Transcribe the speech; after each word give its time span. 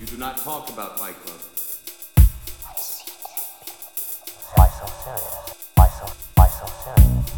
You 0.00 0.06
do 0.06 0.16
not 0.16 0.36
talk 0.36 0.70
about 0.70 0.96
Fight 0.96 1.16
Club. 1.24 1.40
Why 4.54 4.68
so 4.68 4.86
serious? 5.02 5.34
Why 5.74 5.88
so, 5.88 6.06
why 6.36 6.46
so 6.46 6.66
serious? 6.84 7.34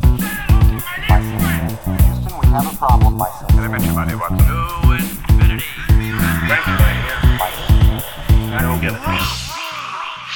Why 1.08 1.20
so 1.24 1.36
serious? 1.40 1.80
Houston, 2.04 2.38
we 2.38 2.46
have 2.48 2.70
a 2.70 2.76
problem. 2.76 3.16
Why 3.16 3.30
so 3.40 3.46
serious? 3.48 3.72
Everybody 3.82 4.14
wants 4.14 4.44
to 4.44 4.52
infinity. 4.92 5.64
Thank 6.48 6.66
you? 6.68 6.76
I 8.52 8.60
don't 8.60 8.80
get 8.82 8.92
it. 8.92 9.00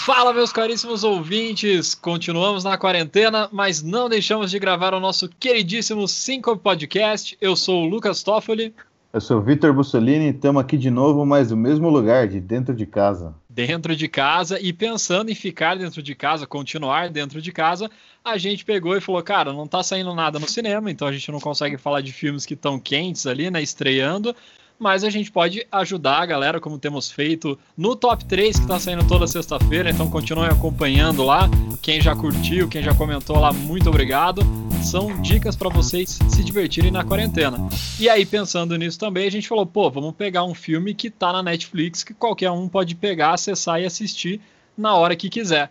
Fala, 0.06 0.32
meus 0.32 0.50
caríssimos 0.50 1.04
ouvintes! 1.04 1.95
Continuamos 1.95 2.64
na 2.64 2.79
quarentena, 2.79 3.50
mas 3.52 3.82
não 3.82 4.09
deixamos 4.09 4.50
de 4.50 4.59
gravar 4.59 4.95
o 4.95 5.00
nosso 5.00 5.29
queridíssimo 5.29 6.09
Cinco 6.09 6.56
Podcast. 6.56 7.36
Eu 7.38 7.54
sou 7.54 7.84
o 7.84 7.86
Lucas 7.86 8.22
Toffoli, 8.22 8.75
Eu 9.14 9.20
sou 9.20 9.41
Vitor 9.41 9.73
Bussolini 9.73 10.27
e 10.27 10.30
estamos 10.30 10.60
aqui 10.60 10.77
de 10.77 10.91
novo, 10.91 11.24
mas 11.24 11.52
no 11.52 11.56
mesmo 11.56 11.88
lugar, 11.88 12.27
de 12.27 12.41
dentro 12.41 12.74
de 12.74 12.84
casa. 12.84 13.32
dentro 13.48 13.95
de 13.95 14.09
casa, 14.09 14.59
e 14.60 14.72
pensando 14.72 15.30
em 15.30 15.36
ficar 15.36 15.77
dentro 15.77 16.02
de 16.02 16.16
casa, 16.16 16.45
continuar 16.45 17.09
dentro 17.09 17.41
de 17.41 17.52
casa, 17.52 17.88
a 18.24 18.36
gente 18.36 18.64
pegou 18.64 18.96
e 18.96 19.00
falou: 19.00 19.22
cara, 19.22 19.52
não 19.52 19.69
tá 19.69 19.84
saindo 19.84 20.12
nada 20.12 20.41
no 20.41 20.48
cinema, 20.48 20.91
então 20.91 21.06
a 21.06 21.12
gente 21.12 21.30
não 21.30 21.38
consegue 21.38 21.78
falar 21.78 22.00
de 22.00 22.12
filmes 22.12 22.45
que 22.45 22.55
estão 22.55 22.77
quentes 22.77 23.24
ali, 23.24 23.48
né, 23.52 23.62
estreando. 23.62 24.34
Mas 24.84 25.02
a 25.02 25.09
gente 25.09 25.33
pode 25.33 25.66
ajudar 25.73 26.19
a 26.19 26.27
galera, 26.27 26.61
como 26.61 26.79
temos 26.79 27.11
feito 27.11 27.59
no 27.75 27.97
Top 27.97 28.23
3, 28.23 28.55
que 28.55 28.62
está 28.65 28.79
saindo 28.79 29.09
toda 29.09 29.27
sexta-feira. 29.27 29.88
Então 29.88 30.11
continuem 30.11 30.51
acompanhando 30.51 31.25
lá. 31.25 31.48
Quem 31.80 32.02
já 32.02 32.15
curtiu, 32.15 32.69
quem 32.69 32.83
já 32.83 32.95
comentou 32.95 33.41
lá, 33.41 33.51
muito 33.51 33.89
obrigado. 33.89 34.42
São 34.83 35.23
dicas 35.23 35.56
para 35.56 35.70
vocês 35.70 36.19
se 36.28 36.45
divertirem 36.45 36.91
na 36.91 37.02
quarentena. 37.02 37.66
E 37.98 38.11
aí, 38.11 38.27
pensando 38.27 38.77
nisso 38.77 38.98
também, 38.98 39.27
a 39.27 39.30
gente 39.30 39.48
falou: 39.48 39.65
pô, 39.65 39.91
vamos 39.91 40.15
pegar 40.16 40.45
um 40.45 40.52
filme 40.52 40.92
que 40.92 41.09
tá 41.09 41.33
na 41.33 41.42
Netflix, 41.42 42.05
que 42.05 42.12
qualquer 42.12 42.51
um 42.51 42.69
pode 42.69 42.95
pegar, 42.95 43.33
acessar 43.33 43.80
e 43.80 43.86
assistir 43.86 44.39
na 44.77 44.95
hora 44.97 45.17
que 45.17 45.30
quiser. 45.30 45.70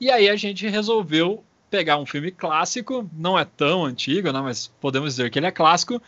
E 0.00 0.10
aí 0.10 0.26
a 0.26 0.36
gente 0.36 0.66
resolveu 0.66 1.44
pegar 1.70 1.98
um 1.98 2.06
filme 2.06 2.30
clássico, 2.30 3.06
não 3.12 3.38
é 3.38 3.44
tão 3.44 3.84
antigo, 3.84 4.32
né, 4.32 4.40
mas 4.40 4.72
podemos 4.80 5.10
dizer 5.10 5.30
que 5.30 5.38
ele 5.38 5.46
é 5.48 5.50
clássico, 5.50 6.00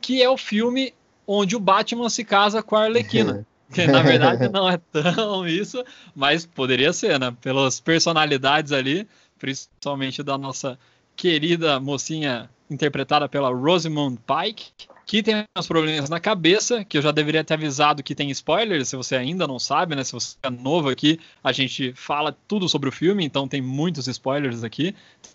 que 0.00 0.22
é 0.22 0.30
o 0.30 0.36
filme 0.36 0.94
onde 1.26 1.56
o 1.56 1.60
Batman 1.60 2.08
se 2.08 2.24
casa 2.24 2.62
com 2.62 2.76
a 2.76 2.84
Arlequina. 2.84 3.46
Que 3.72 3.86
na 3.88 4.02
verdade 4.02 4.48
não 4.50 4.70
é 4.70 4.78
tão 4.92 5.48
isso, 5.48 5.82
mas 6.14 6.46
poderia 6.46 6.92
ser, 6.92 7.18
né? 7.18 7.34
Pelas 7.40 7.80
personalidades 7.80 8.70
ali, 8.70 9.08
principalmente 9.36 10.22
da 10.22 10.38
nossa 10.38 10.78
querida 11.16 11.80
mocinha 11.80 12.48
interpretada 12.70 13.28
pela 13.28 13.48
Rosamund 13.48 14.20
Pike, 14.26 14.66
que 15.06 15.22
tem 15.22 15.44
uns 15.56 15.66
problemas 15.66 16.08
na 16.08 16.18
cabeça, 16.18 16.84
que 16.84 16.96
eu 16.96 17.02
já 17.02 17.10
deveria 17.10 17.44
ter 17.44 17.54
avisado 17.54 18.02
que 18.02 18.14
tem 18.14 18.30
spoilers, 18.30 18.88
se 18.88 18.96
você 18.96 19.16
ainda 19.16 19.46
não 19.46 19.58
sabe, 19.58 19.94
né? 19.94 20.02
Se 20.02 20.12
você 20.12 20.36
é 20.42 20.50
novo 20.50 20.88
aqui, 20.88 21.20
a 21.42 21.52
gente 21.52 21.92
fala 21.94 22.36
tudo 22.48 22.68
sobre 22.68 22.88
o 22.88 22.92
filme, 22.92 23.24
então 23.24 23.46
tem 23.46 23.60
muitos 23.60 24.08
spoilers 24.08 24.64
aqui. 24.64 24.94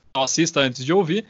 Então 0.10 0.24
assista 0.24 0.60
antes 0.60 0.84
de 0.84 0.92
ouvir. 0.92 1.26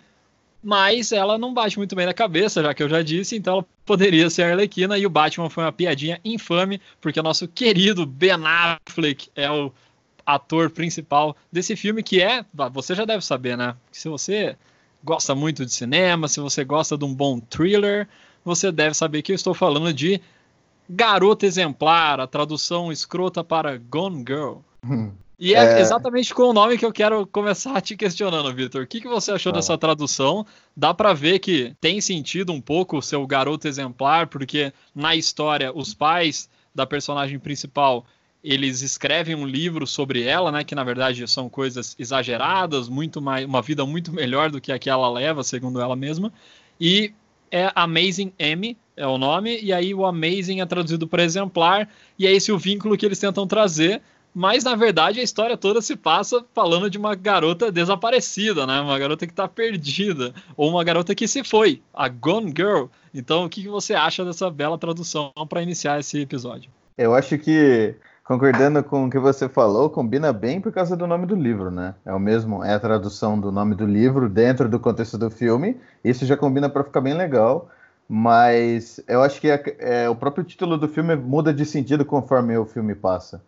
Mas 0.62 1.12
ela 1.12 1.38
não 1.38 1.54
bate 1.54 1.78
muito 1.78 1.96
bem 1.96 2.06
na 2.06 2.14
cabeça, 2.14 2.62
já 2.62 2.74
que 2.74 2.84
eu 2.84 2.90
já 2.90 3.02
disse, 3.02 3.36
então 3.36 3.54
ela 3.54 3.66
poderia 3.86 4.30
ser 4.30 4.44
a 4.44 4.52
Arlequina 4.52 4.98
e 4.98 5.06
o 5.06 5.10
Batman 5.10 5.50
foi 5.50 5.64
uma 5.64 5.72
piadinha 5.72 6.20
infame, 6.24 6.82
porque 7.00 7.20
o 7.20 7.24
nosso 7.24 7.48
querido 7.48 8.06
Ben 8.06 8.32
Affleck 8.46 9.30
é 9.36 9.50
o 9.50 9.72
ator 10.26 10.70
principal 10.70 11.36
desse 11.52 11.76
filme, 11.76 12.04
que 12.04 12.22
é, 12.22 12.46
você 12.72 12.94
já 12.94 13.06
deve 13.06 13.24
saber, 13.26 13.58
né? 13.58 13.76
Se 13.92 14.10
você 14.10 14.56
gosta 15.04 15.34
muito 15.34 15.66
de 15.66 15.74
cinema, 15.74 16.28
se 16.28 16.40
você 16.40 16.64
gosta 16.64 16.98
de 16.98 17.06
um 17.06 17.14
bom 17.16 17.40
thriller, 17.40 18.08
você 18.44 18.72
deve 18.72 18.94
saber 18.96 19.22
que 19.22 19.32
eu 19.32 19.36
estou 19.36 19.54
falando 19.54 19.94
de 19.94 20.22
Garota 20.90 21.46
Exemplar, 21.46 22.20
a 22.20 22.28
tradução 22.28 22.92
escrota 22.92 23.44
para 23.44 23.78
Gone 23.78 24.26
Girl. 24.28 24.58
E 25.40 25.56
é, 25.56 25.60
É. 25.60 25.80
exatamente 25.80 26.34
com 26.34 26.44
o 26.44 26.54
nome 26.54 26.78
que 26.78 26.86
eu 26.86 26.92
quero 26.92 27.26
começar 27.26 27.80
te 27.82 27.96
questionando, 27.96 28.54
Vitor. 28.54 28.84
O 28.84 28.88
que, 28.88 29.00
que 29.00 29.08
você 29.08 29.32
achou 29.32 29.52
Fala. 29.52 29.62
dessa 29.62 29.78
tradução? 29.78 30.46
Dá 30.76 30.94
pra 30.94 31.14
ver 31.14 31.40
que 31.40 31.74
tem 31.80 32.02
sentido 32.02 32.52
um 32.52 32.60
pouco 32.60 32.98
o 32.98 33.02
seu 33.02 33.26
garoto 33.26 33.68
exemplar, 33.68 34.28
porque 34.28 34.74
na 34.94 35.16
história 35.16 35.72
os 35.74 35.94
pais 35.94 36.50
da 36.76 36.86
personagem 36.86 37.40
principal 37.40 38.06
eles 38.44 38.82
escrevem 38.82 39.36
um 39.36 39.46
livro 39.46 39.86
sobre 39.88 40.24
ela, 40.24 40.52
né? 40.52 40.64
Que 40.64 40.76
na 40.76 40.84
verdade 40.84 41.26
são 41.28 41.50
coisas 41.50 41.96
exageradas, 42.00 42.88
muito 42.90 43.22
mais, 43.22 43.46
uma 43.46 43.62
vida 43.62 43.86
muito 43.86 44.12
melhor 44.14 44.50
do 44.50 44.60
que 44.62 44.72
a 44.72 44.80
que 44.80 44.90
ela 44.90 45.10
leva, 45.10 45.44
segundo 45.44 45.80
ela 45.82 45.96
mesma. 45.96 46.32
E 46.80 47.14
é 47.52 47.72
Amazing 47.76 48.32
M 48.38 48.78
é 48.96 49.08
o 49.08 49.18
nome, 49.18 49.60
e 49.62 49.72
aí 49.74 49.94
o 49.94 50.06
Amazing 50.06 50.60
é 50.62 50.66
traduzido 50.66 51.08
para 51.08 51.24
exemplar, 51.24 51.90
e 52.18 52.28
é 52.28 52.32
esse 52.32 52.52
o 52.52 52.58
vínculo 52.58 52.98
que 52.98 53.06
eles 53.06 53.20
tentam 53.20 53.48
trazer. 53.48 54.02
Mas 54.34 54.64
na 54.64 54.76
verdade 54.76 55.20
a 55.20 55.24
história 55.24 55.58
toda 55.58 55.82
se 55.82 55.96
passa 55.96 56.44
falando 56.54 56.90
de 56.90 56.98
uma 56.98 57.16
garota 57.16 57.72
desaparecida, 57.72 58.66
né? 58.66 58.80
Uma 58.80 58.98
garota 59.00 59.26
que 59.26 59.34
tá 59.34 59.48
perdida, 59.48 60.34
ou 60.56 60.70
uma 60.70 60.84
garota 60.84 61.16
que 61.16 61.28
se 61.28 61.44
foi, 61.44 61.82
a 61.94 62.08
Gone 62.08 62.54
Girl. 62.56 62.86
Então, 63.14 63.46
o 63.46 63.50
que 63.50 63.64
que 63.64 63.70
você 63.70 63.94
acha 63.94 64.24
dessa 64.24 64.50
bela 64.52 64.78
tradução 64.78 65.32
para 65.50 65.64
iniciar 65.64 66.00
esse 66.00 66.22
episódio? 66.22 66.70
Eu 66.98 67.16
acho 67.16 67.38
que, 67.38 67.96
concordando 68.24 68.84
com 68.84 69.06
o 69.06 69.10
que 69.10 69.18
você 69.18 69.50
falou, 69.50 69.90
combina 69.90 70.32
bem 70.32 70.62
por 70.62 70.72
causa 70.72 70.96
do 70.96 71.08
nome 71.08 71.26
do 71.26 71.36
livro, 71.36 71.72
né? 71.72 71.96
É 72.06 72.14
o 72.14 72.20
mesmo, 72.20 72.64
é 72.64 72.74
a 72.74 72.80
tradução 72.80 73.40
do 73.40 73.52
nome 73.52 73.74
do 73.74 73.86
livro 73.86 74.30
dentro 74.30 74.70
do 74.70 74.80
contexto 74.80 75.18
do 75.18 75.30
filme. 75.32 75.78
Isso 76.04 76.26
já 76.26 76.38
combina 76.38 76.70
para 76.70 76.84
ficar 76.84 77.02
bem 77.02 77.14
legal. 77.16 77.70
Mas 78.08 79.00
eu 79.08 79.22
acho 79.22 79.40
que 79.40 79.50
é- 79.50 79.76
é, 79.80 80.10
o 80.10 80.16
próprio 80.16 80.44
título 80.44 80.78
do 80.78 80.88
filme 80.88 81.16
muda 81.16 81.54
de 81.54 81.64
sentido 81.64 82.04
conforme 82.04 82.58
o 82.58 82.66
filme 82.66 82.96
passa. 82.96 83.42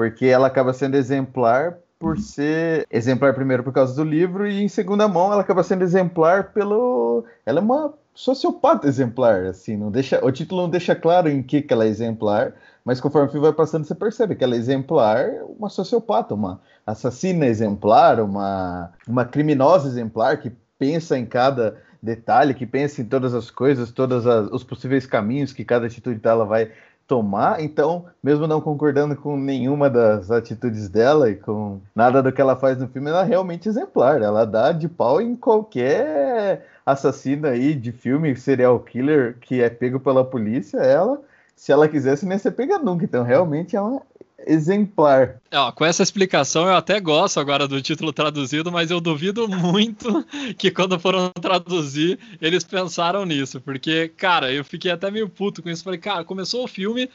Porque 0.00 0.24
ela 0.24 0.46
acaba 0.46 0.72
sendo 0.72 0.96
exemplar 0.96 1.76
por 1.98 2.18
ser 2.18 2.86
exemplar 2.90 3.34
primeiro 3.34 3.62
por 3.62 3.70
causa 3.70 3.94
do 3.94 4.02
livro 4.02 4.48
e 4.48 4.62
em 4.62 4.66
segunda 4.66 5.06
mão 5.06 5.30
ela 5.30 5.42
acaba 5.42 5.62
sendo 5.62 5.84
exemplar 5.84 6.54
pelo 6.54 7.22
ela 7.44 7.58
é 7.58 7.62
uma 7.62 7.92
sociopata 8.14 8.88
exemplar 8.88 9.44
assim 9.44 9.76
não 9.76 9.90
deixa 9.90 10.24
o 10.24 10.32
título 10.32 10.62
não 10.62 10.70
deixa 10.70 10.94
claro 10.94 11.28
em 11.28 11.42
que 11.42 11.60
que 11.60 11.74
ela 11.74 11.84
é 11.84 11.88
exemplar 11.88 12.54
mas 12.82 12.98
conforme 12.98 13.28
o 13.28 13.30
filme 13.30 13.46
vai 13.46 13.54
passando 13.54 13.84
você 13.84 13.94
percebe 13.94 14.34
que 14.34 14.42
ela 14.42 14.54
é 14.54 14.58
exemplar 14.58 15.28
uma 15.58 15.68
sociopata 15.68 16.32
uma 16.34 16.62
assassina 16.86 17.44
exemplar 17.44 18.20
uma 18.20 18.90
uma 19.06 19.26
criminosa 19.26 19.86
exemplar 19.86 20.38
que 20.38 20.50
pensa 20.78 21.18
em 21.18 21.26
cada 21.26 21.76
detalhe 22.02 22.54
que 22.54 22.64
pensa 22.64 23.02
em 23.02 23.04
todas 23.04 23.34
as 23.34 23.50
coisas 23.50 23.92
todos 23.92 24.24
os 24.50 24.64
possíveis 24.64 25.04
caminhos 25.04 25.52
que 25.52 25.62
cada 25.62 25.84
atitude 25.84 26.18
dela 26.18 26.46
vai 26.46 26.72
tomar. 27.10 27.60
Então, 27.60 28.04
mesmo 28.22 28.46
não 28.46 28.60
concordando 28.60 29.16
com 29.16 29.36
nenhuma 29.36 29.90
das 29.90 30.30
atitudes 30.30 30.88
dela 30.88 31.28
e 31.28 31.34
com 31.34 31.80
nada 31.92 32.22
do 32.22 32.30
que 32.30 32.40
ela 32.40 32.54
faz 32.54 32.78
no 32.78 32.86
filme, 32.86 33.10
ela 33.10 33.22
é 33.22 33.26
realmente 33.26 33.68
exemplar. 33.68 34.22
Ela 34.22 34.46
dá 34.46 34.70
de 34.70 34.88
pau 34.88 35.20
em 35.20 35.34
qualquer 35.34 36.64
assassino 36.86 37.48
aí 37.48 37.74
de 37.74 37.90
filme, 37.90 38.36
serial 38.36 38.78
killer 38.78 39.36
que 39.40 39.60
é 39.60 39.68
pego 39.68 39.98
pela 39.98 40.24
polícia. 40.24 40.78
Ela, 40.78 41.20
se 41.56 41.72
ela 41.72 41.88
quisesse, 41.88 42.24
nem 42.24 42.38
ser 42.38 42.52
pega 42.52 42.78
nunca. 42.78 43.04
Então, 43.04 43.24
realmente 43.24 43.74
é 43.74 43.80
uma 43.80 44.02
exemplar. 44.46 45.40
Ó, 45.52 45.72
com 45.72 45.84
essa 45.84 46.02
explicação 46.02 46.66
eu 46.66 46.74
até 46.74 47.00
gosto 47.00 47.38
agora 47.40 47.66
do 47.68 47.80
título 47.80 48.12
traduzido, 48.12 48.70
mas 48.70 48.90
eu 48.90 49.00
duvido 49.00 49.48
muito 49.48 50.24
que 50.56 50.70
quando 50.70 50.98
foram 50.98 51.30
traduzir 51.30 52.18
eles 52.40 52.64
pensaram 52.64 53.24
nisso, 53.24 53.60
porque, 53.60 54.08
cara, 54.16 54.52
eu 54.52 54.64
fiquei 54.64 54.90
até 54.90 55.10
meio 55.10 55.28
puto 55.28 55.62
com 55.62 55.68
isso. 55.70 55.84
Falei, 55.84 55.98
cara, 55.98 56.24
começou 56.24 56.64
o 56.64 56.68
filme, 56.68 57.08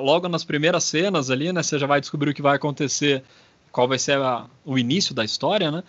logo 0.00 0.28
nas 0.28 0.44
primeiras 0.44 0.84
cenas 0.84 1.30
ali, 1.30 1.52
né? 1.52 1.62
Você 1.62 1.78
já 1.78 1.86
vai 1.86 2.00
descobrir 2.00 2.30
o 2.30 2.34
que 2.34 2.42
vai 2.42 2.56
acontecer, 2.56 3.22
qual 3.70 3.88
vai 3.88 3.98
ser 3.98 4.18
a- 4.18 4.46
o 4.64 4.78
início 4.78 5.14
da 5.14 5.24
história, 5.24 5.70
né? 5.70 5.82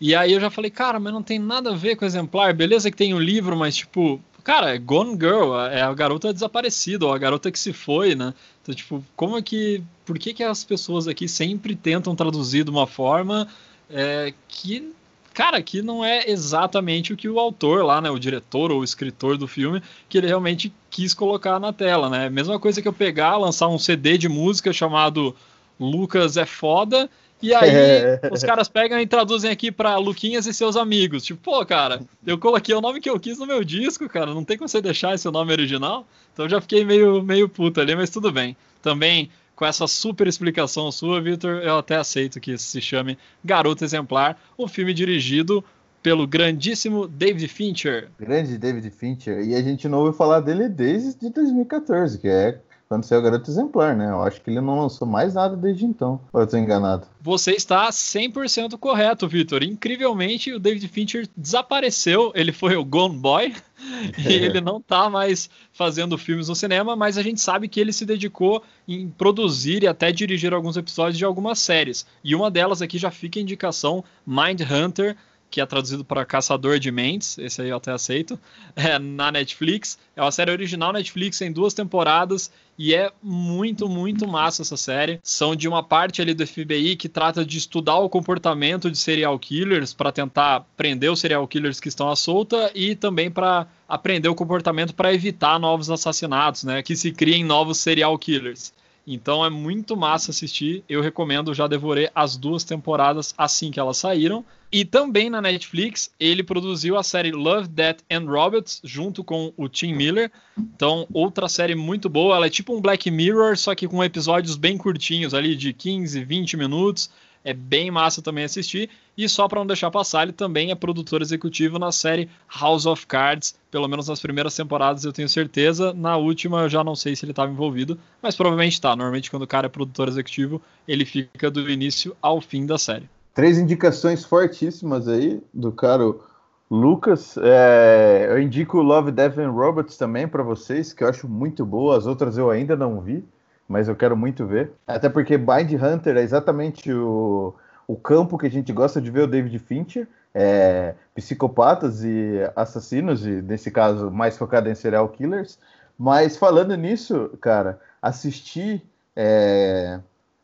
E 0.00 0.14
aí 0.14 0.32
eu 0.32 0.40
já 0.40 0.48
falei, 0.50 0.70
cara, 0.70 1.00
mas 1.00 1.12
não 1.12 1.22
tem 1.22 1.38
nada 1.38 1.70
a 1.70 1.74
ver 1.76 1.96
com 1.96 2.04
exemplar. 2.04 2.54
Beleza 2.54 2.90
que 2.90 2.96
tem 2.96 3.14
o 3.14 3.18
livro, 3.18 3.56
mas 3.56 3.76
tipo, 3.76 4.20
cara, 4.44 4.74
é 4.74 4.78
Gone 4.78 5.12
Girl, 5.12 5.56
é 5.58 5.82
a 5.82 5.92
garota 5.92 6.32
desaparecida, 6.32 7.04
ou 7.04 7.12
a 7.12 7.18
garota 7.18 7.50
que 7.50 7.58
se 7.58 7.72
foi, 7.72 8.14
né? 8.14 8.32
Então, 8.62 8.74
tipo, 8.74 9.04
como 9.16 9.36
é 9.36 9.42
que. 9.42 9.82
Por 10.08 10.18
que, 10.18 10.32
que 10.32 10.42
as 10.42 10.64
pessoas 10.64 11.06
aqui 11.06 11.28
sempre 11.28 11.76
tentam 11.76 12.16
traduzir 12.16 12.64
de 12.64 12.70
uma 12.70 12.86
forma 12.86 13.46
é, 13.90 14.32
que. 14.48 14.90
Cara, 15.34 15.60
que 15.60 15.82
não 15.82 16.02
é 16.02 16.30
exatamente 16.30 17.12
o 17.12 17.16
que 17.16 17.28
o 17.28 17.38
autor 17.38 17.84
lá, 17.84 18.00
né? 18.00 18.10
O 18.10 18.18
diretor 18.18 18.72
ou 18.72 18.80
o 18.80 18.84
escritor 18.84 19.36
do 19.36 19.46
filme, 19.46 19.82
que 20.08 20.16
ele 20.16 20.26
realmente 20.26 20.72
quis 20.88 21.12
colocar 21.12 21.60
na 21.60 21.74
tela, 21.74 22.08
né? 22.08 22.30
Mesma 22.30 22.58
coisa 22.58 22.80
que 22.80 22.88
eu 22.88 22.92
pegar, 22.92 23.36
lançar 23.36 23.68
um 23.68 23.78
CD 23.78 24.16
de 24.16 24.30
música 24.30 24.72
chamado 24.72 25.36
Lucas 25.78 26.38
é 26.38 26.46
foda. 26.46 27.10
E 27.42 27.52
aí, 27.52 28.18
os 28.32 28.42
caras 28.42 28.66
pegam 28.66 28.98
e 28.98 29.06
traduzem 29.06 29.50
aqui 29.50 29.70
pra 29.70 29.98
Luquinhas 29.98 30.46
e 30.46 30.54
seus 30.54 30.74
amigos. 30.74 31.22
Tipo, 31.22 31.38
pô, 31.42 31.66
cara, 31.66 32.00
eu 32.26 32.38
coloquei 32.38 32.74
o 32.74 32.80
nome 32.80 32.98
que 32.98 33.10
eu 33.10 33.20
quis 33.20 33.38
no 33.38 33.46
meu 33.46 33.62
disco, 33.62 34.08
cara. 34.08 34.32
Não 34.32 34.42
tem 34.42 34.56
como 34.56 34.70
você 34.70 34.80
deixar 34.80 35.14
esse 35.14 35.30
nome 35.30 35.52
original. 35.52 36.06
Então 36.32 36.46
eu 36.46 36.50
já 36.50 36.62
fiquei 36.62 36.82
meio, 36.82 37.22
meio 37.22 37.46
puto 37.46 37.78
ali, 37.78 37.94
mas 37.94 38.08
tudo 38.08 38.32
bem. 38.32 38.56
Também, 38.80 39.28
com 39.58 39.66
essa 39.66 39.88
super 39.88 40.28
explicação 40.28 40.92
sua, 40.92 41.20
Victor, 41.20 41.64
eu 41.64 41.78
até 41.78 41.96
aceito 41.96 42.38
que 42.38 42.56
se 42.56 42.80
chame 42.80 43.18
Garota 43.44 43.84
Exemplar, 43.84 44.38
um 44.56 44.68
filme 44.68 44.94
dirigido 44.94 45.64
pelo 46.00 46.28
grandíssimo 46.28 47.08
David 47.08 47.48
Fincher. 47.48 48.08
Grande 48.20 48.56
David 48.56 48.88
Fincher. 48.90 49.40
E 49.44 49.56
a 49.56 49.60
gente 49.60 49.88
não 49.88 49.98
ouviu 49.98 50.12
falar 50.12 50.38
dele 50.38 50.68
desde 50.68 51.28
2014, 51.28 52.20
que 52.20 52.28
é 52.28 52.60
quando 52.88 53.04
saiu 53.04 53.20
o 53.20 53.22
Garoto 53.22 53.50
Exemplar, 53.50 53.94
né? 53.94 54.10
Eu 54.10 54.22
acho 54.22 54.40
que 54.40 54.48
ele 54.48 54.62
não 54.62 54.80
lançou 54.80 55.06
mais 55.06 55.34
nada 55.34 55.54
desde 55.54 55.84
então. 55.84 56.20
Ou 56.32 56.40
eu 56.40 56.46
tô 56.46 56.56
enganado? 56.56 57.06
Você 57.20 57.52
está 57.52 57.90
100% 57.90 58.78
correto, 58.78 59.28
Vitor. 59.28 59.62
Incrivelmente, 59.62 60.54
o 60.54 60.58
David 60.58 60.88
Fincher 60.88 61.28
desapareceu. 61.36 62.32
Ele 62.34 62.50
foi 62.50 62.76
o 62.76 62.84
Gone 62.84 63.18
Boy 63.18 63.54
e 64.18 64.32
ele 64.32 64.62
não 64.62 64.80
tá 64.80 65.10
mais 65.10 65.50
fazendo 65.70 66.16
filmes 66.16 66.48
no 66.48 66.54
cinema, 66.54 66.96
mas 66.96 67.18
a 67.18 67.22
gente 67.22 67.42
sabe 67.42 67.68
que 67.68 67.78
ele 67.78 67.92
se 67.92 68.06
dedicou 68.06 68.62
em 68.86 69.08
produzir 69.10 69.82
e 69.82 69.86
até 69.86 70.10
dirigir 70.10 70.54
alguns 70.54 70.78
episódios 70.78 71.18
de 71.18 71.26
algumas 71.26 71.58
séries. 71.58 72.06
E 72.24 72.34
uma 72.34 72.50
delas 72.50 72.80
aqui 72.80 72.96
já 72.96 73.10
fica 73.10 73.38
a 73.38 73.42
indicação 73.42 74.02
Mind 74.26 74.62
Hunter 74.62 75.14
que 75.50 75.60
é 75.60 75.66
traduzido 75.66 76.04
para 76.04 76.24
Caçador 76.24 76.78
de 76.78 76.90
Mentes, 76.90 77.38
esse 77.38 77.62
aí 77.62 77.70
eu 77.70 77.76
até 77.76 77.92
aceito, 77.92 78.38
é, 78.76 78.98
na 78.98 79.32
Netflix. 79.32 79.98
É 80.14 80.22
uma 80.22 80.30
série 80.30 80.50
original 80.50 80.92
Netflix 80.92 81.40
em 81.40 81.50
duas 81.52 81.72
temporadas 81.74 82.50
e 82.78 82.94
é 82.94 83.10
muito, 83.22 83.88
muito 83.88 84.26
massa 84.28 84.62
essa 84.62 84.76
série. 84.76 85.18
São 85.22 85.56
de 85.56 85.66
uma 85.66 85.82
parte 85.82 86.22
ali 86.22 86.34
do 86.34 86.46
FBI 86.46 86.96
que 86.96 87.08
trata 87.08 87.44
de 87.44 87.58
estudar 87.58 87.98
o 87.98 88.08
comportamento 88.08 88.90
de 88.90 88.96
serial 88.96 89.38
killers 89.38 89.92
para 89.92 90.12
tentar 90.12 90.66
prender 90.76 91.10
os 91.10 91.18
serial 91.18 91.46
killers 91.48 91.80
que 91.80 91.88
estão 91.88 92.08
à 92.08 92.16
solta 92.16 92.70
e 92.74 92.94
também 92.94 93.30
para 93.30 93.66
aprender 93.88 94.28
o 94.28 94.34
comportamento 94.34 94.94
para 94.94 95.12
evitar 95.12 95.58
novos 95.58 95.90
assassinatos, 95.90 96.64
né? 96.64 96.82
Que 96.82 96.94
se 96.94 97.10
criem 97.10 97.44
novos 97.44 97.78
serial 97.78 98.16
killers. 98.18 98.72
Então 99.14 99.44
é 99.44 99.48
muito 99.48 99.96
massa 99.96 100.30
assistir. 100.30 100.84
Eu 100.88 101.00
recomendo, 101.00 101.54
já 101.54 101.66
devorei 101.66 102.10
as 102.14 102.36
duas 102.36 102.62
temporadas 102.62 103.34
assim 103.38 103.70
que 103.70 103.80
elas 103.80 103.96
saíram. 103.96 104.44
E 104.70 104.84
também 104.84 105.30
na 105.30 105.40
Netflix, 105.40 106.10
ele 106.20 106.42
produziu 106.42 106.98
a 106.98 107.02
série 107.02 107.32
Love, 107.32 107.68
Death 107.68 108.00
and 108.10 108.26
Robots 108.26 108.82
junto 108.84 109.24
com 109.24 109.50
o 109.56 109.66
Tim 109.66 109.94
Miller. 109.94 110.30
Então, 110.58 111.06
outra 111.10 111.48
série 111.48 111.74
muito 111.74 112.08
boa. 112.10 112.36
Ela 112.36 112.46
é 112.46 112.50
tipo 112.50 112.76
um 112.76 112.80
Black 112.80 113.10
Mirror, 113.10 113.56
só 113.56 113.74
que 113.74 113.88
com 113.88 114.04
episódios 114.04 114.56
bem 114.56 114.76
curtinhos, 114.76 115.32
ali 115.32 115.56
de 115.56 115.72
15, 115.72 116.22
20 116.22 116.56
minutos. 116.58 117.10
É 117.44 117.52
bem 117.52 117.90
massa 117.90 118.22
também 118.22 118.44
assistir. 118.44 118.90
E 119.16 119.28
só 119.28 119.48
para 119.48 119.58
não 119.58 119.66
deixar 119.66 119.90
passar, 119.90 120.22
ele 120.22 120.32
também 120.32 120.70
é 120.70 120.74
produtor 120.74 121.22
executivo 121.22 121.78
na 121.78 121.90
série 121.90 122.28
House 122.60 122.86
of 122.86 123.06
Cards. 123.06 123.56
Pelo 123.70 123.88
menos 123.88 124.08
nas 124.08 124.20
primeiras 124.20 124.54
temporadas 124.54 125.04
eu 125.04 125.12
tenho 125.12 125.28
certeza. 125.28 125.92
Na 125.92 126.16
última 126.16 126.62
eu 126.62 126.68
já 126.68 126.84
não 126.84 126.94
sei 126.94 127.16
se 127.16 127.24
ele 127.24 127.32
estava 127.32 127.50
envolvido, 127.50 127.98
mas 128.22 128.36
provavelmente 128.36 128.74
está. 128.74 128.94
Normalmente 128.94 129.30
quando 129.30 129.42
o 129.42 129.46
cara 129.46 129.66
é 129.66 129.68
produtor 129.68 130.08
executivo, 130.08 130.62
ele 130.86 131.04
fica 131.04 131.50
do 131.50 131.68
início 131.68 132.16
ao 132.22 132.40
fim 132.40 132.64
da 132.64 132.78
série. 132.78 133.08
Três 133.34 133.58
indicações 133.58 134.24
fortíssimas 134.24 135.08
aí 135.08 135.40
do 135.52 135.72
caro 135.72 136.22
Lucas. 136.70 137.36
É, 137.38 138.26
eu 138.30 138.40
indico 138.40 138.78
Love, 138.78 139.10
Death 139.10 139.38
and 139.38 139.50
Robots 139.50 139.96
também 139.96 140.28
para 140.28 140.42
vocês, 140.42 140.92
que 140.92 141.02
eu 141.02 141.08
acho 141.08 141.28
muito 141.28 141.64
boa. 141.64 141.96
As 141.96 142.06
outras 142.06 142.36
eu 142.36 142.50
ainda 142.50 142.76
não 142.76 143.00
vi 143.00 143.24
mas 143.68 143.86
eu 143.86 143.94
quero 143.94 144.16
muito 144.16 144.46
ver. 144.46 144.72
Até 144.86 145.08
porque 145.08 145.36
Bind 145.36 145.72
Hunter 145.74 146.16
é 146.16 146.22
exatamente 146.22 146.90
o, 146.92 147.54
o 147.86 147.96
campo 147.96 148.38
que 148.38 148.46
a 148.46 148.50
gente 148.50 148.72
gosta 148.72 149.00
de 149.00 149.10
ver 149.10 149.22
o 149.22 149.26
David 149.26 149.58
Fincher. 149.58 150.08
É, 150.34 150.94
psicopatas 151.14 152.04
e 152.04 152.38
assassinos, 152.54 153.26
e 153.26 153.42
nesse 153.42 153.70
caso 153.70 154.10
mais 154.10 154.36
focado 154.36 154.68
em 154.68 154.74
serial 154.74 155.08
killers. 155.08 155.58
Mas 155.98 156.36
falando 156.36 156.76
nisso, 156.76 157.30
cara, 157.40 157.80
assistir 158.00 158.82
é, 159.16 159.98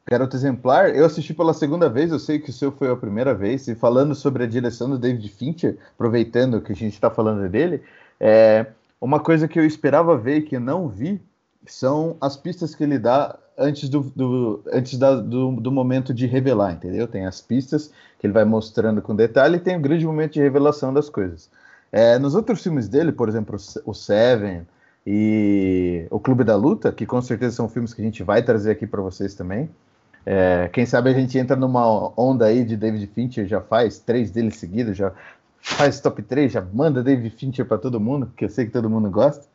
Garoto 0.07 0.37
Exemplar, 0.37 0.91
eu 0.91 1.05
assisti 1.05 1.33
pela 1.33 1.55
segunda 1.55 1.89
vez, 1.89 2.11
eu 2.11 2.19
sei 2.19 2.41
que 2.41 2.51
o 2.51 2.53
seu 2.53 2.73
foi 2.73 2.91
a 2.91 2.97
primeira 2.97 3.33
vez, 3.33 3.69
e 3.69 3.75
falando 3.75 4.15
sobre 4.15 4.43
a 4.43 4.47
direção 4.49 4.91
do 4.91 4.99
David 4.99 5.29
Fincher, 5.29 5.79
aproveitando 5.95 6.61
que 6.61 6.73
a 6.73 6.77
gente 6.77 6.95
está 6.95 7.09
falando 7.09 7.49
dele, 7.49 7.83
é, 8.19 8.67
uma 9.01 9.21
coisa 9.21 9.47
que 9.47 9.59
eu 9.59 9.65
esperava 9.65 10.17
ver 10.17 10.39
e 10.39 10.43
que 10.43 10.59
não 10.59 10.89
vi 10.89 11.23
são 11.67 12.17
as 12.21 12.37
pistas 12.37 12.75
que 12.75 12.85
ele 12.85 12.99
dá 12.99 13.39
antes 13.57 13.89
do, 13.89 14.01
do 14.15 14.63
antes 14.73 14.99
da, 14.99 15.15
do, 15.17 15.53
do, 15.53 15.71
momento 15.71 16.13
de 16.13 16.27
revelar, 16.27 16.73
entendeu? 16.73 17.07
Tem 17.07 17.27
as 17.27 17.41
pistas 17.41 17.91
que 18.19 18.27
ele 18.27 18.33
vai 18.33 18.45
mostrando 18.45 19.01
com 19.01 19.15
detalhe 19.15 19.57
e 19.57 19.61
tem 19.61 19.77
o 19.77 19.79
um 19.79 19.83
grande 19.83 20.05
momento 20.07 20.35
de 20.35 20.41
revelação 20.41 20.93
das 20.93 21.09
coisas. 21.09 21.49
É, 21.93 22.19
nos 22.19 22.35
outros 22.35 22.63
filmes 22.63 22.89
dele, 22.89 23.13
por 23.13 23.29
exemplo, 23.29 23.57
o 23.85 23.95
Seven 23.95 24.67
e 25.07 26.07
o 26.11 26.19
Clube 26.19 26.43
da 26.43 26.57
Luta, 26.57 26.91
que 26.91 27.07
com 27.07 27.23
certeza 27.23 27.57
são 27.57 27.69
filmes 27.69 27.95
que 27.95 28.03
a 28.03 28.05
gente 28.05 28.23
vai 28.23 28.43
trazer 28.43 28.73
aqui 28.73 28.87
para 28.87 29.01
vocês 29.01 29.35
também. 29.35 29.71
É, 30.27 30.69
quem 30.73 30.87
sabe 30.87 31.11
a 31.11 31.13
gente 31.13 31.39
entra 31.39 31.55
numa 31.55 32.13
onda 32.19 32.47
aí 32.47 32.65
de 32.65 32.77
David 32.77 33.07
Fincher, 33.09 33.47
já 33.47 33.61
faz 33.61 33.99
três 33.99 34.31
deles 34.31 34.57
seguidos, 34.57 34.97
já 34.97 35.13
faz 35.61 36.01
top 36.01 36.23
3, 36.23 36.53
já 36.53 36.67
manda 36.73 37.03
David 37.03 37.37
Fincher 37.37 37.67
para 37.67 37.79
todo 37.79 38.01
mundo, 38.01 38.27
porque 38.27 38.47
eu 38.47 38.49
sei 38.49 38.67
que 38.67 38.73
todo 38.73 38.89
mundo 38.89 39.11
gosta. 39.11 39.47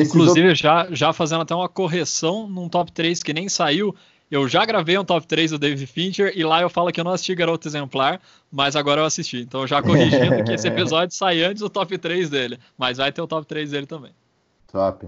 Inclusive, 0.00 0.54
já, 0.54 0.86
já 0.90 1.12
fazendo 1.12 1.42
até 1.42 1.54
uma 1.54 1.68
correção 1.68 2.48
num 2.48 2.68
top 2.68 2.90
3 2.90 3.22
que 3.22 3.32
nem 3.32 3.48
saiu. 3.48 3.94
Eu 4.30 4.48
já 4.48 4.64
gravei 4.64 4.96
um 4.96 5.04
top 5.04 5.26
3 5.26 5.50
do 5.50 5.58
David 5.58 5.86
Fincher 5.86 6.32
e 6.34 6.42
lá 6.42 6.62
eu 6.62 6.70
falo 6.70 6.90
que 6.90 6.98
eu 6.98 7.04
não 7.04 7.12
assisti 7.12 7.34
Garoto 7.34 7.68
Exemplar, 7.68 8.18
mas 8.50 8.74
agora 8.74 9.02
eu 9.02 9.04
assisti. 9.04 9.40
Então 9.40 9.66
já 9.66 9.82
corrigindo 9.82 10.42
que 10.42 10.52
esse 10.52 10.66
episódio 10.68 11.14
sai 11.14 11.42
antes 11.42 11.60
do 11.60 11.68
top 11.68 11.98
3 11.98 12.30
dele. 12.30 12.58
Mas 12.78 12.96
vai 12.96 13.12
ter 13.12 13.20
o 13.20 13.26
top 13.26 13.46
3 13.46 13.70
dele 13.72 13.86
também. 13.86 14.12
Top. 14.72 15.06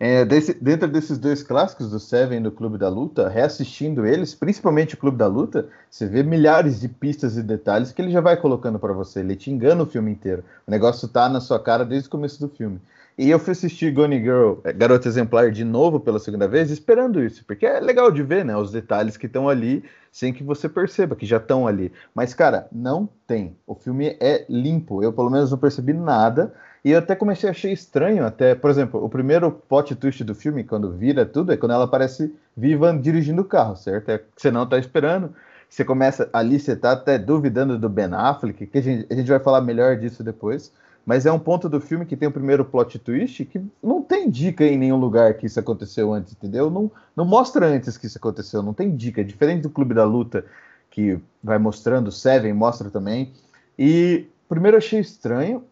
É, 0.00 0.24
desse, 0.24 0.54
dentro 0.54 0.86
desses 0.86 1.18
dois 1.18 1.42
clássicos, 1.42 1.90
do 1.90 1.98
Seven 1.98 2.38
e 2.38 2.42
do 2.42 2.52
Clube 2.52 2.78
da 2.78 2.88
Luta, 2.88 3.28
reassistindo 3.28 4.06
eles, 4.06 4.32
principalmente 4.32 4.94
o 4.94 4.98
Clube 4.98 5.16
da 5.16 5.26
Luta, 5.26 5.66
você 5.90 6.06
vê 6.06 6.22
milhares 6.22 6.80
de 6.80 6.88
pistas 6.88 7.36
e 7.36 7.42
detalhes 7.42 7.90
que 7.90 8.00
ele 8.00 8.12
já 8.12 8.20
vai 8.20 8.36
colocando 8.36 8.78
para 8.78 8.92
você. 8.92 9.20
Ele 9.20 9.34
te 9.34 9.50
engana 9.50 9.82
o 9.82 9.86
filme 9.86 10.12
inteiro. 10.12 10.44
O 10.66 10.70
negócio 10.70 11.08
tá 11.08 11.28
na 11.28 11.40
sua 11.40 11.58
cara 11.58 11.84
desde 11.84 12.06
o 12.06 12.12
começo 12.12 12.38
do 12.38 12.48
filme. 12.48 12.78
E 13.18 13.28
eu 13.30 13.40
fui 13.40 13.50
assistir 13.50 13.90
Gone 13.90 14.22
Girl, 14.22 14.60
é, 14.62 14.72
Garota 14.72 15.08
Exemplar, 15.08 15.50
de 15.50 15.64
novo 15.64 15.98
pela 15.98 16.20
segunda 16.20 16.46
vez, 16.46 16.70
esperando 16.70 17.20
isso, 17.20 17.44
porque 17.44 17.66
é 17.66 17.80
legal 17.80 18.12
de 18.12 18.22
ver, 18.22 18.44
né? 18.44 18.56
Os 18.56 18.70
detalhes 18.70 19.16
que 19.16 19.26
estão 19.26 19.48
ali 19.48 19.82
sem 20.12 20.32
que 20.32 20.44
você 20.44 20.68
perceba 20.68 21.16
que 21.16 21.26
já 21.26 21.38
estão 21.38 21.66
ali. 21.66 21.92
Mas, 22.14 22.32
cara, 22.32 22.68
não 22.70 23.08
tem. 23.26 23.56
O 23.66 23.74
filme 23.74 24.16
é 24.20 24.46
limpo. 24.48 25.02
Eu, 25.02 25.12
pelo 25.12 25.30
menos, 25.30 25.50
não 25.50 25.58
percebi 25.58 25.92
nada. 25.92 26.54
E 26.84 26.92
eu 26.92 27.00
até 27.00 27.16
comecei 27.16 27.48
a 27.48 27.50
achar 27.50 27.70
estranho, 27.70 28.24
até, 28.24 28.54
por 28.54 28.70
exemplo, 28.70 29.04
o 29.04 29.08
primeiro 29.08 29.50
plot 29.50 29.96
twist 29.96 30.22
do 30.22 30.32
filme, 30.32 30.62
quando 30.62 30.92
vira 30.92 31.26
tudo, 31.26 31.52
é 31.52 31.56
quando 31.56 31.72
ela 31.72 31.86
aparece 31.86 32.32
viva 32.56 32.96
dirigindo 32.96 33.42
o 33.42 33.44
carro, 33.44 33.74
certo? 33.74 34.10
É 34.10 34.18
que 34.18 34.26
você 34.36 34.52
não 34.52 34.64
tá 34.64 34.78
esperando. 34.78 35.34
Você 35.68 35.84
começa 35.84 36.30
ali, 36.32 36.60
você 36.60 36.76
tá 36.76 36.92
até 36.92 37.18
duvidando 37.18 37.76
do 37.76 37.88
Ben 37.88 38.10
Affleck, 38.12 38.64
que 38.64 38.78
a 38.78 38.80
gente, 38.80 39.06
a 39.10 39.14
gente 39.16 39.28
vai 39.28 39.40
falar 39.40 39.60
melhor 39.60 39.96
disso 39.96 40.22
depois 40.22 40.72
mas 41.08 41.24
é 41.24 41.32
um 41.32 41.38
ponto 41.38 41.70
do 41.70 41.80
filme 41.80 42.04
que 42.04 42.18
tem 42.18 42.28
o 42.28 42.30
primeiro 42.30 42.66
plot 42.66 42.98
twist 42.98 43.42
que 43.46 43.64
não 43.82 44.02
tem 44.02 44.28
dica 44.28 44.62
em 44.62 44.76
nenhum 44.76 44.98
lugar 44.98 45.32
que 45.32 45.46
isso 45.46 45.58
aconteceu 45.58 46.12
antes, 46.12 46.34
entendeu? 46.34 46.68
Não, 46.68 46.90
não 47.16 47.24
mostra 47.24 47.64
antes 47.64 47.96
que 47.96 48.04
isso 48.04 48.18
aconteceu, 48.18 48.62
não 48.62 48.74
tem 48.74 48.94
dica. 48.94 49.24
Diferente 49.24 49.62
do 49.62 49.70
Clube 49.70 49.94
da 49.94 50.04
Luta, 50.04 50.44
que 50.90 51.18
vai 51.42 51.56
mostrando, 51.56 52.12
Seven 52.12 52.52
mostra 52.52 52.90
também. 52.90 53.32
E 53.78 54.26
primeiro 54.50 54.74
eu 54.74 54.80
achei 54.80 55.00
estranho, 55.00 55.64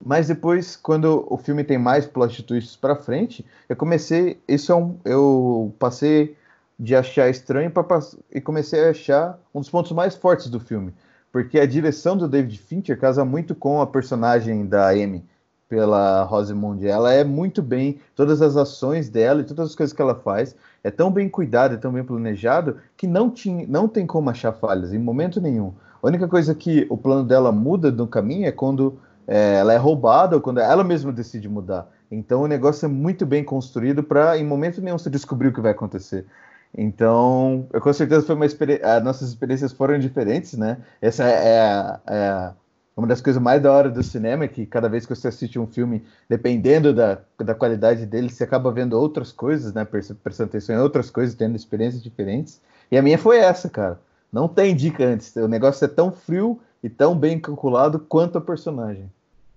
mas 0.00 0.28
depois, 0.28 0.76
quando 0.76 1.26
o 1.28 1.36
filme 1.36 1.64
tem 1.64 1.76
mais 1.76 2.06
plot 2.06 2.40
twists 2.44 2.76
para 2.76 2.94
frente, 2.94 3.44
eu 3.68 3.74
comecei. 3.74 4.40
Isso 4.46 4.70
é 4.70 4.76
um. 4.76 4.96
Eu 5.04 5.74
passei 5.76 6.36
de 6.78 6.94
achar 6.94 7.28
estranho 7.28 7.68
pra, 7.68 7.84
e 8.30 8.40
comecei 8.40 8.86
a 8.86 8.90
achar 8.90 9.40
um 9.52 9.58
dos 9.58 9.68
pontos 9.68 9.90
mais 9.90 10.14
fortes 10.14 10.48
do 10.48 10.60
filme 10.60 10.94
porque 11.32 11.58
a 11.58 11.66
direção 11.66 12.16
do 12.16 12.28
David 12.28 12.58
Fincher 12.58 13.00
casa 13.00 13.24
muito 13.24 13.54
com 13.54 13.80
a 13.80 13.86
personagem 13.86 14.66
da 14.66 14.90
Amy 14.90 15.24
pela 15.66 16.22
Rosamund. 16.24 16.86
Ela 16.86 17.14
é 17.14 17.24
muito 17.24 17.62
bem, 17.62 17.98
todas 18.14 18.42
as 18.42 18.58
ações 18.58 19.08
dela 19.08 19.40
e 19.40 19.44
todas 19.44 19.70
as 19.70 19.74
coisas 19.74 19.96
que 19.96 20.02
ela 20.02 20.14
faz 20.14 20.54
é 20.84 20.90
tão 20.90 21.10
bem 21.10 21.30
cuidado, 21.30 21.74
é 21.74 21.78
tão 21.78 21.90
bem 21.90 22.04
planejado 22.04 22.76
que 22.94 23.06
não, 23.06 23.30
tinha, 23.30 23.66
não 23.66 23.88
tem 23.88 24.06
como 24.06 24.28
achar 24.28 24.52
falhas 24.52 24.92
em 24.92 24.98
momento 24.98 25.40
nenhum. 25.40 25.72
A 26.02 26.06
única 26.06 26.28
coisa 26.28 26.54
que 26.54 26.86
o 26.90 26.98
plano 26.98 27.24
dela 27.24 27.50
muda 27.50 27.90
no 27.90 28.06
caminho 28.06 28.46
é 28.46 28.52
quando 28.52 28.98
é, 29.26 29.54
ela 29.60 29.72
é 29.72 29.78
roubada 29.78 30.36
ou 30.36 30.42
quando 30.42 30.58
ela 30.58 30.84
mesma 30.84 31.10
decide 31.10 31.48
mudar. 31.48 31.88
Então 32.10 32.42
o 32.42 32.46
negócio 32.46 32.84
é 32.84 32.88
muito 32.88 33.24
bem 33.24 33.42
construído 33.42 34.02
para 34.02 34.36
em 34.36 34.44
momento 34.44 34.82
nenhum 34.82 34.98
você 34.98 35.08
descobrir 35.08 35.48
o 35.48 35.52
que 35.54 35.60
vai 35.62 35.72
acontecer. 35.72 36.26
Então, 36.76 37.68
eu 37.72 37.80
com 37.80 37.92
certeza 37.92 38.24
foi 38.24 38.34
uma 38.34 38.46
experiência. 38.46 39.00
Nossas 39.00 39.28
experiências 39.28 39.72
foram 39.72 39.98
diferentes, 39.98 40.54
né? 40.54 40.78
Essa 41.00 41.24
é, 41.24 41.60
a, 41.60 42.00
é 42.06 42.52
uma 42.96 43.06
das 43.06 43.20
coisas 43.20 43.40
mais 43.40 43.62
da 43.62 43.72
hora 43.72 43.90
do 43.90 44.02
cinema, 44.02 44.44
é 44.44 44.48
que 44.48 44.64
cada 44.66 44.88
vez 44.88 45.04
que 45.04 45.14
você 45.14 45.28
assiste 45.28 45.58
um 45.58 45.66
filme, 45.66 46.04
dependendo 46.28 46.94
da, 46.94 47.18
da 47.38 47.54
qualidade 47.54 48.06
dele, 48.06 48.30
você 48.30 48.44
acaba 48.44 48.72
vendo 48.72 48.94
outras 48.94 49.32
coisas, 49.32 49.72
né? 49.72 49.84
Prestando 49.84 50.48
atenção 50.48 50.76
em 50.76 50.78
outras 50.78 51.10
coisas, 51.10 51.34
tendo 51.34 51.56
experiências 51.56 52.02
diferentes. 52.02 52.60
E 52.90 52.96
a 52.96 53.02
minha 53.02 53.18
foi 53.18 53.38
essa, 53.38 53.68
cara. 53.68 54.00
Não 54.32 54.48
tem 54.48 54.74
dica 54.74 55.04
antes. 55.04 55.34
O 55.36 55.48
negócio 55.48 55.84
é 55.84 55.88
tão 55.88 56.10
frio 56.10 56.58
e 56.82 56.88
tão 56.88 57.16
bem 57.16 57.38
calculado 57.38 57.98
quanto 57.98 58.38
a 58.38 58.40
personagem. 58.40 59.10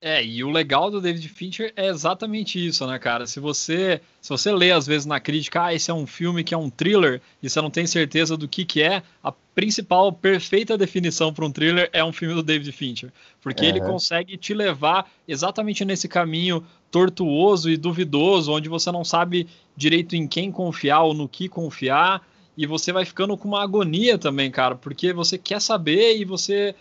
É, 0.08 0.24
e 0.24 0.44
o 0.44 0.52
legal 0.52 0.92
do 0.92 1.02
David 1.02 1.28
Fincher 1.28 1.74
é 1.76 1.88
exatamente 1.88 2.64
isso, 2.64 2.86
né, 2.86 3.00
cara? 3.00 3.26
Se 3.26 3.40
você, 3.40 4.00
se 4.22 4.30
você 4.30 4.52
lê 4.52 4.72
às 4.72 4.86
vezes 4.86 5.08
na 5.08 5.20
crítica, 5.20 5.64
ah, 5.64 5.74
esse 5.74 5.90
é 5.90 5.94
um 5.96 6.06
filme 6.06 6.44
que 6.44 6.54
é 6.54 6.58
um 6.58 6.70
thriller, 6.70 7.20
e 7.42 7.50
você 7.50 7.60
não 7.60 7.72
tem 7.72 7.88
certeza 7.88 8.38
do 8.38 8.48
que 8.48 8.66
que 8.66 8.84
é, 8.84 9.02
a 9.24 9.32
principal 9.32 10.14
perfeita 10.14 10.78
definição 10.78 11.34
para 11.34 11.44
um 11.44 11.52
thriller 11.52 11.90
é 11.92 12.04
um 12.04 12.14
filme 12.14 12.36
do 12.36 12.44
David 12.44 12.72
Fincher, 12.72 13.12
porque 13.42 13.66
ele 13.66 13.82
consegue 13.82 14.38
te 14.38 14.54
levar 14.54 15.10
exatamente 15.28 15.84
nesse 15.84 16.08
caminho 16.08 16.64
tortuoso 16.92 17.68
e 17.68 17.76
duvidoso, 17.76 18.52
onde 18.52 18.70
você 18.70 18.92
não 18.92 19.04
sabe 19.04 19.48
direito 19.76 20.16
em 20.16 20.28
quem 20.28 20.52
confiar 20.52 21.02
ou 21.02 21.16
no 21.16 21.28
que 21.28 21.50
confiar, 21.50 22.22
e 22.56 22.68
você 22.68 22.94
vai 22.94 23.06
ficando 23.06 23.36
com 23.36 23.48
uma 23.48 23.64
agonia 23.64 24.20
também, 24.20 24.52
cara, 24.52 24.76
porque 24.76 25.12
você 25.12 25.36
quer 25.36 25.60
saber 25.60 26.16
e 26.16 26.24
você, 26.24 26.76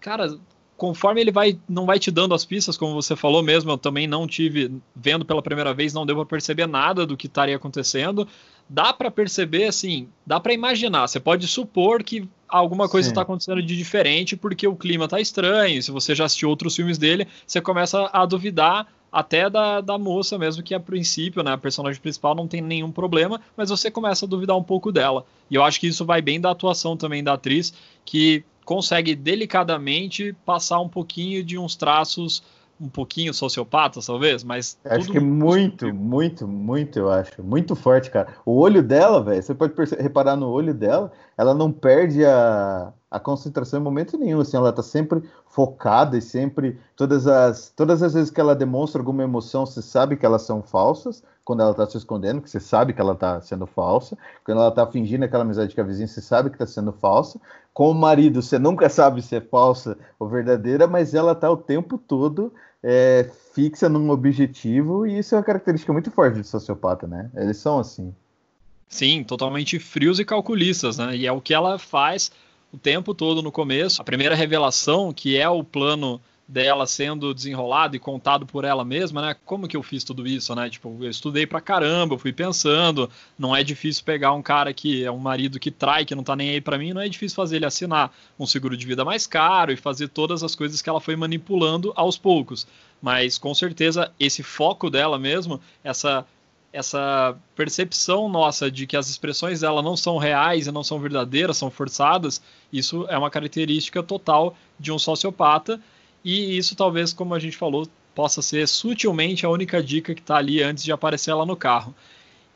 cara, 0.00 0.38
conforme 0.80 1.20
ele 1.20 1.30
vai 1.30 1.58
não 1.68 1.84
vai 1.84 1.98
te 1.98 2.10
dando 2.10 2.34
as 2.34 2.42
pistas, 2.42 2.74
como 2.74 2.94
você 2.94 3.14
falou 3.14 3.42
mesmo, 3.42 3.70
eu 3.70 3.76
também 3.76 4.06
não 4.06 4.26
tive 4.26 4.72
vendo 4.96 5.26
pela 5.26 5.42
primeira 5.42 5.74
vez, 5.74 5.92
não 5.92 6.06
deu 6.06 6.16
para 6.16 6.24
perceber 6.24 6.66
nada 6.66 7.04
do 7.04 7.18
que 7.18 7.26
estaria 7.26 7.54
acontecendo. 7.54 8.26
Dá 8.66 8.90
para 8.90 9.10
perceber 9.10 9.66
assim, 9.66 10.08
dá 10.24 10.40
para 10.40 10.54
imaginar. 10.54 11.06
Você 11.06 11.20
pode 11.20 11.46
supor 11.46 12.02
que 12.02 12.26
alguma 12.48 12.88
coisa 12.88 13.10
está 13.10 13.20
acontecendo 13.20 13.62
de 13.62 13.76
diferente 13.76 14.38
porque 14.38 14.66
o 14.66 14.74
clima 14.74 15.06
tá 15.06 15.20
estranho. 15.20 15.82
Se 15.82 15.90
você 15.90 16.14
já 16.14 16.24
assistiu 16.24 16.48
outros 16.48 16.74
filmes 16.74 16.96
dele, 16.96 17.28
você 17.46 17.60
começa 17.60 18.08
a 18.10 18.24
duvidar 18.24 18.86
até 19.12 19.50
da, 19.50 19.82
da 19.82 19.98
moça 19.98 20.38
mesmo, 20.38 20.62
que 20.62 20.74
a 20.74 20.80
princípio, 20.80 21.42
né, 21.42 21.52
a 21.52 21.58
personagem 21.58 22.00
principal 22.00 22.34
não 22.34 22.48
tem 22.48 22.62
nenhum 22.62 22.90
problema, 22.90 23.38
mas 23.54 23.68
você 23.68 23.90
começa 23.90 24.24
a 24.24 24.28
duvidar 24.28 24.56
um 24.56 24.62
pouco 24.62 24.90
dela. 24.90 25.26
E 25.50 25.56
eu 25.56 25.64
acho 25.64 25.78
que 25.78 25.88
isso 25.88 26.06
vai 26.06 26.22
bem 26.22 26.40
da 26.40 26.50
atuação 26.50 26.96
também 26.96 27.22
da 27.22 27.34
atriz, 27.34 27.74
que 28.04 28.44
consegue 28.70 29.16
delicadamente 29.16 30.32
passar 30.46 30.78
um 30.78 30.88
pouquinho 30.88 31.42
de 31.42 31.58
uns 31.58 31.74
traços 31.74 32.40
um 32.80 32.88
pouquinho 32.88 33.34
sociopatas, 33.34 34.06
talvez, 34.06 34.44
mas. 34.44 34.78
Acho 34.84 35.10
que 35.10 35.18
muito, 35.18 35.92
muito, 35.92 36.46
muito, 36.46 36.98
eu 37.00 37.10
acho. 37.10 37.42
Muito 37.42 37.74
forte, 37.74 38.10
cara. 38.12 38.28
O 38.46 38.58
olho 38.58 38.80
dela, 38.80 39.22
velho, 39.22 39.42
você 39.42 39.52
pode 39.54 39.74
reparar 39.98 40.36
no 40.36 40.48
olho 40.48 40.72
dela, 40.72 41.10
ela 41.36 41.52
não 41.52 41.72
perde 41.72 42.24
a, 42.24 42.92
a 43.10 43.18
concentração 43.18 43.80
em 43.80 43.82
momento 43.82 44.16
nenhum, 44.16 44.40
assim, 44.40 44.56
ela 44.56 44.72
tá 44.72 44.84
sempre 44.84 45.20
focada 45.46 46.16
e 46.16 46.22
sempre, 46.22 46.78
todas 46.94 47.26
as, 47.26 47.70
todas 47.74 48.04
as 48.04 48.14
vezes 48.14 48.30
que 48.30 48.40
ela 48.40 48.54
demonstra 48.54 49.00
alguma 49.00 49.24
emoção, 49.24 49.66
você 49.66 49.82
sabe 49.82 50.16
que 50.16 50.24
elas 50.24 50.42
são 50.42 50.62
falsas, 50.62 51.24
quando 51.50 51.62
ela 51.62 51.74
tá 51.74 51.84
se 51.84 51.96
escondendo, 51.96 52.40
que 52.40 52.48
você 52.48 52.60
sabe 52.60 52.92
que 52.92 53.00
ela 53.00 53.12
tá 53.12 53.40
sendo 53.40 53.66
falsa, 53.66 54.16
quando 54.44 54.60
ela 54.60 54.70
tá 54.70 54.86
fingindo 54.86 55.24
aquela 55.24 55.42
amizade 55.42 55.74
com 55.74 55.80
a 55.80 55.84
vizinha, 55.84 56.06
você 56.06 56.20
sabe 56.20 56.48
que 56.48 56.56
tá 56.56 56.64
sendo 56.64 56.92
falsa, 56.92 57.40
com 57.74 57.90
o 57.90 57.94
marido, 57.94 58.40
você 58.40 58.56
nunca 58.56 58.86
sabe 58.88 59.20
se 59.20 59.34
é 59.34 59.40
falsa 59.40 59.98
ou 60.16 60.28
verdadeira, 60.28 60.86
mas 60.86 61.12
ela 61.12 61.34
tá 61.34 61.50
o 61.50 61.56
tempo 61.56 61.98
todo 61.98 62.54
é, 62.80 63.28
fixa 63.52 63.88
num 63.88 64.10
objetivo, 64.10 65.04
e 65.04 65.18
isso 65.18 65.34
é 65.34 65.38
uma 65.38 65.44
característica 65.44 65.92
muito 65.92 66.08
forte 66.12 66.40
de 66.40 66.46
sociopata, 66.46 67.08
né? 67.08 67.28
Eles 67.34 67.56
são 67.56 67.80
assim. 67.80 68.14
Sim, 68.88 69.24
totalmente 69.24 69.80
frios 69.80 70.20
e 70.20 70.24
calculistas, 70.24 70.98
né? 70.98 71.16
E 71.16 71.26
é 71.26 71.32
o 71.32 71.40
que 71.40 71.52
ela 71.52 71.80
faz 71.80 72.30
o 72.72 72.78
tempo 72.78 73.12
todo 73.12 73.42
no 73.42 73.50
começo. 73.50 74.00
A 74.00 74.04
primeira 74.04 74.36
revelação, 74.36 75.12
que 75.12 75.36
é 75.36 75.48
o 75.48 75.64
plano 75.64 76.20
dela 76.50 76.84
sendo 76.84 77.32
desenrolado 77.32 77.94
e 77.94 78.00
contado 78.00 78.44
por 78.44 78.64
ela 78.64 78.84
mesma, 78.84 79.22
né? 79.22 79.36
Como 79.44 79.68
que 79.68 79.76
eu 79.76 79.82
fiz 79.84 80.02
tudo 80.02 80.26
isso, 80.26 80.52
né? 80.52 80.68
Tipo, 80.68 80.98
eu 81.00 81.08
estudei 81.08 81.46
pra 81.46 81.60
caramba, 81.60 82.18
fui 82.18 82.32
pensando, 82.32 83.08
não 83.38 83.54
é 83.54 83.62
difícil 83.62 84.04
pegar 84.04 84.32
um 84.32 84.42
cara 84.42 84.74
que 84.74 85.04
é 85.04 85.10
um 85.10 85.18
marido 85.18 85.60
que 85.60 85.70
trai, 85.70 86.04
que 86.04 86.14
não 86.14 86.24
tá 86.24 86.34
nem 86.34 86.50
aí 86.50 86.60
para 86.60 86.76
mim, 86.76 86.92
não 86.92 87.00
é 87.00 87.08
difícil 87.08 87.36
fazer 87.36 87.56
ele 87.56 87.66
assinar 87.66 88.12
um 88.36 88.46
seguro 88.46 88.76
de 88.76 88.84
vida 88.84 89.04
mais 89.04 89.28
caro 89.28 89.70
e 89.70 89.76
fazer 89.76 90.08
todas 90.08 90.42
as 90.42 90.56
coisas 90.56 90.82
que 90.82 90.90
ela 90.90 91.00
foi 91.00 91.14
manipulando 91.14 91.92
aos 91.94 92.18
poucos. 92.18 92.66
Mas 93.00 93.38
com 93.38 93.54
certeza 93.54 94.10
esse 94.18 94.42
foco 94.42 94.90
dela 94.90 95.18
mesmo, 95.18 95.60
essa 95.84 96.26
essa 96.72 97.36
percepção 97.56 98.28
nossa 98.28 98.70
de 98.70 98.86
que 98.86 98.96
as 98.96 99.08
expressões 99.08 99.60
dela 99.60 99.82
não 99.82 99.96
são 99.96 100.18
reais 100.18 100.66
e 100.66 100.72
não 100.72 100.84
são 100.84 101.00
verdadeiras, 101.00 101.56
são 101.56 101.68
forçadas, 101.68 102.40
isso 102.72 103.06
é 103.08 103.18
uma 103.18 103.30
característica 103.30 104.02
total 104.02 104.54
de 104.78 104.92
um 104.92 104.98
sociopata. 104.98 105.80
E 106.24 106.56
isso 106.56 106.76
talvez, 106.76 107.12
como 107.12 107.34
a 107.34 107.38
gente 107.38 107.56
falou, 107.56 107.86
possa 108.14 108.42
ser 108.42 108.66
sutilmente 108.68 109.46
a 109.46 109.50
única 109.50 109.82
dica 109.82 110.14
que 110.14 110.20
está 110.20 110.36
ali 110.36 110.62
antes 110.62 110.84
de 110.84 110.92
aparecer 110.92 111.30
ela 111.30 111.46
no 111.46 111.56
carro. 111.56 111.94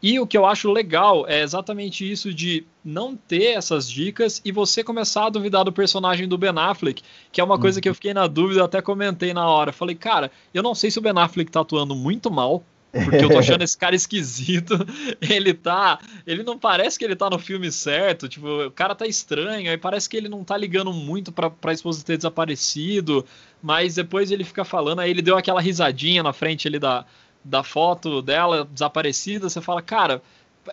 E 0.03 0.21
o 0.21 0.27
que 0.27 0.37
eu 0.37 0.45
acho 0.45 0.71
legal 0.71 1.27
é 1.27 1.41
exatamente 1.41 2.11
isso 2.11 2.35
de 2.35 2.67
não 2.85 3.17
ter 3.17 3.57
essas 3.57 3.91
dicas 3.91 4.43
e 4.45 4.53
você 4.53 4.85
começar 4.85 5.25
a 5.25 5.31
duvidar 5.31 5.65
do 5.65 5.73
personagem 5.73 6.29
do 6.29 6.37
Ben 6.37 6.53
Affleck, 6.55 7.03
que 7.33 7.41
é 7.41 7.45
uma 7.45 7.59
coisa 7.59 7.81
que 7.81 7.89
eu 7.89 7.93
uhum. 7.93 7.95
fiquei 7.95 8.13
na 8.13 8.27
dúvida, 8.27 8.63
até 8.63 8.83
comentei 8.83 9.33
na 9.33 9.49
hora. 9.49 9.73
Falei, 9.73 9.95
cara, 9.95 10.31
eu 10.53 10.63
não 10.63 10.75
sei 10.75 10.91
se 10.91 10.99
o 10.99 11.03
Ben 11.03 11.15
Affleck 11.17 11.51
tá 11.51 11.61
atuando 11.61 11.95
muito 11.95 12.31
mal, 12.31 12.63
porque 13.05 13.25
eu 13.25 13.29
tô 13.29 13.39
achando 13.39 13.63
esse 13.63 13.77
cara 13.77 13.95
esquisito. 13.95 14.75
Ele 15.21 15.53
tá. 15.53 15.99
Ele 16.27 16.43
não 16.43 16.59
parece 16.59 16.99
que 16.99 17.05
ele 17.05 17.17
tá 17.17 17.29
no 17.29 17.39
filme 17.39 17.71
certo. 17.73 18.29
Tipo, 18.29 18.67
o 18.67 18.71
cara 18.71 18.95
tá 18.95 19.07
estranho. 19.07 19.71
Aí 19.71 19.77
parece 19.77 20.09
que 20.09 20.17
ele 20.17 20.29
não 20.29 20.45
tá 20.45 20.57
ligando 20.57 20.93
muito 20.93 21.33
pra, 21.33 21.51
pra 21.51 21.73
esposa 21.73 22.05
ter 22.05 22.17
desaparecido. 22.17 23.25
Mas 23.63 23.97
depois 23.97 24.31
ele 24.31 24.45
fica 24.45 24.65
falando. 24.65 25.01
Aí 25.01 25.11
ele 25.11 25.23
deu 25.23 25.37
aquela 25.37 25.61
risadinha 25.61 26.23
na 26.23 26.33
frente 26.33 26.69
ali 26.69 26.79
da, 26.79 27.05
da 27.45 27.63
foto 27.63 28.23
dela 28.23 28.69
desaparecida. 28.73 29.49
Você 29.49 29.61
fala, 29.61 29.83
cara, 29.83 30.23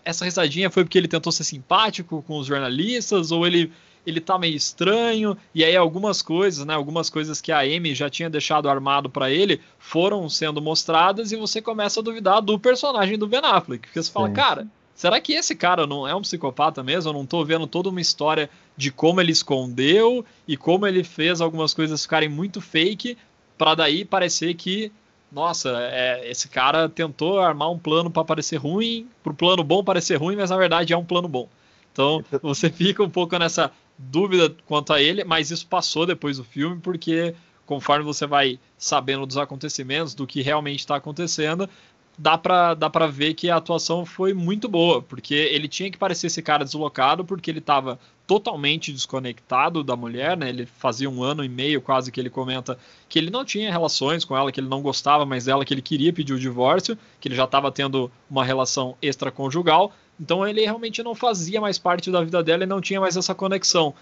essa 0.06 0.26
risadinha 0.26 0.70
foi 0.70 0.84
porque 0.84 0.98
ele 0.98 1.08
tentou 1.08 1.32
ser 1.32 1.44
simpático 1.44 2.24
com 2.24 2.38
os 2.38 2.48
jornalistas? 2.48 3.32
Ou 3.32 3.46
ele 3.46 3.72
ele 4.06 4.20
tá 4.20 4.38
meio 4.38 4.56
estranho, 4.56 5.38
e 5.54 5.64
aí 5.64 5.76
algumas 5.76 6.22
coisas, 6.22 6.66
né, 6.66 6.74
algumas 6.74 7.10
coisas 7.10 7.40
que 7.40 7.52
a 7.52 7.60
Amy 7.60 7.94
já 7.94 8.10
tinha 8.10 8.30
deixado 8.30 8.70
armado 8.70 9.10
para 9.10 9.30
ele 9.30 9.62
foram 9.78 10.28
sendo 10.30 10.62
mostradas 10.62 11.32
e 11.32 11.36
você 11.36 11.62
começa 11.62 12.00
a 12.00 12.04
duvidar 12.04 12.42
do 12.42 12.60
personagem 12.60 13.18
do 13.18 13.28
Ben 13.28 13.42
Affleck, 13.44 13.88
porque 13.88 14.02
você 14.02 14.12
fala, 14.12 14.28
Sim. 14.28 14.34
cara, 14.34 14.68
será 14.96 15.20
que 15.20 15.34
esse 15.34 15.56
cara 15.56 15.86
não 15.86 16.08
é 16.08 16.16
um 16.16 16.22
psicopata 16.22 16.84
mesmo? 16.84 17.10
Eu 17.10 17.14
não 17.14 17.26
tô 17.26 17.44
vendo 17.46 17.68
toda 17.68 17.90
uma 17.90 18.02
história 18.02 18.50
de 18.76 18.92
como 18.92 19.22
ele 19.22 19.32
escondeu 19.32 20.26
e 20.48 20.58
como 20.58 20.88
ele 20.88 21.04
fez 21.04 21.42
algumas 21.42 21.74
coisas 21.74 22.02
ficarem 22.02 22.30
muito 22.30 22.60
fake 22.60 23.18
para 23.58 23.76
daí 23.76 24.04
parecer 24.04 24.56
que 24.56 24.92
nossa, 25.32 25.70
é, 25.80 26.30
esse 26.30 26.50
cara 26.50 26.90
tentou 26.90 27.40
armar 27.40 27.72
um 27.72 27.80
plano 27.80 28.12
para 28.12 28.26
parecer 28.26 28.58
ruim, 28.58 29.08
pro 29.24 29.34
plano 29.34 29.64
bom 29.64 29.82
parecer 29.82 30.18
ruim, 30.18 30.36
mas 30.36 30.50
na 30.50 30.58
verdade 30.58 30.92
é 30.92 30.98
um 30.98 31.06
plano 31.06 31.28
bom. 31.28 31.48
Então 31.92 32.24
você 32.42 32.70
fica 32.72 33.02
um 33.02 33.10
pouco 33.10 33.38
nessa 33.38 33.72
dúvida 33.98 34.56
quanto 34.66 34.94
a 34.94 35.02
ele, 35.02 35.24
mas 35.24 35.52
isso 35.52 35.68
passou 35.68 36.06
depois 36.06 36.38
do 36.38 36.44
filme, 36.44 36.80
porque 36.82 37.36
conforme 37.66 38.04
você 38.04 38.26
vai 38.26 38.60
sabendo 38.78 39.26
dos 39.26 39.38
acontecimentos, 39.38 40.14
do 40.14 40.28
que 40.28 40.42
realmente 40.42 40.80
está 40.80 40.96
acontecendo, 40.96 41.70
dá 42.18 42.38
pra, 42.38 42.74
dá 42.74 42.90
pra 42.90 43.08
ver 43.08 43.34
que 43.34 43.50
a 43.50 43.56
atuação 43.56 44.06
foi 44.06 44.34
muito 44.34 44.68
boa, 44.68 45.02
porque 45.02 45.34
ele 45.34 45.68
tinha 45.68 45.90
que 45.90 45.98
parecer 45.98 46.28
esse 46.28 46.42
cara 46.42 46.64
deslocado, 46.64 47.24
porque 47.24 47.50
ele 47.50 47.60
estava 47.60 48.00
totalmente 48.28 48.94
desconectado 48.94 49.84
da 49.84 49.96
mulher, 49.96 50.38
né? 50.38 50.50
Ele 50.50 50.66
fazia 50.66 51.10
um 51.10 51.24
ano 51.24 51.44
e 51.44 51.50
meio 51.50 51.82
quase 51.82 52.12
que 52.12 52.20
ele 52.20 52.30
comenta 52.30 52.78
que 53.10 53.18
ele 53.18 53.30
não 53.30 53.44
tinha 53.44 53.72
relações 53.72 54.24
com 54.24 54.38
ela, 54.38 54.52
que 54.52 54.60
ele 54.60 54.70
não 54.70 54.82
gostava 54.82 55.26
mais 55.26 55.46
dela, 55.46 55.66
que 55.66 55.74
ele 55.74 55.82
queria 55.82 56.14
pedir 56.14 56.34
o 56.34 56.40
divórcio, 56.40 56.98
que 57.20 57.28
ele 57.28 57.36
já 57.36 57.46
estava 57.46 57.72
tendo 57.72 58.12
uma 58.30 58.46
relação 58.46 58.96
extraconjugal, 59.02 59.92
então 60.22 60.48
ele 60.48 60.62
realmente 60.62 61.02
não 61.02 61.16
fazia 61.16 61.60
mais 61.60 61.80
parte 61.80 62.12
da 62.12 62.24
vida 62.24 62.44
dela 62.44 62.64
e 62.64 62.68
não 62.68 62.80
tinha 62.80 63.02
mais 63.02 63.18
essa 63.18 63.34
conexão. 63.34 63.94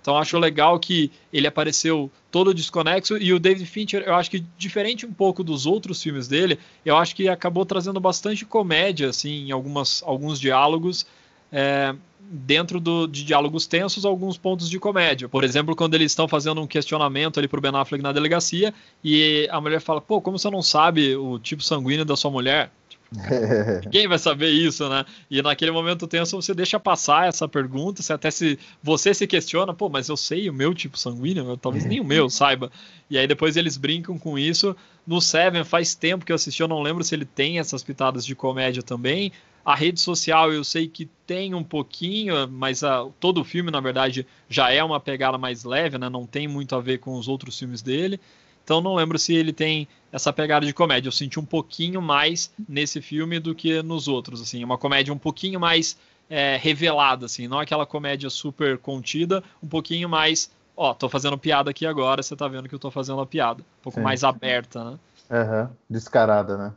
Então 0.00 0.16
acho 0.16 0.38
legal 0.38 0.78
que 0.78 1.10
ele 1.32 1.46
apareceu 1.46 2.10
todo 2.30 2.54
desconexo 2.54 3.18
e 3.18 3.32
o 3.32 3.40
David 3.40 3.66
Fincher, 3.66 4.04
eu 4.06 4.14
acho 4.14 4.30
que 4.30 4.44
diferente 4.56 5.04
um 5.04 5.12
pouco 5.12 5.42
dos 5.44 5.66
outros 5.66 6.02
filmes 6.02 6.28
dele, 6.28 6.58
eu 6.84 6.96
acho 6.96 7.14
que 7.14 7.28
acabou 7.28 7.66
trazendo 7.66 8.00
bastante 8.00 8.46
comédia 8.46 9.10
assim 9.10 9.48
em 9.48 9.50
algumas, 9.50 10.02
alguns 10.06 10.40
diálogos. 10.40 11.06
É, 11.52 11.94
dentro 12.28 12.80
do, 12.80 13.06
de 13.06 13.24
diálogos 13.24 13.66
tensos, 13.66 14.04
alguns 14.04 14.36
pontos 14.36 14.68
de 14.68 14.80
comédia. 14.80 15.28
Por 15.28 15.44
exemplo, 15.44 15.76
quando 15.76 15.94
eles 15.94 16.10
estão 16.10 16.26
fazendo 16.26 16.60
um 16.60 16.66
questionamento 16.66 17.38
ali 17.38 17.46
pro 17.46 17.60
Ben 17.60 17.70
Affleck 17.74 18.02
na 18.02 18.12
delegacia 18.12 18.74
e 19.02 19.48
a 19.50 19.60
mulher 19.60 19.80
fala: 19.80 20.00
pô, 20.00 20.20
como 20.20 20.38
você 20.38 20.50
não 20.50 20.62
sabe 20.62 21.14
o 21.14 21.38
tipo 21.38 21.62
sanguíneo 21.62 22.04
da 22.04 22.16
sua 22.16 22.30
mulher? 22.30 22.70
Ninguém 23.84 24.08
vai 24.08 24.18
saber 24.18 24.50
isso, 24.50 24.88
né? 24.88 25.04
E 25.30 25.40
naquele 25.40 25.70
momento 25.70 26.06
tenso 26.06 26.40
você 26.40 26.52
deixa 26.52 26.78
passar 26.80 27.28
essa 27.28 27.46
pergunta, 27.48 28.02
você 28.02 28.12
até 28.12 28.30
se 28.30 28.58
você 28.82 29.14
se 29.14 29.26
questiona, 29.26 29.72
pô, 29.72 29.88
mas 29.88 30.08
eu 30.08 30.16
sei 30.16 30.50
o 30.50 30.54
meu 30.54 30.74
tipo 30.74 30.98
sanguíneo, 30.98 31.56
talvez 31.56 31.84
nem 31.84 32.00
o 32.00 32.04
meu 32.04 32.28
saiba. 32.28 32.70
E 33.08 33.16
aí 33.16 33.26
depois 33.26 33.56
eles 33.56 33.76
brincam 33.76 34.18
com 34.18 34.38
isso. 34.38 34.76
No 35.06 35.20
Seven 35.20 35.64
faz 35.64 35.94
tempo 35.94 36.24
que 36.24 36.32
eu 36.32 36.36
assisti, 36.36 36.62
eu 36.62 36.68
não 36.68 36.82
lembro 36.82 37.04
se 37.04 37.14
ele 37.14 37.24
tem 37.24 37.58
essas 37.58 37.82
pitadas 37.82 38.26
de 38.26 38.34
comédia 38.34 38.82
também. 38.82 39.32
A 39.64 39.74
rede 39.74 40.00
social 40.00 40.52
eu 40.52 40.62
sei 40.62 40.86
que 40.88 41.08
tem 41.26 41.54
um 41.54 41.62
pouquinho, 41.64 42.48
mas 42.48 42.84
a, 42.84 43.06
todo 43.18 43.40
o 43.40 43.44
filme, 43.44 43.70
na 43.70 43.80
verdade, 43.80 44.26
já 44.48 44.70
é 44.70 44.82
uma 44.82 45.00
pegada 45.00 45.36
mais 45.38 45.64
leve, 45.64 45.98
né? 45.98 46.08
Não 46.08 46.26
tem 46.26 46.46
muito 46.46 46.74
a 46.74 46.80
ver 46.80 46.98
com 46.98 47.16
os 47.16 47.28
outros 47.28 47.58
filmes 47.58 47.82
dele. 47.82 48.20
Então 48.66 48.80
não 48.80 48.96
lembro 48.96 49.16
se 49.16 49.32
ele 49.32 49.52
tem 49.52 49.86
essa 50.16 50.32
pegada 50.32 50.64
de 50.64 50.72
comédia. 50.72 51.08
Eu 51.08 51.12
senti 51.12 51.38
um 51.38 51.44
pouquinho 51.44 52.00
mais 52.00 52.50
nesse 52.68 53.02
filme 53.02 53.38
do 53.38 53.54
que 53.54 53.82
nos 53.82 54.08
outros, 54.08 54.40
assim, 54.40 54.64
uma 54.64 54.78
comédia 54.78 55.12
um 55.12 55.18
pouquinho 55.18 55.60
mais 55.60 55.96
é, 56.28 56.56
revelada, 56.56 57.26
assim, 57.26 57.46
não 57.46 57.58
aquela 57.58 57.86
comédia 57.86 58.30
super 58.30 58.78
contida, 58.78 59.44
um 59.62 59.68
pouquinho 59.68 60.08
mais 60.08 60.50
ó, 60.76 60.92
tô 60.92 61.08
fazendo 61.08 61.38
piada 61.38 61.70
aqui 61.70 61.86
agora, 61.86 62.22
você 62.22 62.36
tá 62.36 62.46
vendo 62.48 62.68
que 62.68 62.74
eu 62.74 62.78
tô 62.78 62.90
fazendo 62.90 63.20
a 63.20 63.26
piada. 63.26 63.62
Um 63.62 63.82
pouco 63.82 63.98
Sim. 63.98 64.04
mais 64.04 64.22
aberta, 64.22 64.84
né? 64.84 64.98
Aham. 65.30 65.70
Descarada, 65.88 66.56
né? 66.56 66.72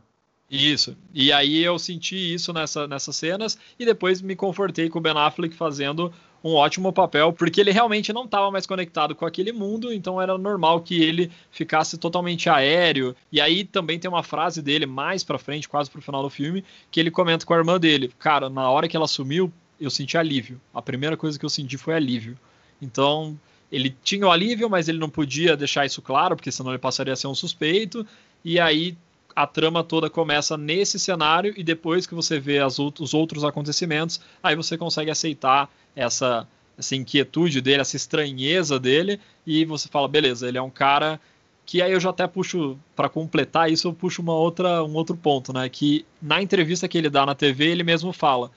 Isso. 0.50 0.98
E 1.14 1.32
aí 1.32 1.64
eu 1.64 1.78
senti 1.78 2.34
isso 2.34 2.52
nessa, 2.52 2.88
nessas 2.88 3.16
cenas 3.16 3.58
e 3.78 3.86
depois 3.86 4.22
me 4.22 4.36
confortei 4.36 4.90
com 4.90 5.00
o 5.00 5.02
Ben 5.02 5.14
Affleck 5.16 5.54
fazendo 5.54 6.12
um 6.44 6.54
ótimo 6.54 6.94
papel, 6.94 7.34
porque 7.34 7.60
ele 7.60 7.72
realmente 7.72 8.14
não 8.14 8.26
estava 8.26 8.50
mais 8.52 8.66
conectado 8.66 9.14
com 9.16 9.26
aquele 9.26 9.52
mundo, 9.52 9.92
então 9.92 10.22
era 10.22 10.38
normal 10.38 10.82
que 10.82 11.02
ele 11.02 11.32
ficasse 11.52 11.98
totalmente 11.98 12.50
aéreo. 12.50 13.16
E 13.32 13.42
aí 13.42 13.64
também 13.64 14.00
tem 14.00 14.10
uma 14.10 14.24
frase 14.24 14.62
dele 14.62 14.86
mais 14.86 15.24
pra 15.24 15.38
frente, 15.38 15.68
quase 15.68 15.90
pro 15.90 16.02
final 16.02 16.24
do 16.24 16.30
filme, 16.30 16.64
que 16.90 17.00
ele 17.00 17.12
comenta 17.12 17.46
com 17.46 17.54
a 17.54 17.58
irmã 17.58 17.80
dele: 17.80 18.12
"Cara, 18.20 18.50
na 18.50 18.70
hora 18.70 18.88
que 18.88 18.96
ela 18.96 19.08
sumiu, 19.08 19.52
eu 19.80 19.90
senti 19.90 20.18
alívio. 20.18 20.60
A 20.74 20.82
primeira 20.82 21.18
coisa 21.18 21.38
que 21.38 21.46
eu 21.46 21.50
senti 21.50 21.78
foi 21.78 21.94
alívio". 21.94 22.38
Então, 22.82 23.38
ele 23.72 23.96
tinha 24.04 24.26
o 24.26 24.32
alívio, 24.32 24.70
mas 24.70 24.88
ele 24.88 24.98
não 24.98 25.10
podia 25.10 25.56
deixar 25.56 25.86
isso 25.86 26.02
claro, 26.02 26.36
porque 26.36 26.52
senão 26.52 26.72
ele 26.72 26.80
passaria 26.80 27.14
a 27.14 27.16
ser 27.16 27.28
um 27.28 27.36
suspeito. 27.36 28.06
E 28.44 28.60
aí 28.60 28.98
a 29.36 29.48
trama 29.48 29.84
toda 29.84 30.10
começa 30.10 30.58
nesse 30.58 31.00
cenário 31.00 31.54
e 31.56 31.64
depois 31.64 32.06
que 32.06 32.16
você 32.16 32.40
vê 32.40 32.60
out- 32.60 33.02
os 33.02 33.14
outros 33.14 33.44
acontecimentos, 33.44 34.20
aí 34.42 34.56
você 34.56 34.78
consegue 34.78 35.12
aceitar 35.12 35.70
essa, 35.96 36.48
essa 36.78 36.96
inquietude 36.96 37.62
dele, 37.62 37.82
essa 37.82 37.96
estranheza 37.96 38.80
dele, 38.80 39.20
e 39.46 39.66
você 39.66 39.88
fala, 39.88 40.08
beleza, 40.08 40.48
ele 40.48 40.58
é 40.58 40.62
um 40.62 40.70
cara 40.70 41.20
que 41.66 41.82
aí 41.84 41.92
eu 41.92 42.00
já 42.00 42.10
até 42.10 42.26
puxo, 42.26 42.80
para 42.96 43.08
completar 43.08 43.72
isso, 43.72 43.88
eu 43.88 43.94
puxo 43.94 44.22
uma 44.24 44.34
outra, 44.34 44.84
um 44.84 44.94
outro 44.96 45.16
ponto, 45.16 45.54
né? 45.54 45.70
Que 45.70 46.04
na 46.20 46.42
entrevista 46.42 46.88
que 46.88 46.98
ele 46.98 47.12
dá 47.12 47.26
na 47.28 47.36
TV, 47.36 47.68
ele 47.68 47.84
mesmo 47.84 48.12
fala, 48.12 48.50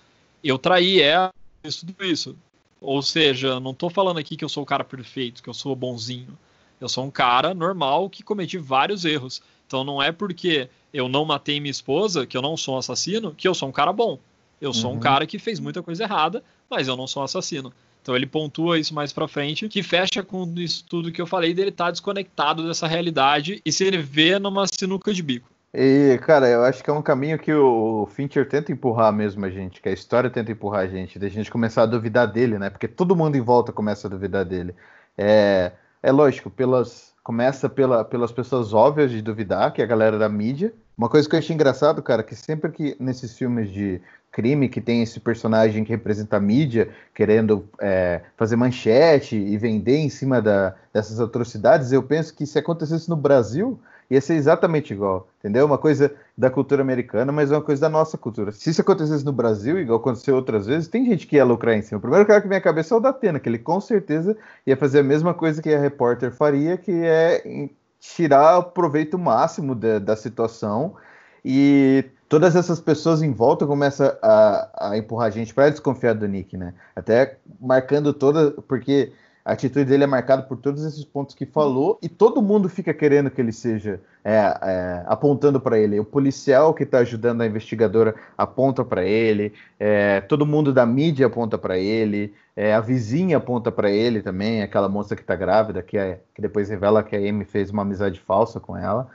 eu 0.42 0.56
traí 0.58 1.00
ela, 1.00 1.30
isso, 1.62 1.84
tudo 1.86 2.04
isso. 2.04 2.36
Ou 2.80 3.02
seja, 3.02 3.60
não 3.60 3.74
tô 3.74 3.90
falando 3.90 4.18
aqui 4.18 4.34
que 4.34 4.44
eu 4.44 4.48
sou 4.48 4.62
o 4.62 4.66
cara 4.66 4.82
perfeito, 4.82 5.42
que 5.42 5.48
eu 5.48 5.54
sou 5.54 5.76
bonzinho. 5.76 6.36
Eu 6.80 6.88
sou 6.88 7.04
um 7.04 7.10
cara 7.10 7.54
normal 7.54 8.08
que 8.10 8.22
cometi 8.22 8.58
vários 8.58 9.04
erros. 9.04 9.42
Então 9.72 9.84
não 9.84 10.02
é 10.02 10.12
porque 10.12 10.68
eu 10.92 11.08
não 11.08 11.24
matei 11.24 11.58
minha 11.58 11.70
esposa, 11.70 12.26
que 12.26 12.36
eu 12.36 12.42
não 12.42 12.58
sou 12.58 12.74
um 12.74 12.78
assassino, 12.78 13.34
que 13.34 13.48
eu 13.48 13.54
sou 13.54 13.70
um 13.70 13.72
cara 13.72 13.90
bom. 13.90 14.18
Eu 14.60 14.74
sou 14.74 14.90
um 14.90 14.94
Uhum. 14.96 15.00
cara 15.00 15.26
que 15.26 15.38
fez 15.38 15.58
muita 15.58 15.82
coisa 15.82 16.04
errada, 16.04 16.44
mas 16.68 16.88
eu 16.88 16.94
não 16.94 17.06
sou 17.06 17.22
um 17.22 17.24
assassino. 17.24 17.72
Então 18.02 18.14
ele 18.14 18.26
pontua 18.26 18.78
isso 18.78 18.94
mais 18.94 19.14
pra 19.14 19.26
frente, 19.26 19.70
que 19.70 19.82
fecha 19.82 20.22
com 20.22 20.44
isso 20.58 20.84
tudo 20.86 21.10
que 21.10 21.22
eu 21.22 21.26
falei 21.26 21.54
dele 21.54 21.70
estar 21.70 21.90
desconectado 21.90 22.68
dessa 22.68 22.86
realidade 22.86 23.62
e 23.64 23.72
se 23.72 23.82
ele 23.82 23.96
vê 23.96 24.38
numa 24.38 24.66
sinuca 24.66 25.14
de 25.14 25.22
bico. 25.22 25.48
E, 25.72 26.18
cara, 26.18 26.46
eu 26.48 26.62
acho 26.64 26.84
que 26.84 26.90
é 26.90 26.92
um 26.92 27.00
caminho 27.00 27.38
que 27.38 27.54
o 27.54 28.06
Fincher 28.14 28.46
tenta 28.46 28.70
empurrar 28.70 29.10
mesmo 29.10 29.42
a 29.46 29.48
gente, 29.48 29.80
que 29.80 29.88
a 29.88 29.92
história 29.92 30.28
tenta 30.28 30.52
empurrar 30.52 30.82
a 30.82 30.86
gente, 30.86 31.18
da 31.18 31.30
gente 31.30 31.50
começar 31.50 31.84
a 31.84 31.86
duvidar 31.86 32.30
dele, 32.30 32.58
né? 32.58 32.68
Porque 32.68 32.86
todo 32.86 33.16
mundo 33.16 33.36
em 33.36 33.40
volta 33.40 33.72
começa 33.72 34.06
a 34.06 34.10
duvidar 34.10 34.44
dele. 34.44 34.74
É, 35.16 35.72
é 36.02 36.12
lógico, 36.12 36.50
pelas, 36.50 37.11
começa 37.22 37.68
pela, 37.68 38.04
pelas 38.04 38.32
pessoas 38.32 38.72
óbvias 38.72 39.10
de 39.10 39.22
duvidar, 39.22 39.72
que 39.72 39.80
é 39.80 39.84
a 39.84 39.88
galera 39.88 40.18
da 40.18 40.28
mídia. 40.28 40.72
Uma 40.96 41.08
coisa 41.08 41.28
que 41.28 41.34
eu 41.34 41.38
achei 41.38 41.54
engraçado, 41.54 42.02
cara, 42.02 42.22
que 42.22 42.34
sempre 42.34 42.70
que 42.70 42.96
nesses 42.98 43.36
filmes 43.36 43.70
de 43.70 44.00
crime 44.30 44.68
que 44.68 44.80
tem 44.80 45.02
esse 45.02 45.20
personagem 45.20 45.84
que 45.84 45.90
representa 45.90 46.38
a 46.38 46.40
mídia, 46.40 46.88
querendo 47.14 47.68
é, 47.80 48.22
fazer 48.36 48.56
manchete 48.56 49.36
e 49.36 49.56
vender 49.58 49.98
em 49.98 50.08
cima 50.08 50.40
da, 50.40 50.74
dessas 50.92 51.20
atrocidades, 51.20 51.92
eu 51.92 52.02
penso 52.02 52.34
que 52.34 52.46
se 52.46 52.58
acontecesse 52.58 53.08
no 53.08 53.16
Brasil, 53.16 53.78
ia 54.12 54.20
ser 54.20 54.34
exatamente 54.34 54.92
igual, 54.92 55.26
entendeu? 55.38 55.64
Uma 55.64 55.78
coisa 55.78 56.12
da 56.36 56.50
cultura 56.50 56.82
americana, 56.82 57.32
mas 57.32 57.50
uma 57.50 57.62
coisa 57.62 57.80
da 57.80 57.88
nossa 57.88 58.18
cultura. 58.18 58.52
Se 58.52 58.68
isso 58.68 58.82
acontecesse 58.82 59.24
no 59.24 59.32
Brasil, 59.32 59.78
igual 59.78 59.98
aconteceu 59.98 60.36
outras 60.36 60.66
vezes, 60.66 60.86
tem 60.86 61.06
gente 61.06 61.26
que 61.26 61.36
ia 61.36 61.44
lucrar 61.44 61.74
em 61.74 61.80
cima. 61.80 61.96
O 61.96 62.00
primeiro 62.00 62.26
cara 62.26 62.42
que 62.42 62.48
vem 62.48 62.58
à 62.58 62.60
cabeça 62.60 62.94
é 62.94 62.98
o 62.98 63.00
da 63.00 63.08
Atena, 63.08 63.40
que 63.40 63.48
ele 63.48 63.58
com 63.58 63.80
certeza 63.80 64.36
ia 64.66 64.76
fazer 64.76 64.98
a 64.98 65.02
mesma 65.02 65.32
coisa 65.32 65.62
que 65.62 65.72
a 65.72 65.80
repórter 65.80 66.30
faria, 66.30 66.76
que 66.76 66.92
é 66.92 67.68
tirar 67.98 68.58
o 68.58 68.64
proveito 68.64 69.18
máximo 69.18 69.74
da, 69.74 69.98
da 69.98 70.14
situação 70.14 70.94
e 71.42 72.04
todas 72.28 72.54
essas 72.54 72.80
pessoas 72.80 73.22
em 73.22 73.32
volta 73.32 73.66
começam 73.66 74.14
a, 74.20 74.90
a 74.90 74.98
empurrar 74.98 75.28
a 75.28 75.30
gente 75.30 75.54
para 75.54 75.70
desconfiar 75.70 76.12
do 76.12 76.28
Nick, 76.28 76.54
né? 76.56 76.74
Até 76.94 77.38
marcando 77.58 78.12
toda, 78.12 78.50
porque 78.68 79.10
a 79.44 79.52
atitude 79.52 79.86
dele 79.86 80.04
é 80.04 80.06
marcada 80.06 80.42
por 80.42 80.56
todos 80.56 80.84
esses 80.84 81.04
pontos 81.04 81.34
que 81.34 81.44
falou 81.44 81.98
e 82.00 82.08
todo 82.08 82.40
mundo 82.40 82.68
fica 82.68 82.94
querendo 82.94 83.30
que 83.30 83.40
ele 83.40 83.50
seja 83.52 84.00
é, 84.24 84.36
é, 84.36 85.02
apontando 85.06 85.60
para 85.60 85.78
ele. 85.78 85.98
O 85.98 86.04
policial 86.04 86.72
que 86.72 86.84
está 86.84 86.98
ajudando 86.98 87.40
a 87.40 87.46
investigadora 87.46 88.14
aponta 88.38 88.84
para 88.84 89.04
ele, 89.04 89.52
é, 89.80 90.20
todo 90.20 90.46
mundo 90.46 90.72
da 90.72 90.86
mídia 90.86 91.26
aponta 91.26 91.58
para 91.58 91.76
ele, 91.76 92.32
é, 92.56 92.72
a 92.72 92.80
vizinha 92.80 93.38
aponta 93.38 93.72
para 93.72 93.90
ele 93.90 94.22
também, 94.22 94.62
aquela 94.62 94.88
moça 94.88 95.16
que 95.16 95.22
está 95.22 95.34
grávida, 95.34 95.82
que, 95.82 95.98
é, 95.98 96.20
que 96.32 96.40
depois 96.40 96.68
revela 96.68 97.02
que 97.02 97.16
a 97.16 97.18
Amy 97.18 97.44
fez 97.44 97.70
uma 97.70 97.82
amizade 97.82 98.20
falsa 98.20 98.60
com 98.60 98.76
ela. 98.76 99.08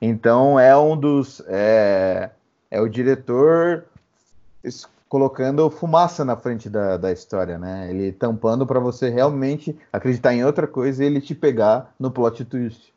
Então 0.00 0.58
é 0.58 0.76
um 0.76 0.96
dos. 0.96 1.42
É, 1.48 2.30
é 2.70 2.80
o 2.80 2.88
diretor 2.88 3.84
colocando 5.12 5.68
fumaça 5.68 6.24
na 6.24 6.38
frente 6.38 6.70
da, 6.70 6.96
da 6.96 7.12
história, 7.12 7.58
né? 7.58 7.90
Ele 7.90 8.12
tampando 8.12 8.66
para 8.66 8.80
você 8.80 9.10
realmente 9.10 9.78
acreditar 9.92 10.32
em 10.32 10.42
outra 10.42 10.66
coisa 10.66 11.04
e 11.04 11.06
ele 11.06 11.20
te 11.20 11.34
pegar 11.34 11.94
no 12.00 12.10
plot 12.10 12.42
twist. 12.46 12.91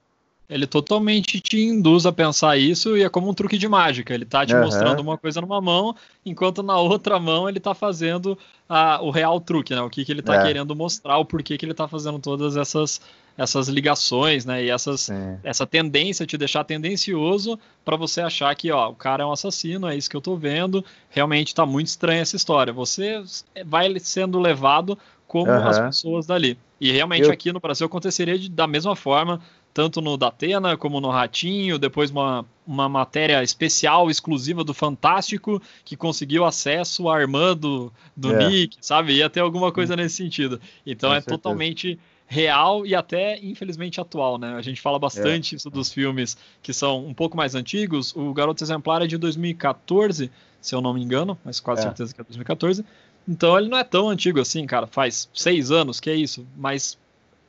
Ele 0.47 0.67
totalmente 0.67 1.39
te 1.39 1.59
induz 1.59 2.05
a 2.05 2.11
pensar 2.11 2.55
isso 2.57 2.95
e 2.95 3.01
é 3.03 3.09
como 3.09 3.29
um 3.29 3.33
truque 3.33 3.57
de 3.57 3.67
mágica. 3.67 4.13
Ele 4.13 4.25
tá 4.25 4.45
te 4.45 4.53
Aham. 4.53 4.63
mostrando 4.63 4.99
uma 5.01 5.17
coisa 5.17 5.41
numa 5.41 5.59
mão, 5.59 5.95
enquanto 6.23 6.61
na 6.61 6.77
outra 6.77 7.19
mão 7.19 7.49
ele 7.49 7.59
tá 7.59 7.73
fazendo 7.73 8.37
a- 8.69 8.99
o 9.01 9.09
real 9.09 9.39
truque, 9.41 9.73
né? 9.73 9.81
O 9.81 9.89
que, 9.89 10.05
que 10.05 10.11
ele 10.11 10.21
tá 10.21 10.35
É. 10.35 10.43
querendo 10.43 10.75
mostrar, 10.75 11.17
o 11.17 11.25
porquê 11.25 11.57
que 11.57 11.65
ele 11.65 11.73
tá 11.73 11.87
fazendo 11.87 12.19
todas 12.19 12.55
essas, 12.57 13.01
essas 13.35 13.67
ligações, 13.67 14.45
né? 14.45 14.63
E 14.63 14.69
essas, 14.69 15.01
Sim. 15.01 15.37
essa 15.43 15.65
tendência, 15.65 16.27
te 16.27 16.37
deixar 16.37 16.63
tendencioso 16.63 17.59
para 17.83 17.95
você 17.97 18.21
achar 18.21 18.53
que, 18.55 18.71
ó, 18.71 18.89
o 18.89 18.95
cara 18.95 19.23
é 19.23 19.25
um 19.25 19.31
assassino, 19.31 19.87
é 19.87 19.95
isso 19.97 20.09
que 20.09 20.15
eu 20.15 20.21
tô 20.21 20.35
vendo. 20.35 20.85
Realmente 21.09 21.55
tá 21.55 21.65
muito 21.65 21.87
estranha 21.87 22.21
essa 22.21 22.35
história. 22.35 22.71
Você 22.71 23.23
vai 23.65 23.99
sendo 23.99 24.39
levado 24.39 24.95
como 25.27 25.49
Aham. 25.51 25.69
as 25.69 25.79
pessoas 25.79 26.27
dali. 26.27 26.55
E 26.79 26.91
realmente 26.91 27.23
Eu- 27.25 27.31
aqui 27.31 27.51
no 27.51 27.59
Brasil 27.59 27.87
aconteceria 27.87 28.37
de- 28.37 28.49
da 28.49 28.67
mesma 28.67 28.95
forma, 28.95 29.41
tanto 29.75 29.99
no 29.99 30.15
Datena 30.15 30.77
como 30.77 31.01
no 31.01 31.09
Ratinho, 31.09 31.77
depois 31.77 32.09
uma, 32.09 32.45
uma 32.65 32.87
matéria 32.87 33.43
especial, 33.43 34.09
exclusiva 34.09 34.63
do 34.63 34.73
Fantástico, 34.73 35.61
que 35.83 35.97
conseguiu 35.97 36.45
acesso 36.45 37.09
à 37.09 37.19
irmã 37.19 37.53
do, 37.55 37.91
do 38.15 38.31
É. 38.31 38.47
Nick, 38.47 38.77
sabe? 38.79 39.11
Ia 39.15 39.29
ter 39.29 39.41
alguma 39.41 39.73
coisa 39.73 39.93
nesse 39.93 40.15
sentido. 40.15 40.61
Então 40.87 41.09
Com 41.09 41.15
é 41.15 41.19
certeza. 41.19 41.37
totalmente 41.37 41.99
real 42.25 42.85
e 42.85 42.95
até 42.95 43.37
infelizmente 43.43 43.99
atual, 43.99 44.37
né? 44.37 44.55
A 44.55 44.61
gente 44.61 44.79
fala 44.79 44.97
bastante 44.97 45.55
isso 45.57 45.69
dos 45.69 45.91
filmes 45.91 46.37
que 46.63 46.71
são 46.71 47.05
um 47.05 47.13
pouco 47.13 47.35
mais 47.35 47.53
antigos. 47.53 48.15
O 48.15 48.33
Garoto 48.33 48.63
Exemplar 48.63 49.01
é 49.03 49.07
de 49.07 49.17
2014, 49.17 50.31
se 50.61 50.73
eu 50.73 50.79
não 50.79 50.93
me 50.93 51.03
engano, 51.03 51.37
mas 51.43 51.59
quase 51.59 51.81
É. 51.81 51.83
certeza 51.83 52.15
que 52.15 52.21
é 52.21 52.23
2014. 52.23 52.85
Então 53.27 53.59
ele 53.59 53.67
não 53.67 53.77
é 53.77 53.83
tão 53.83 54.07
antigo 54.07 54.39
assim, 54.39 54.65
cara. 54.65 54.87
Faz 54.87 55.29
seis 55.33 55.69
anos 55.69 55.99
que 55.99 56.09
é 56.09 56.15
isso, 56.15 56.47
mas 56.55 56.97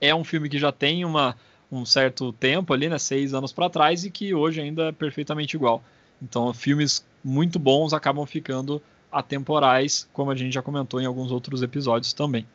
é 0.01 0.13
um 0.13 0.25
filme 0.25 0.49
que 0.49 0.59
já 0.59 0.73
tem 0.73 1.05
uma, 1.05 1.37
um 1.71 1.85
certo 1.85 2.33
tempo 2.33 2.73
ali, 2.73 2.89
né? 2.89 2.99
Seis 2.99 3.35
anos 3.35 3.53
para 3.53 3.71
trás 3.71 4.05
e 4.05 4.11
que 4.11 4.35
hoje 4.35 4.61
ainda 4.61 4.85
é 4.89 4.93
perfeitamente 4.93 5.57
igual. 5.57 5.83
Então 6.23 6.53
filmes 6.55 7.05
muito 7.25 7.59
bons 7.59 7.93
acabam 7.93 8.25
ficando 8.25 8.81
atemporais, 9.11 10.09
como 10.13 10.31
a 10.31 10.35
gente 10.35 10.53
já 10.53 10.63
comentou 10.63 11.01
em 11.01 11.07
alguns 11.07 11.31
outros 11.31 11.63
episódios 11.63 12.13
também. 12.13 12.47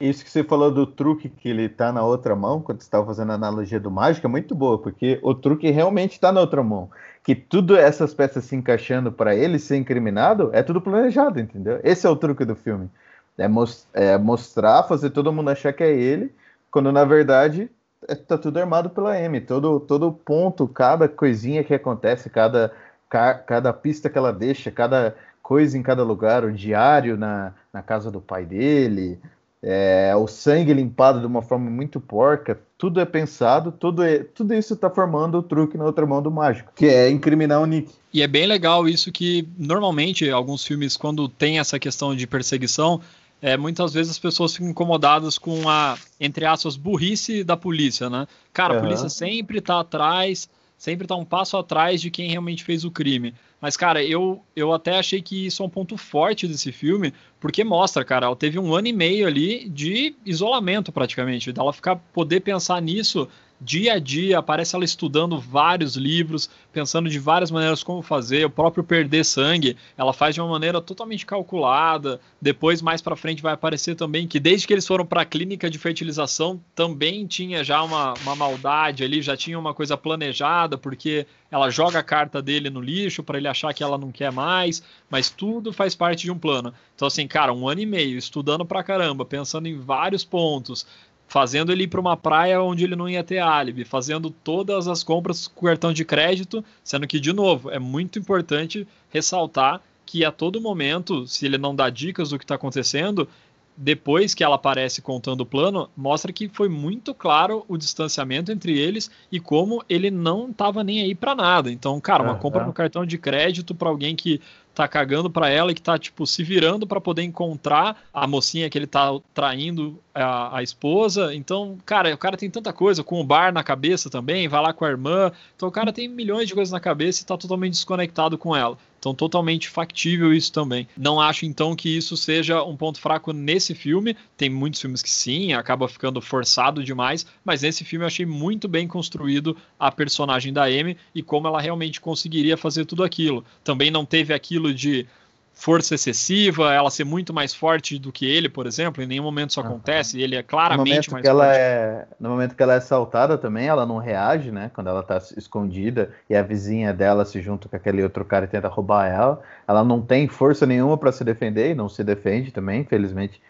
Isso 0.00 0.24
que 0.24 0.30
você 0.30 0.42
falou 0.42 0.70
do 0.70 0.86
truque 0.86 1.28
que 1.28 1.48
ele 1.48 1.68
tá 1.68 1.92
na 1.92 2.02
outra 2.02 2.34
mão, 2.34 2.60
quando 2.60 2.80
você 2.80 2.86
estava 2.86 3.06
fazendo 3.06 3.30
a 3.30 3.34
analogia 3.34 3.78
do 3.78 3.90
mágico, 3.90 4.26
é 4.26 4.30
muito 4.30 4.54
boa, 4.54 4.78
porque 4.78 5.18
o 5.22 5.34
truque 5.34 5.70
realmente 5.70 6.18
tá 6.18 6.32
na 6.32 6.40
outra 6.40 6.62
mão. 6.62 6.90
Que 7.22 7.34
tudo 7.34 7.76
essas 7.76 8.12
peças 8.12 8.44
se 8.44 8.56
encaixando 8.56 9.12
para 9.12 9.34
ele 9.34 9.58
ser 9.58 9.76
incriminado 9.76 10.50
é 10.52 10.62
tudo 10.62 10.80
planejado, 10.80 11.40
entendeu? 11.40 11.80
Esse 11.82 12.06
é 12.06 12.10
o 12.10 12.16
truque 12.16 12.44
do 12.44 12.56
filme. 12.56 12.90
É, 13.38 13.46
é 13.94 14.18
mostrar, 14.18 14.82
fazer 14.82 15.10
todo 15.10 15.32
mundo 15.32 15.50
achar 15.50 15.72
que 15.72 15.82
é 15.82 15.92
ele, 15.92 16.34
quando 16.70 16.92
na 16.92 17.04
verdade 17.04 17.70
é, 18.08 18.14
tá 18.14 18.36
tudo 18.38 18.58
armado 18.58 18.90
pela 18.90 19.16
Amy. 19.16 19.40
Todo, 19.40 19.80
todo 19.80 20.12
ponto, 20.12 20.66
cada 20.68 21.08
coisinha 21.08 21.64
que 21.64 21.74
acontece, 21.74 22.28
cada, 22.30 22.72
ca- 23.08 23.34
cada 23.34 23.72
pista 23.72 24.08
que 24.10 24.18
ela 24.18 24.32
deixa, 24.32 24.70
cada 24.70 25.14
coisa 25.42 25.76
em 25.76 25.82
cada 25.82 26.02
lugar, 26.02 26.44
o 26.44 26.52
diário 26.52 27.16
na, 27.16 27.52
na 27.72 27.82
casa 27.82 28.10
do 28.10 28.20
pai 28.20 28.44
dele, 28.46 29.18
é, 29.62 30.12
o 30.16 30.26
sangue 30.26 30.72
limpado 30.74 31.20
de 31.20 31.26
uma 31.26 31.40
forma 31.42 31.70
muito 31.70 31.98
porca, 31.98 32.58
tudo 32.76 33.00
é 33.00 33.04
pensado, 33.04 33.72
tudo, 33.72 34.02
é, 34.02 34.18
tudo 34.18 34.52
isso 34.52 34.74
está 34.74 34.90
formando 34.90 35.38
o 35.38 35.42
truque 35.42 35.78
na 35.78 35.84
outra 35.84 36.04
mão 36.06 36.22
do 36.22 36.30
mágico, 36.30 36.72
que 36.74 36.86
é 36.86 37.08
incriminar 37.10 37.60
o 37.62 37.66
Nick. 37.66 37.90
E 38.12 38.22
é 38.22 38.26
bem 38.26 38.46
legal 38.46 38.86
isso 38.86 39.10
que 39.10 39.48
normalmente 39.58 40.30
alguns 40.30 40.64
filmes, 40.64 40.96
quando 40.96 41.28
tem 41.28 41.58
essa 41.58 41.78
questão 41.78 42.14
de 42.14 42.26
perseguição, 42.26 43.00
é, 43.44 43.58
muitas 43.58 43.92
vezes 43.92 44.12
as 44.12 44.18
pessoas 44.18 44.54
ficam 44.54 44.70
incomodadas 44.70 45.36
com 45.36 45.68
a, 45.68 45.98
entre 46.18 46.46
aspas, 46.46 46.78
burrice 46.78 47.44
da 47.44 47.58
polícia, 47.58 48.08
né? 48.08 48.26
Cara, 48.54 48.72
a 48.72 48.76
Aham. 48.76 48.86
polícia 48.86 49.10
sempre 49.10 49.60
tá 49.60 49.80
atrás, 49.80 50.48
sempre 50.78 51.06
tá 51.06 51.14
um 51.14 51.26
passo 51.26 51.58
atrás 51.58 52.00
de 52.00 52.10
quem 52.10 52.30
realmente 52.30 52.64
fez 52.64 52.86
o 52.86 52.90
crime. 52.90 53.34
Mas, 53.60 53.76
cara, 53.76 54.02
eu, 54.02 54.42
eu 54.56 54.72
até 54.72 54.98
achei 54.98 55.20
que 55.20 55.44
isso 55.44 55.62
é 55.62 55.66
um 55.66 55.68
ponto 55.68 55.94
forte 55.98 56.48
desse 56.48 56.72
filme, 56.72 57.12
porque 57.38 57.62
mostra, 57.62 58.02
cara, 58.02 58.24
ela 58.24 58.34
teve 58.34 58.58
um 58.58 58.74
ano 58.74 58.88
e 58.88 58.94
meio 58.94 59.26
ali 59.26 59.68
de 59.68 60.14
isolamento 60.24 60.90
praticamente, 60.90 61.52
dela 61.52 61.70
ficar 61.70 61.96
poder 62.14 62.40
pensar 62.40 62.80
nisso 62.80 63.28
dia 63.64 63.94
a 63.94 63.98
dia, 63.98 64.38
aparece 64.38 64.76
ela 64.76 64.84
estudando 64.84 65.38
vários 65.38 65.96
livros, 65.96 66.50
pensando 66.70 67.08
de 67.08 67.18
várias 67.18 67.50
maneiras 67.50 67.82
como 67.82 68.02
fazer, 68.02 68.44
o 68.44 68.50
próprio 68.50 68.84
perder 68.84 69.24
sangue, 69.24 69.76
ela 69.96 70.12
faz 70.12 70.34
de 70.34 70.40
uma 70.40 70.50
maneira 70.50 70.82
totalmente 70.82 71.24
calculada. 71.24 72.20
Depois, 72.40 72.82
mais 72.82 73.00
para 73.00 73.16
frente, 73.16 73.42
vai 73.42 73.54
aparecer 73.54 73.94
também 73.94 74.28
que 74.28 74.38
desde 74.38 74.66
que 74.66 74.74
eles 74.74 74.86
foram 74.86 75.06
para 75.06 75.22
a 75.22 75.24
clínica 75.24 75.70
de 75.70 75.78
fertilização, 75.78 76.60
também 76.74 77.26
tinha 77.26 77.64
já 77.64 77.82
uma, 77.82 78.12
uma 78.22 78.36
maldade 78.36 79.02
ali, 79.02 79.22
já 79.22 79.34
tinha 79.36 79.58
uma 79.58 79.72
coisa 79.72 79.96
planejada, 79.96 80.76
porque 80.76 81.26
ela 81.50 81.70
joga 81.70 82.00
a 82.00 82.02
carta 82.02 82.42
dele 82.42 82.68
no 82.68 82.80
lixo 82.80 83.22
para 83.22 83.38
ele 83.38 83.48
achar 83.48 83.72
que 83.72 83.82
ela 83.82 83.96
não 83.96 84.12
quer 84.12 84.30
mais, 84.30 84.82
mas 85.08 85.30
tudo 85.30 85.72
faz 85.72 85.94
parte 85.94 86.24
de 86.24 86.30
um 86.30 86.38
plano. 86.38 86.74
Então, 86.94 87.08
assim, 87.08 87.26
cara, 87.26 87.52
um 87.52 87.66
ano 87.66 87.80
e 87.80 87.86
meio 87.86 88.18
estudando 88.18 88.64
pra 88.66 88.82
caramba, 88.82 89.24
pensando 89.24 89.68
em 89.68 89.78
vários 89.78 90.24
pontos, 90.24 90.86
fazendo 91.26 91.72
ele 91.72 91.84
ir 91.84 91.88
para 91.88 92.00
uma 92.00 92.16
praia 92.16 92.62
onde 92.62 92.84
ele 92.84 92.96
não 92.96 93.08
ia 93.08 93.24
ter 93.24 93.38
álibi, 93.38 93.84
fazendo 93.84 94.30
todas 94.30 94.86
as 94.86 95.02
compras 95.02 95.48
com 95.48 95.66
cartão 95.66 95.92
de 95.92 96.04
crédito, 96.04 96.64
sendo 96.82 97.06
que, 97.06 97.18
de 97.18 97.32
novo, 97.32 97.70
é 97.70 97.78
muito 97.78 98.18
importante 98.18 98.86
ressaltar 99.10 99.80
que 100.06 100.24
a 100.24 100.30
todo 100.30 100.60
momento, 100.60 101.26
se 101.26 101.46
ele 101.46 101.58
não 101.58 101.74
dá 101.74 101.90
dicas 101.90 102.30
do 102.30 102.38
que 102.38 102.44
está 102.44 102.54
acontecendo, 102.54 103.28
depois 103.76 104.34
que 104.34 104.44
ela 104.44 104.54
aparece 104.54 105.02
contando 105.02 105.40
o 105.40 105.46
plano, 105.46 105.90
mostra 105.96 106.32
que 106.32 106.48
foi 106.48 106.68
muito 106.68 107.12
claro 107.12 107.64
o 107.66 107.76
distanciamento 107.76 108.52
entre 108.52 108.78
eles 108.78 109.10
e 109.32 109.40
como 109.40 109.82
ele 109.88 110.10
não 110.10 110.50
estava 110.50 110.84
nem 110.84 111.02
aí 111.02 111.14
para 111.14 111.34
nada. 111.34 111.72
Então, 111.72 112.00
cara, 112.00 112.22
uma 112.22 112.36
compra 112.36 112.64
no 112.64 112.72
cartão 112.72 113.04
de 113.04 113.18
crédito 113.18 113.74
para 113.74 113.88
alguém 113.88 114.14
que 114.14 114.40
tá 114.74 114.86
cagando 114.86 115.28
para 115.30 115.48
ela 115.48 115.72
e 115.72 115.74
que 115.74 115.82
tá, 115.82 115.98
tipo, 115.98 116.26
se 116.26 116.42
virando 116.42 116.86
para 116.86 117.00
poder 117.00 117.22
encontrar 117.22 118.04
a 118.12 118.26
mocinha 118.26 118.68
que 118.70 118.78
ele 118.78 118.86
tá 118.86 119.18
traindo 119.32 119.98
a, 120.14 120.58
a, 120.58 120.62
esposa. 120.62 121.34
Então, 121.34 121.76
cara, 121.84 122.14
o 122.14 122.18
cara 122.18 122.36
tem 122.36 122.48
tanta 122.48 122.72
coisa, 122.72 123.02
com 123.02 123.20
o 123.20 123.24
bar 123.24 123.52
na 123.52 123.64
cabeça 123.64 124.08
também, 124.08 124.46
vai 124.46 124.62
lá 124.62 124.72
com 124.72 124.84
a 124.84 124.88
irmã. 124.88 125.32
Então, 125.56 125.68
o 125.68 125.72
cara 125.72 125.92
tem 125.92 126.08
milhões 126.08 126.46
de 126.46 126.54
coisas 126.54 126.72
na 126.72 126.80
cabeça 126.80 127.22
e 127.22 127.26
tá 127.26 127.36
totalmente 127.36 127.72
desconectado 127.72 128.38
com 128.38 128.54
ela. 128.54 128.78
Então, 128.98 129.14
totalmente 129.14 129.68
factível 129.68 130.32
isso 130.32 130.50
também. 130.50 130.88
Não 130.96 131.20
acho, 131.20 131.44
então, 131.44 131.76
que 131.76 131.94
isso 131.94 132.16
seja 132.16 132.62
um 132.62 132.74
ponto 132.74 132.98
fraco 132.98 133.34
nesse 133.34 133.74
filme. 133.74 134.16
Tem 134.34 134.48
muitos 134.48 134.80
filmes 134.80 135.02
que 135.02 135.10
sim, 135.10 135.52
acaba 135.52 135.86
ficando 135.88 136.22
forçado 136.22 136.82
demais, 136.82 137.26
mas 137.44 137.60
nesse 137.60 137.84
filme 137.84 138.04
eu 138.04 138.06
achei 138.06 138.24
muito 138.24 138.66
bem 138.66 138.88
construído 138.88 139.56
a 139.78 139.92
personagem 139.92 140.54
da 140.54 140.64
Amy 140.64 140.96
e 141.14 141.22
como 141.22 141.46
ela 141.46 141.60
realmente 141.60 142.00
conseguiria 142.00 142.56
fazer 142.56 142.86
tudo 142.86 143.04
aquilo. 143.04 143.44
Também 143.62 143.90
não 143.90 144.06
teve 144.06 144.32
aquilo 144.32 144.72
de 144.72 145.06
força 145.54 145.94
excessiva, 145.94 146.74
ela 146.74 146.90
ser 146.90 147.04
muito 147.04 147.32
mais 147.32 147.54
forte 147.54 147.98
do 147.98 148.10
que 148.10 148.26
ele, 148.26 148.48
por 148.48 148.66
exemplo, 148.66 149.02
em 149.02 149.06
nenhum 149.06 149.22
momento 149.22 149.50
isso 149.50 149.60
acontece, 149.60 150.20
ele 150.20 150.34
é 150.34 150.42
claramente 150.42 151.10
mais 151.10 151.22
que 151.22 151.28
ela 151.28 151.44
forte. 151.44 151.58
É, 151.58 152.06
no 152.18 152.28
momento 152.28 152.56
que 152.56 152.62
ela 152.62 152.74
é 152.74 152.78
assaltada 152.78 153.38
também, 153.38 153.68
ela 153.68 153.86
não 153.86 153.98
reage, 153.98 154.50
né, 154.50 154.70
quando 154.74 154.88
ela 154.88 155.02
tá 155.02 155.16
escondida 155.36 156.10
e 156.28 156.34
a 156.34 156.42
vizinha 156.42 156.92
dela 156.92 157.24
se 157.24 157.40
junta 157.40 157.68
com 157.68 157.76
aquele 157.76 158.02
outro 158.02 158.24
cara 158.24 158.44
e 158.44 158.48
tenta 158.48 158.68
roubar 158.68 159.06
ela, 159.06 159.40
ela 159.66 159.84
não 159.84 160.02
tem 160.02 160.26
força 160.26 160.66
nenhuma 160.66 160.98
para 160.98 161.12
se 161.12 161.24
defender 161.24 161.70
e 161.70 161.74
não 161.74 161.88
se 161.88 162.02
defende 162.02 162.50
também, 162.50 162.80
infelizmente. 162.80 163.40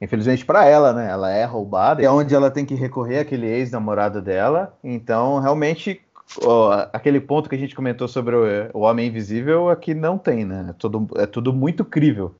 Infelizmente 0.00 0.44
para 0.44 0.64
ela, 0.64 0.92
né? 0.92 1.10
Ela 1.10 1.32
é 1.32 1.44
roubada, 1.44 2.00
é 2.00 2.08
onde 2.08 2.32
ela 2.32 2.52
tem 2.52 2.64
que 2.64 2.74
recorrer 2.74 3.18
àquele 3.18 3.48
ex-namorado 3.48 4.22
dela. 4.22 4.72
Então, 4.82 5.40
realmente, 5.40 6.00
aquele 6.92 7.20
ponto 7.20 7.48
que 7.48 7.54
a 7.54 7.58
gente 7.58 7.74
comentou 7.74 8.06
sobre 8.06 8.36
o, 8.36 8.42
o, 8.74 8.80
Homem 8.80 9.08
Invisível 9.08 9.70
aqui 9.70 9.94
não 9.94 10.18
tem, 10.18 10.44
né? 10.44 10.66
É 10.70 10.72
tudo, 10.72 11.08
é 11.16 11.26
tudo 11.26 11.52
muito 11.52 11.84
crível. 11.84 12.34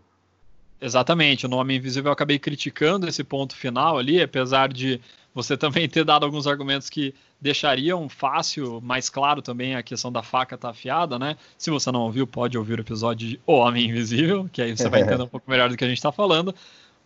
Exatamente, 0.81 1.49
no 1.49 1.57
Homem 1.57 1.79
Invisível 1.79 2.11
eu 2.11 2.13
acabei 2.13 2.39
criticando 2.39 3.09
esse 3.09 3.25
ponto 3.25 3.57
final 3.57 3.99
ali, 3.99 4.23
apesar 4.23 4.73
de 4.73 5.01
você 5.35 5.57
também 5.59 5.89
ter 5.89 6.05
dado 6.05 6.25
alguns 6.25 6.47
argumentos 6.47 6.91
que 6.91 7.15
deixariam 7.41 8.09
fácil, 8.09 8.81
mais 8.81 9.09
claro 9.09 9.41
também 9.41 9.75
a 9.75 9.83
questão 9.83 10.13
da 10.13 10.23
faca 10.23 10.59
tá 10.59 10.71
afiada, 10.71 11.19
né? 11.19 11.37
Se 11.57 11.71
você 11.71 11.91
não 11.91 12.01
ouviu, 12.03 12.27
pode 12.27 12.59
ouvir 12.59 12.79
o 12.79 12.83
episódio 12.83 13.29
de 13.29 13.41
O 13.47 13.55
Homem 13.55 13.89
Invisível, 13.89 14.49
que 14.53 14.61
aí 14.61 14.77
você 14.77 14.89
vai 14.89 15.01
entender 15.03 15.23
um 15.23 15.29
pouco 15.29 15.51
melhor 15.51 15.69
do 15.69 15.77
que 15.77 15.85
a 15.85 15.89
gente 15.89 15.99
está 15.99 16.13
falando. 16.13 16.55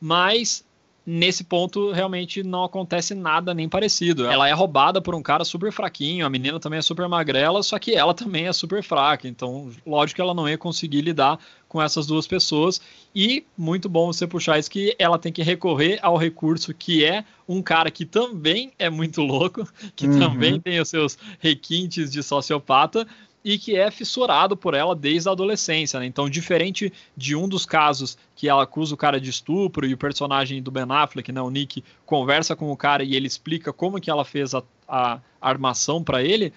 Mas 0.01 0.65
nesse 1.05 1.45
ponto 1.45 1.91
realmente 1.91 2.43
não 2.43 2.65
acontece 2.65 3.15
nada 3.15 3.53
nem 3.53 3.69
parecido. 3.69 4.27
Ela 4.27 4.49
é 4.49 4.53
roubada 4.53 5.01
por 5.01 5.15
um 5.15 5.23
cara 5.23 5.45
super 5.45 5.73
fraquinho, 5.73 6.25
a 6.25 6.31
menina 6.31 6.61
também 6.61 6.79
é 6.79 6.83
super 6.83 7.09
magrela, 7.09 7.63
só 7.63 7.79
que 7.79 7.95
ela 7.95 8.15
também 8.15 8.47
é 8.47 8.53
super 8.53 8.83
fraca. 8.83 9.27
Então, 9.27 9.71
lógico 9.87 10.17
que 10.17 10.23
ela 10.23 10.35
não 10.35 10.49
ia 10.49 10.57
conseguir 10.57 11.01
lidar 11.01 11.39
com 11.69 11.81
essas 11.81 12.07
duas 12.07 12.27
pessoas. 12.27 12.81
E 13.15 13.45
muito 13.57 13.89
bom 13.89 14.13
você 14.13 14.27
puxar 14.27 14.59
isso 14.59 14.71
que 14.71 14.95
ela 14.99 15.19
tem 15.19 15.33
que 15.33 15.43
recorrer 15.43 15.99
ao 16.03 16.17
recurso 16.17 16.73
que 16.73 17.05
é 17.05 17.25
um 17.49 17.63
cara 17.63 17.91
que 17.91 18.05
também 18.05 18.73
é 18.79 18.89
muito 18.89 19.23
louco, 19.23 19.67
que 19.97 20.07
uhum. 20.07 20.19
também 20.19 20.61
tem 20.61 20.81
os 20.81 20.89
seus 20.89 21.19
requintes 21.41 22.11
de 22.11 22.23
sociopata, 22.23 23.07
e 23.45 23.59
que 23.59 23.77
é 23.77 23.91
fissurado 23.91 24.57
por 24.57 24.75
ela 24.75 24.95
desde 24.95 25.29
a 25.29 25.33
adolescência. 25.33 25.99
Né? 25.99 26.07
Então, 26.07 26.29
diferente 26.29 26.93
de 27.17 27.35
um 27.35 27.49
dos 27.49 27.67
casos 27.67 28.17
que 28.37 28.49
ela 28.49 28.63
acusa 28.63 28.95
o 28.95 28.97
cara 28.97 29.21
de 29.21 29.31
estupro 29.31 29.87
e 29.87 29.95
o 29.95 29.99
personagem 29.99 30.63
do 30.63 30.71
Ben 30.71 30.87
Affleck, 30.89 31.33
né, 31.33 31.41
o 31.41 31.51
Nick, 31.51 31.83
conversa 32.07 32.55
com 32.55 32.71
o 32.71 32.77
cara 32.77 33.03
e 33.03 33.15
ele 33.15 33.27
explica 33.27 33.73
como 33.73 34.01
que 34.01 34.11
ela 34.11 34.25
fez 34.25 34.55
a, 34.55 34.63
a 34.89 35.21
armação 35.41 36.03
para 36.03 36.23
ele, 36.23 36.53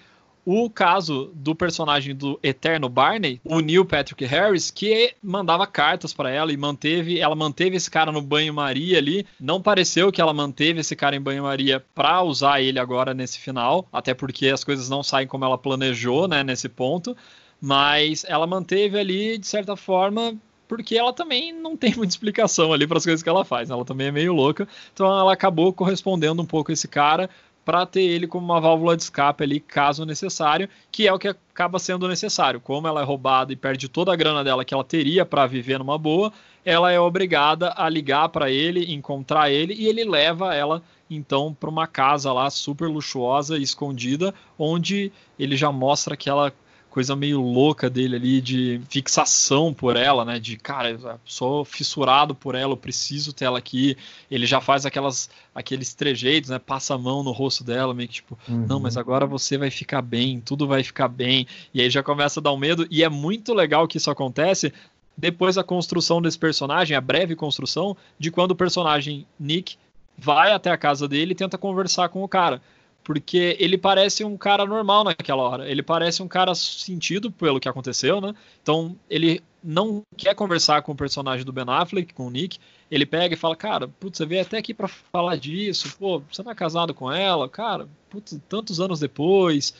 o 0.46 0.70
caso 0.70 1.32
do 1.34 1.56
personagem 1.56 2.14
do 2.14 2.38
eterno 2.40 2.88
Barney, 2.88 3.40
o 3.42 3.58
Neil 3.58 3.84
Patrick 3.84 4.24
Harris, 4.24 4.70
que 4.70 5.12
mandava 5.20 5.66
cartas 5.66 6.12
para 6.14 6.30
ela 6.30 6.52
e 6.52 6.56
manteve, 6.56 7.18
ela 7.18 7.34
manteve 7.34 7.76
esse 7.76 7.90
cara 7.90 8.12
no 8.12 8.22
banho-maria 8.22 8.98
ali. 8.98 9.26
Não 9.40 9.60
pareceu 9.60 10.12
que 10.12 10.20
ela 10.20 10.32
manteve 10.32 10.78
esse 10.78 10.94
cara 10.94 11.16
em 11.16 11.20
banho-maria 11.20 11.84
para 11.92 12.22
usar 12.22 12.60
ele 12.60 12.78
agora 12.78 13.12
nesse 13.12 13.40
final, 13.40 13.88
até 13.92 14.14
porque 14.14 14.46
as 14.46 14.62
coisas 14.62 14.88
não 14.88 15.02
saem 15.02 15.26
como 15.26 15.44
ela 15.44 15.58
planejou, 15.58 16.28
né, 16.28 16.44
nesse 16.44 16.68
ponto. 16.68 17.16
Mas 17.60 18.24
ela 18.28 18.46
manteve 18.46 19.00
ali, 19.00 19.38
de 19.38 19.46
certa 19.48 19.74
forma, 19.74 20.38
porque 20.68 20.96
ela 20.96 21.12
também 21.12 21.52
não 21.52 21.76
tem 21.76 21.94
muita 21.94 22.12
explicação 22.12 22.72
ali 22.72 22.86
para 22.86 22.98
as 22.98 23.04
coisas 23.04 23.22
que 23.22 23.28
ela 23.28 23.44
faz. 23.44 23.70
Ela 23.70 23.84
também 23.84 24.08
é 24.08 24.12
meio 24.12 24.32
louca. 24.32 24.68
Então 24.92 25.06
ela 25.06 25.32
acabou 25.32 25.72
correspondendo 25.72 26.42
um 26.42 26.46
pouco 26.46 26.70
a 26.70 26.74
esse 26.74 26.88
cara 26.88 27.28
para 27.66 27.84
ter 27.84 28.02
ele 28.02 28.28
como 28.28 28.44
uma 28.44 28.60
válvula 28.60 28.96
de 28.96 29.02
escape 29.02 29.42
ali, 29.42 29.58
caso 29.58 30.06
necessário, 30.06 30.68
que 30.88 31.08
é 31.08 31.12
o 31.12 31.18
que 31.18 31.26
acaba 31.26 31.80
sendo 31.80 32.06
necessário. 32.06 32.60
Como 32.60 32.86
ela 32.86 33.00
é 33.00 33.04
roubada 33.04 33.52
e 33.52 33.56
perde 33.56 33.88
toda 33.88 34.12
a 34.12 34.16
grana 34.16 34.44
dela 34.44 34.64
que 34.64 34.72
ela 34.72 34.84
teria 34.84 35.26
para 35.26 35.48
viver 35.48 35.80
numa 35.80 35.98
boa, 35.98 36.32
ela 36.64 36.92
é 36.92 37.00
obrigada 37.00 37.74
a 37.76 37.88
ligar 37.88 38.28
para 38.28 38.52
ele, 38.52 38.94
encontrar 38.94 39.50
ele 39.50 39.74
e 39.74 39.88
ele 39.88 40.04
leva 40.04 40.54
ela 40.54 40.80
então 41.10 41.52
para 41.52 41.68
uma 41.68 41.88
casa 41.88 42.32
lá 42.32 42.48
super 42.50 42.88
luxuosa, 42.88 43.58
escondida, 43.58 44.32
onde 44.56 45.10
ele 45.36 45.56
já 45.56 45.72
mostra 45.72 46.14
aquela 46.14 46.52
coisa 46.96 47.14
meio 47.14 47.42
louca 47.42 47.90
dele 47.90 48.16
ali 48.16 48.40
de 48.40 48.80
fixação 48.88 49.74
por 49.74 49.96
ela, 49.96 50.24
né? 50.24 50.38
De 50.38 50.56
cara, 50.56 51.20
sou 51.26 51.62
fissurado 51.62 52.34
por 52.34 52.54
ela, 52.54 52.72
eu 52.72 52.76
preciso 52.76 53.34
ter 53.34 53.44
ela 53.44 53.58
aqui. 53.58 53.98
Ele 54.30 54.46
já 54.46 54.62
faz 54.62 54.86
aquelas 54.86 55.28
aqueles 55.54 55.92
trejeitos, 55.92 56.48
né? 56.48 56.58
Passa 56.58 56.94
a 56.94 56.98
mão 56.98 57.22
no 57.22 57.32
rosto 57.32 57.62
dela, 57.62 57.92
meio 57.92 58.08
que 58.08 58.14
tipo, 58.14 58.38
uhum. 58.48 58.64
não, 58.66 58.80
mas 58.80 58.96
agora 58.96 59.26
você 59.26 59.58
vai 59.58 59.70
ficar 59.70 60.00
bem, 60.00 60.40
tudo 60.40 60.66
vai 60.66 60.82
ficar 60.82 61.06
bem. 61.06 61.46
E 61.74 61.82
aí 61.82 61.90
já 61.90 62.02
começa 62.02 62.40
a 62.40 62.42
dar 62.42 62.52
um 62.52 62.56
medo 62.56 62.86
e 62.90 63.04
é 63.04 63.10
muito 63.10 63.52
legal 63.52 63.86
que 63.86 63.98
isso 63.98 64.10
acontece 64.10 64.72
depois 65.14 65.56
da 65.56 65.62
construção 65.62 66.22
desse 66.22 66.38
personagem, 66.38 66.96
a 66.96 67.00
breve 67.00 67.36
construção 67.36 67.94
de 68.18 68.30
quando 68.30 68.52
o 68.52 68.56
personagem 68.56 69.26
Nick 69.38 69.76
vai 70.16 70.50
até 70.50 70.70
a 70.70 70.78
casa 70.78 71.06
dele 71.06 71.32
e 71.32 71.36
tenta 71.36 71.58
conversar 71.58 72.08
com 72.08 72.24
o 72.24 72.28
cara 72.28 72.62
porque 73.06 73.56
ele 73.60 73.78
parece 73.78 74.24
um 74.24 74.36
cara 74.36 74.66
normal 74.66 75.04
naquela 75.04 75.40
hora. 75.40 75.70
Ele 75.70 75.80
parece 75.80 76.24
um 76.24 76.26
cara 76.26 76.52
sentido 76.56 77.30
pelo 77.30 77.60
que 77.60 77.68
aconteceu, 77.68 78.20
né? 78.20 78.34
Então 78.60 78.96
ele 79.08 79.44
não 79.62 80.02
quer 80.16 80.34
conversar 80.34 80.82
com 80.82 80.90
o 80.90 80.96
personagem 80.96 81.46
do 81.46 81.52
Ben 81.52 81.64
Affleck, 81.68 82.12
com 82.12 82.26
o 82.26 82.30
Nick. 82.30 82.58
Ele 82.90 83.06
pega 83.06 83.32
e 83.32 83.38
fala, 83.38 83.54
cara, 83.54 83.86
putz, 83.86 84.18
você 84.18 84.26
veio 84.26 84.42
até 84.42 84.58
aqui 84.58 84.74
para 84.74 84.88
falar 84.88 85.36
disso. 85.36 85.96
Pô, 85.96 86.20
você 86.28 86.42
não 86.42 86.50
é 86.50 86.54
casado 86.56 86.92
com 86.92 87.10
ela, 87.10 87.48
cara? 87.48 87.88
Putz, 88.10 88.40
tantos 88.48 88.80
anos 88.80 88.98
depois. 88.98 89.72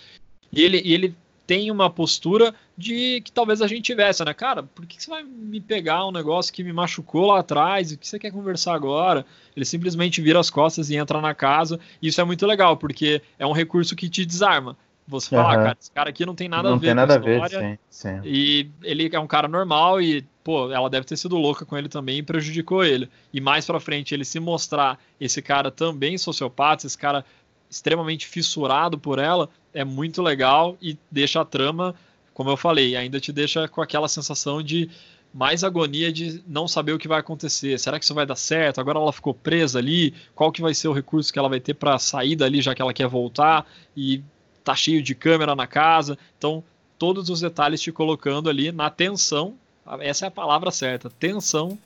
E 0.52 0.62
ele, 0.62 0.80
e 0.84 0.94
ele 0.94 1.16
tem 1.46 1.70
uma 1.70 1.88
postura 1.88 2.54
de 2.76 3.20
que 3.20 3.30
talvez 3.30 3.62
a 3.62 3.66
gente 3.66 3.82
tivesse, 3.82 4.24
né? 4.24 4.34
Cara, 4.34 4.62
por 4.62 4.84
que 4.84 5.02
você 5.02 5.08
vai 5.08 5.22
me 5.22 5.60
pegar 5.60 6.06
um 6.06 6.12
negócio 6.12 6.52
que 6.52 6.64
me 6.64 6.72
machucou 6.72 7.26
lá 7.26 7.40
atrás? 7.40 7.92
O 7.92 7.98
que 7.98 8.06
você 8.06 8.18
quer 8.18 8.32
conversar 8.32 8.74
agora? 8.74 9.24
Ele 9.54 9.64
simplesmente 9.64 10.20
vira 10.20 10.40
as 10.40 10.50
costas 10.50 10.90
e 10.90 10.96
entra 10.96 11.20
na 11.20 11.34
casa. 11.34 11.78
E 12.02 12.08
isso 12.08 12.20
é 12.20 12.24
muito 12.24 12.44
legal, 12.46 12.76
porque 12.76 13.22
é 13.38 13.46
um 13.46 13.52
recurso 13.52 13.94
que 13.94 14.08
te 14.08 14.26
desarma. 14.26 14.76
Você 15.08 15.30
fala, 15.30 15.52
ah, 15.52 15.56
cara, 15.56 15.76
esse 15.80 15.90
cara 15.92 16.10
aqui 16.10 16.26
não 16.26 16.34
tem 16.34 16.48
nada 16.48 16.68
não 16.68 16.76
a 16.76 16.78
ver 16.80 16.86
tem 16.86 16.94
nada 16.94 17.14
a 17.14 17.18
ver, 17.18 17.48
sim, 17.48 17.78
sim. 17.88 18.20
E 18.24 18.68
ele 18.82 19.08
é 19.12 19.20
um 19.20 19.26
cara 19.26 19.46
normal 19.46 20.02
e, 20.02 20.26
pô, 20.42 20.72
ela 20.72 20.90
deve 20.90 21.06
ter 21.06 21.16
sido 21.16 21.36
louca 21.36 21.64
com 21.64 21.78
ele 21.78 21.88
também 21.88 22.18
e 22.18 22.22
prejudicou 22.24 22.84
ele. 22.84 23.08
E 23.32 23.40
mais 23.40 23.64
pra 23.64 23.78
frente, 23.78 24.12
ele 24.12 24.24
se 24.24 24.40
mostrar 24.40 24.98
esse 25.20 25.40
cara 25.40 25.70
também 25.70 26.18
sociopata, 26.18 26.88
esse 26.88 26.98
cara 26.98 27.24
extremamente 27.70 28.26
fissurado 28.26 28.98
por 28.98 29.18
ela, 29.20 29.48
é 29.76 29.84
muito 29.84 30.20
legal 30.22 30.76
e 30.80 30.98
deixa 31.10 31.40
a 31.40 31.44
trama 31.44 31.94
como 32.36 32.50
eu 32.50 32.56
falei, 32.58 32.94
ainda 32.94 33.18
te 33.18 33.32
deixa 33.32 33.66
com 33.66 33.80
aquela 33.80 34.08
sensação 34.08 34.62
de 34.62 34.90
mais 35.32 35.64
agonia 35.64 36.12
de 36.12 36.42
não 36.46 36.68
saber 36.68 36.92
o 36.92 36.98
que 36.98 37.08
vai 37.08 37.18
acontecer. 37.18 37.78
Será 37.80 37.98
que 37.98 38.04
isso 38.04 38.12
vai 38.12 38.26
dar 38.26 38.36
certo? 38.36 38.78
Agora 38.78 38.98
ela 38.98 39.10
ficou 39.10 39.32
presa 39.32 39.78
ali. 39.78 40.12
Qual 40.34 40.52
que 40.52 40.60
vai 40.60 40.74
ser 40.74 40.88
o 40.88 40.92
recurso 40.92 41.32
que 41.32 41.38
ela 41.38 41.48
vai 41.48 41.60
ter 41.60 41.72
para 41.72 41.98
sair 41.98 42.36
dali, 42.36 42.60
já 42.60 42.74
que 42.74 42.82
ela 42.82 42.92
quer 42.92 43.08
voltar? 43.08 43.66
E 43.96 44.22
tá 44.62 44.76
cheio 44.76 45.02
de 45.02 45.14
câmera 45.14 45.56
na 45.56 45.66
casa. 45.66 46.18
Então, 46.36 46.62
todos 46.98 47.30
os 47.30 47.40
detalhes 47.40 47.80
te 47.80 47.90
colocando 47.90 48.50
ali 48.50 48.70
na 48.70 48.90
tensão. 48.90 49.54
Essa 50.00 50.26
é 50.26 50.28
a 50.28 50.30
palavra 50.30 50.70
certa, 50.70 51.08
tensão, 51.08 51.78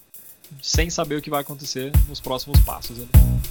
sem 0.60 0.90
saber 0.90 1.14
o 1.14 1.22
que 1.22 1.30
vai 1.30 1.42
acontecer 1.42 1.92
nos 2.08 2.20
próximos 2.20 2.58
passos 2.62 2.98
ali. 2.98 3.49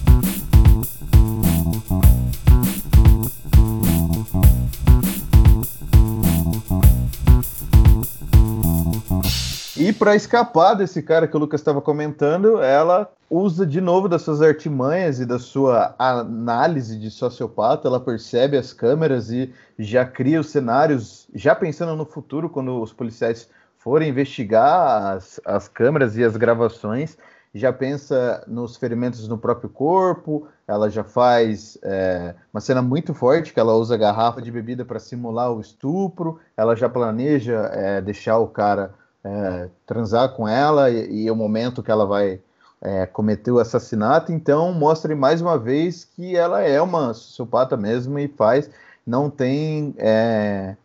E 9.89 9.93
para 9.93 10.15
escapar 10.15 10.75
desse 10.75 11.01
cara 11.01 11.27
que 11.27 11.35
o 11.35 11.39
Lucas 11.39 11.61
estava 11.61 11.81
comentando, 11.81 12.61
ela 12.61 13.11
usa 13.27 13.65
de 13.65 13.81
novo 13.81 14.07
das 14.07 14.21
suas 14.21 14.39
artimanhas 14.39 15.19
e 15.19 15.25
da 15.25 15.39
sua 15.39 15.95
análise 15.97 16.95
de 16.95 17.09
sociopata. 17.09 17.87
Ela 17.87 17.99
percebe 17.99 18.55
as 18.55 18.71
câmeras 18.71 19.31
e 19.31 19.51
já 19.79 20.05
cria 20.05 20.41
os 20.41 20.51
cenários, 20.51 21.27
já 21.33 21.55
pensando 21.55 21.95
no 21.95 22.05
futuro, 22.05 22.51
quando 22.51 22.79
os 22.79 22.93
policiais 22.93 23.49
forem 23.79 24.09
investigar 24.09 25.15
as, 25.15 25.41
as 25.43 25.67
câmeras 25.67 26.15
e 26.15 26.23
as 26.23 26.37
gravações. 26.37 27.17
Já 27.51 27.73
pensa 27.73 28.43
nos 28.45 28.77
ferimentos 28.77 29.27
no 29.27 29.39
próprio 29.39 29.71
corpo, 29.71 30.47
ela 30.67 30.87
já 30.87 31.03
faz 31.03 31.79
é, 31.81 32.35
uma 32.53 32.61
cena 32.61 32.83
muito 32.83 33.11
forte 33.15 33.51
que 33.51 33.59
ela 33.59 33.73
usa 33.73 33.97
garrafa 33.97 34.39
de 34.39 34.51
bebida 34.51 34.85
para 34.85 34.99
simular 34.99 35.51
o 35.51 35.59
estupro, 35.59 36.39
ela 36.55 36.75
já 36.75 36.87
planeja 36.87 37.71
é, 37.73 38.01
deixar 38.01 38.37
o 38.37 38.45
cara 38.47 38.93
é, 39.23 39.69
transar 39.85 40.29
com 40.29 40.47
ela 40.47 40.89
e, 40.89 41.23
e, 41.23 41.31
o 41.31 41.35
momento 41.35 41.83
que 41.83 41.91
ela 41.91 42.05
vai 42.05 42.39
é, 42.81 43.05
cometer 43.05 43.51
o 43.51 43.59
assassinato. 43.59 44.31
Então, 44.31 44.73
mostre 44.73 45.13
mais 45.15 45.41
uma 45.41 45.57
vez 45.57 46.05
que 46.05 46.35
ela 46.35 46.61
é 46.61 46.81
uma 46.81 47.13
sociopata 47.13 47.75
mesmo 47.75 48.17
e 48.19 48.27
faz, 48.27 48.69
não 49.05 49.29
tem, 49.29 49.93
é, 49.97 50.75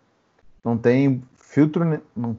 não 0.64 0.76
tem 0.76 1.22
filtro, 1.36 2.02
não, 2.16 2.36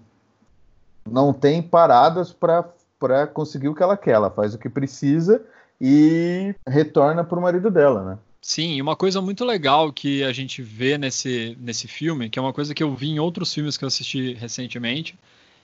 não 1.09 1.33
tem 1.33 1.61
paradas 1.61 2.33
para 2.33 3.27
conseguir 3.27 3.69
o 3.69 3.75
que 3.75 3.83
ela 3.83 3.95
quer. 3.95 4.11
Ela 4.11 4.29
faz 4.29 4.53
o 4.53 4.59
que 4.59 4.69
precisa 4.69 5.41
e 5.79 6.55
retorna 6.67 7.23
para 7.23 7.37
o 7.37 7.41
marido 7.41 7.69
dela, 7.69 8.03
né? 8.03 8.17
Sim, 8.41 8.75
e 8.75 8.81
uma 8.81 8.95
coisa 8.95 9.19
muito 9.21 9.43
legal 9.43 9.91
que 9.91 10.23
a 10.23 10.31
gente 10.31 10.61
vê 10.61 10.99
nesse, 10.99 11.57
nesse 11.59 11.87
filme, 11.87 12.29
que 12.29 12.37
é 12.37 12.41
uma 12.41 12.53
coisa 12.53 12.75
que 12.75 12.83
eu 12.83 12.93
vi 12.93 13.09
em 13.09 13.17
outros 13.17 13.51
filmes 13.51 13.75
que 13.75 13.83
eu 13.83 13.87
assisti 13.87 14.33
recentemente, 14.35 15.17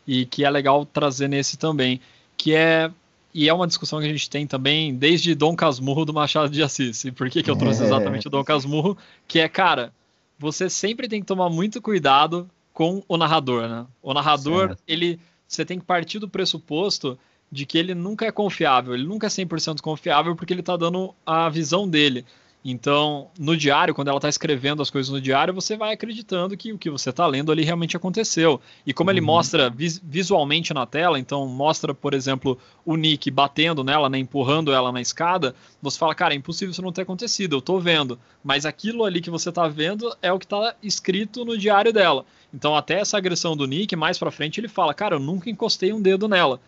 e 0.07 0.25
que 0.25 0.43
é 0.43 0.49
legal 0.49 0.85
trazer 0.85 1.27
nesse 1.27 1.57
também, 1.57 1.99
que 2.37 2.53
é 2.53 2.91
e 3.33 3.47
é 3.47 3.53
uma 3.53 3.67
discussão 3.67 3.99
que 3.99 4.05
a 4.05 4.11
gente 4.11 4.29
tem 4.29 4.45
também 4.45 4.93
desde 4.93 5.33
Dom 5.33 5.55
Casmurro 5.55 6.03
do 6.03 6.13
Machado 6.13 6.49
de 6.49 6.61
Assis. 6.61 7.05
E 7.05 7.11
por 7.11 7.29
que, 7.29 7.41
que 7.41 7.49
eu 7.49 7.55
trouxe 7.55 7.81
é. 7.81 7.85
exatamente 7.85 8.27
o 8.27 8.29
Dom 8.29 8.43
Casmurro? 8.43 8.97
Que 9.25 9.39
é, 9.39 9.47
cara, 9.47 9.93
você 10.37 10.69
sempre 10.69 11.07
tem 11.07 11.21
que 11.21 11.27
tomar 11.27 11.49
muito 11.49 11.81
cuidado 11.81 12.49
com 12.73 13.01
o 13.07 13.17
narrador, 13.17 13.69
né? 13.69 13.85
O 14.01 14.13
narrador, 14.13 14.67
certo. 14.67 14.83
ele 14.87 15.19
você 15.47 15.65
tem 15.65 15.79
que 15.79 15.85
partir 15.85 16.17
do 16.17 16.29
pressuposto 16.29 17.19
de 17.51 17.65
que 17.65 17.77
ele 17.77 17.93
nunca 17.93 18.25
é 18.25 18.31
confiável, 18.31 18.93
ele 18.93 19.05
nunca 19.05 19.27
é 19.27 19.29
100% 19.29 19.81
confiável 19.81 20.33
porque 20.35 20.53
ele 20.53 20.61
está 20.61 20.77
dando 20.77 21.13
a 21.25 21.49
visão 21.49 21.87
dele. 21.87 22.25
Então, 22.63 23.31
no 23.39 23.57
diário, 23.57 23.93
quando 23.93 24.09
ela 24.09 24.19
está 24.19 24.29
escrevendo 24.29 24.83
as 24.83 24.89
coisas 24.91 25.11
no 25.11 25.19
diário, 25.19 25.51
você 25.51 25.75
vai 25.75 25.93
acreditando 25.93 26.55
que 26.55 26.71
o 26.71 26.77
que 26.77 26.91
você 26.91 27.09
está 27.09 27.25
lendo 27.25 27.51
ali 27.51 27.63
realmente 27.63 27.97
aconteceu. 27.97 28.61
E 28.85 28.93
como 28.93 29.09
uhum. 29.09 29.15
ele 29.15 29.21
mostra 29.21 29.67
vis 29.67 29.99
visualmente 30.03 30.71
na 30.71 30.85
tela, 30.85 31.17
então 31.17 31.47
mostra, 31.47 31.91
por 31.91 32.13
exemplo, 32.13 32.59
o 32.85 32.95
Nick 32.95 33.31
batendo 33.31 33.83
nela, 33.83 34.09
né, 34.09 34.19
empurrando 34.19 34.71
ela 34.71 34.91
na 34.91 35.01
escada, 35.01 35.55
você 35.81 35.97
fala, 35.97 36.13
cara, 36.13 36.35
é 36.35 36.37
impossível 36.37 36.71
isso 36.71 36.83
não 36.83 36.91
ter 36.91 37.01
acontecido, 37.01 37.55
eu 37.55 37.59
estou 37.59 37.79
vendo. 37.79 38.19
Mas 38.43 38.63
aquilo 38.63 39.05
ali 39.05 39.21
que 39.21 39.31
você 39.31 39.49
está 39.49 39.67
vendo 39.67 40.15
é 40.21 40.31
o 40.31 40.37
que 40.37 40.45
está 40.45 40.75
escrito 40.83 41.43
no 41.43 41.57
diário 41.57 41.91
dela. 41.91 42.25
Então, 42.53 42.75
até 42.75 42.99
essa 42.99 43.17
agressão 43.17 43.57
do 43.57 43.65
Nick, 43.65 43.95
mais 43.95 44.19
para 44.19 44.29
frente, 44.29 44.59
ele 44.59 44.67
fala, 44.67 44.93
cara, 44.93 45.15
eu 45.15 45.19
nunca 45.19 45.49
encostei 45.49 45.91
um 45.93 46.01
dedo 46.01 46.27
nela. 46.27 46.59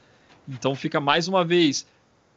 Então 0.47 0.75
fica 0.75 0.99
mais 0.99 1.27
uma 1.27 1.43
vez 1.43 1.85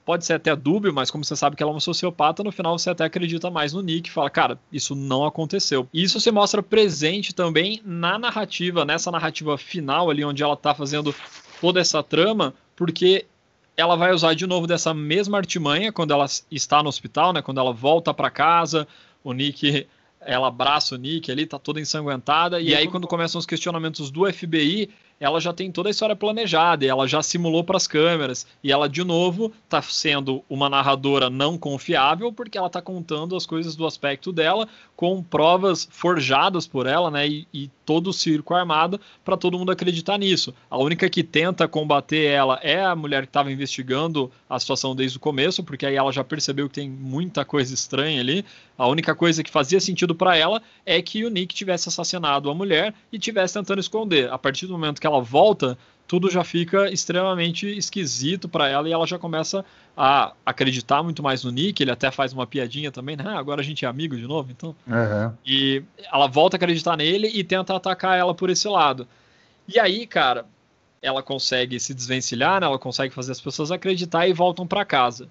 pode 0.06 0.24
ser 0.24 0.34
até 0.34 0.54
dúbio, 0.54 0.94
mas 0.94 1.10
como 1.10 1.24
você 1.24 1.34
sabe 1.34 1.56
que 1.56 1.62
ela 1.64 1.72
é 1.72 1.74
uma 1.74 1.80
sociopata, 1.80 2.44
no 2.44 2.52
final 2.52 2.78
você 2.78 2.88
até 2.88 3.04
acredita 3.04 3.50
mais 3.50 3.72
no 3.72 3.82
Nick 3.82 4.08
e 4.08 4.12
fala, 4.12 4.30
cara, 4.30 4.56
isso 4.72 4.94
não 4.94 5.24
aconteceu. 5.24 5.88
E 5.92 6.00
isso 6.00 6.20
se 6.20 6.30
mostra 6.30 6.62
presente 6.62 7.34
também 7.34 7.82
na 7.84 8.16
narrativa, 8.16 8.84
nessa 8.84 9.10
narrativa 9.10 9.58
final 9.58 10.08
ali, 10.08 10.24
onde 10.24 10.44
ela 10.44 10.56
tá 10.56 10.72
fazendo 10.72 11.12
toda 11.60 11.80
essa 11.80 12.04
trama, 12.04 12.54
porque 12.76 13.26
ela 13.76 13.96
vai 13.96 14.12
usar 14.12 14.34
de 14.34 14.46
novo 14.46 14.64
dessa 14.64 14.94
mesma 14.94 15.38
artimanha 15.38 15.92
quando 15.92 16.12
ela 16.12 16.26
está 16.52 16.84
no 16.84 16.88
hospital, 16.88 17.32
né? 17.32 17.42
Quando 17.42 17.58
ela 17.58 17.72
volta 17.72 18.14
para 18.14 18.30
casa, 18.30 18.86
o 19.24 19.32
Nick 19.32 19.88
ela 20.20 20.48
abraça 20.48 20.94
o 20.94 20.98
Nick 20.98 21.30
ali, 21.30 21.46
tá 21.46 21.58
toda 21.58 21.80
ensanguentada, 21.80 22.60
e, 22.60 22.68
e 22.68 22.74
aí 22.74 22.88
quando 22.88 23.06
começam 23.06 23.38
os 23.38 23.46
questionamentos 23.46 24.10
do 24.10 24.30
FBI, 24.32 24.90
ela 25.18 25.40
já 25.40 25.52
tem 25.52 25.70
toda 25.70 25.88
a 25.88 25.90
história 25.90 26.14
planejada, 26.14 26.84
e 26.84 26.88
ela 26.88 27.06
já 27.06 27.22
simulou 27.22 27.64
para 27.64 27.76
as 27.76 27.86
câmeras, 27.86 28.46
e 28.62 28.70
ela 28.70 28.88
de 28.88 29.02
novo 29.02 29.52
está 29.64 29.80
sendo 29.80 30.42
uma 30.48 30.68
narradora 30.68 31.30
não 31.30 31.56
confiável, 31.56 32.32
porque 32.32 32.58
ela 32.58 32.66
está 32.66 32.82
contando 32.82 33.36
as 33.36 33.46
coisas 33.46 33.74
do 33.74 33.86
aspecto 33.86 34.32
dela, 34.32 34.68
com 34.94 35.22
provas 35.22 35.88
forjadas 35.90 36.66
por 36.66 36.86
ela, 36.86 37.10
né, 37.10 37.28
e, 37.28 37.46
e 37.52 37.70
todo 37.84 38.08
o 38.08 38.12
circo 38.12 38.52
armado 38.52 39.00
para 39.24 39.36
todo 39.36 39.58
mundo 39.58 39.70
acreditar 39.70 40.18
nisso. 40.18 40.52
A 40.68 40.76
única 40.76 41.08
que 41.08 41.22
tenta 41.22 41.68
combater 41.68 42.24
ela 42.24 42.58
é 42.62 42.84
a 42.84 42.96
mulher 42.96 43.22
que 43.22 43.28
estava 43.28 43.52
investigando 43.52 44.30
a 44.50 44.58
situação 44.58 44.94
desde 44.94 45.18
o 45.18 45.20
começo, 45.20 45.62
porque 45.62 45.86
aí 45.86 45.94
ela 45.94 46.12
já 46.12 46.24
percebeu 46.24 46.68
que 46.68 46.74
tem 46.74 46.90
muita 46.90 47.44
coisa 47.44 47.72
estranha 47.72 48.20
ali. 48.20 48.44
A 48.76 48.86
única 48.88 49.14
coisa 49.14 49.42
que 49.42 49.50
fazia 49.50 49.80
sentido 49.80 50.14
para 50.14 50.36
ela 50.36 50.60
é 50.84 51.00
que 51.00 51.24
o 51.24 51.30
Nick 51.30 51.54
tivesse 51.54 51.88
assassinado 51.88 52.50
a 52.50 52.54
mulher 52.54 52.92
e 53.12 53.18
tivesse 53.18 53.54
tentando 53.54 53.80
esconder. 53.80 54.30
A 54.30 54.36
partir 54.36 54.66
do 54.66 54.72
momento 54.72 55.00
que 55.00 55.05
ela 55.06 55.20
volta, 55.20 55.78
tudo 56.06 56.30
já 56.30 56.44
fica 56.44 56.90
extremamente 56.90 57.66
esquisito 57.66 58.48
para 58.48 58.68
ela 58.68 58.88
e 58.88 58.92
ela 58.92 59.06
já 59.06 59.18
começa 59.18 59.64
a 59.96 60.32
acreditar 60.44 61.02
muito 61.02 61.22
mais 61.22 61.42
no 61.42 61.50
Nick. 61.50 61.82
Ele 61.82 61.90
até 61.90 62.10
faz 62.10 62.32
uma 62.32 62.46
piadinha 62.46 62.92
também, 62.92 63.16
né? 63.16 63.24
Ah, 63.26 63.38
agora 63.38 63.60
a 63.60 63.64
gente 63.64 63.84
é 63.84 63.88
amigo 63.88 64.16
de 64.16 64.26
novo, 64.26 64.50
então. 64.50 64.74
Uhum. 64.86 65.32
E 65.44 65.82
ela 66.12 66.26
volta 66.26 66.56
a 66.56 66.58
acreditar 66.58 66.96
nele 66.96 67.28
e 67.28 67.42
tenta 67.42 67.74
atacar 67.74 68.16
ela 68.18 68.34
por 68.34 68.50
esse 68.50 68.68
lado. 68.68 69.08
E 69.66 69.80
aí, 69.80 70.06
cara, 70.06 70.46
ela 71.02 71.22
consegue 71.22 71.78
se 71.80 71.92
desvencilhar, 71.92 72.60
né? 72.60 72.66
ela 72.66 72.78
consegue 72.78 73.12
fazer 73.12 73.32
as 73.32 73.40
pessoas 73.40 73.70
acreditar 73.70 74.28
e 74.28 74.32
voltam 74.32 74.66
para 74.66 74.84
casa. 74.84 75.28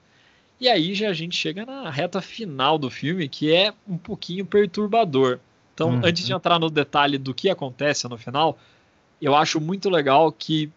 E 0.59 0.67
aí 0.67 0.93
já 0.93 1.09
a 1.09 1.13
gente 1.13 1.35
chega 1.35 1.65
na 1.65 1.89
reta 1.89 2.21
final 2.21 2.77
do 2.77 2.89
filme, 2.89 3.27
que 3.27 3.53
é 3.53 3.73
um 3.87 3.97
pouquinho 3.97 4.45
perturbador. 4.45 5.39
Então, 5.73 5.89
uhum. 5.89 6.01
antes 6.03 6.25
de 6.25 6.33
entrar 6.33 6.57
no 6.57 6.69
detalhe 6.69 7.17
do 7.17 7.33
que 7.33 7.49
acontece 7.49 8.07
no 8.07 8.17
final, 8.17 8.57
eu 9.21 9.35
acho 9.35 9.59
muito 9.59 9.89
legal 9.89 10.31
que 10.31 10.71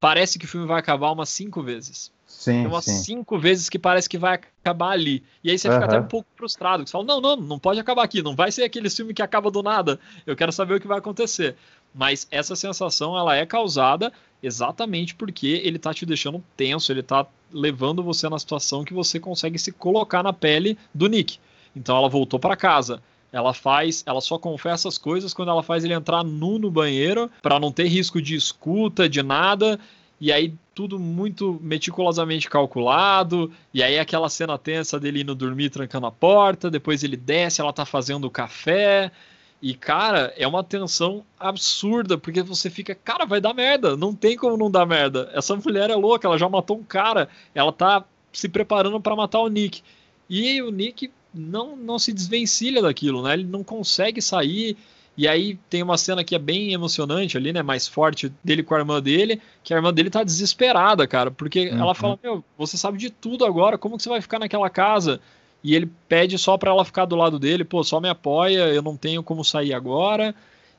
parece 0.00 0.38
que 0.38 0.44
o 0.44 0.48
filme 0.48 0.66
vai 0.66 0.78
acabar 0.78 1.10
umas 1.10 1.28
cinco 1.28 1.62
vezes. 1.62 2.12
Sim, 2.26 2.66
umas 2.66 2.84
sim. 2.84 3.02
cinco 3.02 3.38
vezes 3.38 3.68
que 3.68 3.78
parece 3.78 4.08
que 4.08 4.18
vai 4.18 4.34
acabar 4.34 4.90
ali. 4.90 5.24
E 5.42 5.50
aí 5.50 5.58
você 5.58 5.70
fica 5.70 5.86
até 5.86 5.98
um 5.98 6.06
pouco 6.06 6.28
frustrado. 6.36 6.86
Você 6.86 6.92
fala, 6.92 7.04
não, 7.04 7.20
não, 7.20 7.36
não 7.36 7.58
pode 7.58 7.80
acabar 7.80 8.04
aqui. 8.04 8.22
Não 8.22 8.36
vai 8.36 8.52
ser 8.52 8.64
aquele 8.64 8.90
filme 8.90 9.14
que 9.14 9.22
acaba 9.22 9.50
do 9.50 9.62
nada. 9.62 9.98
Eu 10.26 10.36
quero 10.36 10.52
saber 10.52 10.74
o 10.74 10.80
que 10.80 10.86
vai 10.86 10.98
acontecer. 10.98 11.56
Mas 11.94 12.28
essa 12.30 12.54
sensação, 12.54 13.18
ela 13.18 13.34
é 13.34 13.46
causada 13.46 14.12
exatamente 14.42 15.14
porque 15.14 15.62
ele 15.64 15.78
tá 15.78 15.92
te 15.94 16.04
deixando 16.04 16.44
tenso. 16.54 16.92
Ele 16.92 17.02
tá 17.02 17.26
levando 17.50 18.02
você 18.02 18.28
na 18.28 18.38
situação 18.38 18.84
que 18.84 18.92
você 18.92 19.18
consegue 19.18 19.58
se 19.58 19.72
colocar 19.72 20.22
na 20.22 20.32
pele 20.32 20.78
do 20.94 21.08
Nick. 21.08 21.38
Então 21.74 21.96
ela 21.96 22.10
voltou 22.10 22.38
para 22.38 22.54
casa. 22.54 23.02
Ela 23.32 23.52
faz, 23.52 24.02
ela 24.06 24.20
só 24.20 24.38
confessa 24.38 24.88
as 24.88 24.96
coisas 24.96 25.34
quando 25.34 25.50
ela 25.50 25.62
faz 25.62 25.84
ele 25.84 25.94
entrar 25.94 26.24
nu 26.24 26.58
no 26.58 26.70
banheiro 26.70 27.30
para 27.42 27.60
não 27.60 27.70
ter 27.70 27.86
risco 27.86 28.22
de 28.22 28.34
escuta, 28.34 29.08
de 29.08 29.22
nada. 29.22 29.78
E 30.20 30.32
aí 30.32 30.54
tudo 30.74 30.98
muito 30.98 31.58
meticulosamente 31.62 32.48
calculado. 32.48 33.52
E 33.72 33.82
aí 33.82 33.98
aquela 33.98 34.28
cena 34.28 34.56
tensa 34.56 34.98
dele 34.98 35.22
indo 35.22 35.34
dormir 35.34 35.70
trancando 35.70 36.06
a 36.06 36.12
porta, 36.12 36.70
depois 36.70 37.04
ele 37.04 37.16
desce, 37.16 37.60
ela 37.60 37.72
tá 37.72 37.84
fazendo 37.84 38.26
o 38.26 38.30
café. 38.30 39.12
E, 39.60 39.74
cara, 39.74 40.32
é 40.36 40.46
uma 40.46 40.62
tensão 40.62 41.24
absurda, 41.38 42.16
porque 42.16 42.42
você 42.42 42.70
fica, 42.70 42.94
cara, 42.94 43.26
vai 43.26 43.40
dar 43.40 43.52
merda, 43.52 43.96
não 43.96 44.14
tem 44.14 44.36
como 44.36 44.56
não 44.56 44.70
dar 44.70 44.86
merda. 44.86 45.30
Essa 45.34 45.56
mulher 45.56 45.90
é 45.90 45.96
louca, 45.96 46.28
ela 46.28 46.38
já 46.38 46.48
matou 46.48 46.78
um 46.78 46.84
cara, 46.84 47.28
ela 47.52 47.72
tá 47.72 48.04
se 48.32 48.48
preparando 48.48 49.00
para 49.00 49.16
matar 49.16 49.40
o 49.40 49.48
Nick. 49.48 49.82
E 50.30 50.62
o 50.62 50.70
Nick 50.70 51.10
não, 51.32 51.76
não 51.76 51.98
se 51.98 52.12
desvencilha 52.12 52.82
daquilo, 52.82 53.22
né? 53.22 53.34
Ele 53.34 53.44
não 53.44 53.62
consegue 53.62 54.20
sair. 54.20 54.76
E 55.16 55.26
aí 55.26 55.58
tem 55.68 55.82
uma 55.82 55.98
cena 55.98 56.22
que 56.22 56.34
é 56.34 56.38
bem 56.38 56.72
emocionante 56.72 57.36
ali, 57.36 57.52
né? 57.52 57.62
Mais 57.62 57.88
forte 57.88 58.32
dele 58.42 58.62
com 58.62 58.74
a 58.74 58.78
irmã 58.78 59.02
dele, 59.02 59.40
que 59.64 59.74
a 59.74 59.76
irmã 59.76 59.92
dele 59.92 60.10
tá 60.10 60.22
desesperada, 60.22 61.06
cara, 61.06 61.30
porque 61.30 61.70
uhum. 61.70 61.80
ela 61.80 61.94
fala: 61.94 62.18
Meu, 62.22 62.44
você 62.56 62.76
sabe 62.76 62.98
de 62.98 63.10
tudo 63.10 63.44
agora, 63.44 63.76
como 63.76 63.96
que 63.96 64.02
você 64.02 64.08
vai 64.08 64.20
ficar 64.20 64.38
naquela 64.38 64.70
casa? 64.70 65.20
E 65.62 65.74
ele 65.74 65.90
pede 66.08 66.38
só 66.38 66.56
para 66.56 66.70
ela 66.70 66.84
ficar 66.84 67.04
do 67.04 67.16
lado 67.16 67.38
dele, 67.38 67.64
pô, 67.64 67.82
só 67.82 68.00
me 68.00 68.08
apoia, 68.08 68.68
eu 68.68 68.80
não 68.80 68.96
tenho 68.96 69.22
como 69.22 69.44
sair 69.44 69.74
agora. 69.74 70.34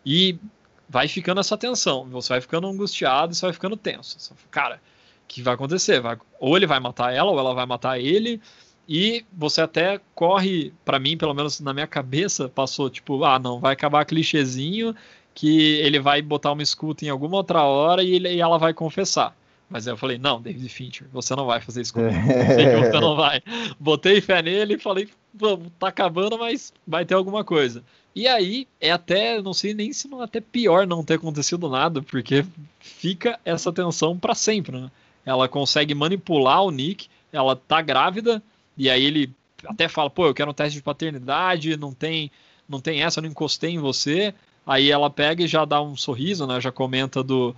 E 0.06 0.40
vai 0.88 1.08
ficando 1.08 1.42
essa 1.42 1.58
tensão, 1.58 2.06
você 2.06 2.30
vai 2.30 2.42
ficando 2.42 2.68
angustiado, 2.68 3.36
você 3.36 3.46
vai 3.46 3.54
ficando 3.54 3.76
tenso. 3.76 4.34
Cara, 4.50 4.76
o 4.76 5.28
que 5.28 5.42
vai 5.42 5.54
acontecer? 5.54 6.00
Vai, 6.00 6.18
ou 6.40 6.56
ele 6.56 6.66
vai 6.66 6.80
matar 6.80 7.14
ela, 7.14 7.30
ou 7.30 7.38
ela 7.38 7.54
vai 7.54 7.66
matar 7.66 8.00
ele, 8.00 8.42
e 8.90 9.24
você 9.32 9.62
até 9.62 10.02
corre, 10.16 10.74
pra 10.84 10.98
mim, 11.00 11.16
pelo 11.16 11.34
menos 11.36 11.60
na 11.60 11.74
minha 11.74 11.86
cabeça, 11.86 12.50
passou 12.50 12.90
tipo, 12.90 13.24
ah, 13.24 13.38
não, 13.38 13.60
vai 13.60 13.74
acabar 13.74 14.04
clichêzinho 14.04 14.96
que 15.36 15.74
ele 15.78 16.00
vai 16.00 16.22
botar 16.24 16.52
uma 16.52 16.64
escuta 16.64 17.06
em 17.06 17.10
alguma 17.10 17.38
outra 17.38 17.62
hora 17.64 18.04
e, 18.04 18.16
ele- 18.16 18.34
e 18.34 18.42
ela 18.42 18.58
vai 18.58 18.74
confessar. 18.74 19.36
Mas 19.70 19.88
aí 19.88 19.94
eu 19.94 19.98
falei, 19.98 20.18
não, 20.18 20.42
David 20.42 20.68
Fincher, 20.68 21.08
você 21.14 21.36
não 21.36 21.46
vai 21.46 21.62
fazer 21.62 21.82
isso 21.82 21.94
comigo. 21.94 22.10
Eu 22.50 22.56
sei 22.56 22.66
que 22.66 22.76
você 22.92 23.00
não 23.00 23.16
vai. 23.16 23.40
Botei 23.80 24.20
fé 24.20 24.42
nele 24.42 24.74
e 24.74 24.80
falei, 24.80 25.08
vamos, 25.32 25.68
tá 25.78 25.90
acabando, 25.90 26.40
mas 26.40 26.74
vai 26.88 27.06
ter 27.06 27.14
alguma 27.14 27.44
coisa. 27.44 27.84
E 28.16 28.28
aí, 28.28 28.68
é 28.82 28.92
até, 28.92 29.40
não 29.40 29.54
sei 29.54 29.76
nem 29.76 29.94
se 29.94 30.08
não 30.08 30.22
é 30.22 30.24
até 30.26 30.42
pior 30.42 30.88
não 30.88 31.04
ter 31.04 31.14
acontecido 31.14 31.70
nada, 31.70 32.02
porque 32.02 32.44
fica 32.80 33.40
essa 33.46 33.72
tensão 33.72 34.18
pra 34.18 34.34
sempre, 34.34 34.76
né? 34.82 34.90
Ela 35.24 35.48
consegue 35.48 35.94
manipular 35.94 36.64
o 36.64 36.72
Nick, 36.72 37.08
ela 37.32 37.56
tá 37.56 37.80
grávida, 37.82 38.42
e 38.80 38.90
aí 38.90 39.04
ele 39.04 39.36
até 39.66 39.90
fala, 39.90 40.10
pô, 40.10 40.26
eu 40.26 40.34
quero 40.34 40.50
um 40.50 40.54
teste 40.54 40.78
de 40.78 40.82
paternidade, 40.82 41.76
não 41.76 41.94
tem, 41.94 42.32
não 42.68 42.80
tem 42.80 43.04
essa, 43.04 43.20
eu 43.20 43.24
não 43.24 43.30
encostei 43.30 43.72
em 43.72 43.78
você. 43.78 44.34
Aí 44.66 44.90
ela 44.90 45.10
pega 45.10 45.44
e 45.44 45.48
já 45.48 45.66
dá 45.66 45.82
um 45.82 45.98
sorriso, 45.98 46.48
né? 46.48 46.62
Já 46.62 46.72
comenta 46.72 47.22
do 47.22 47.54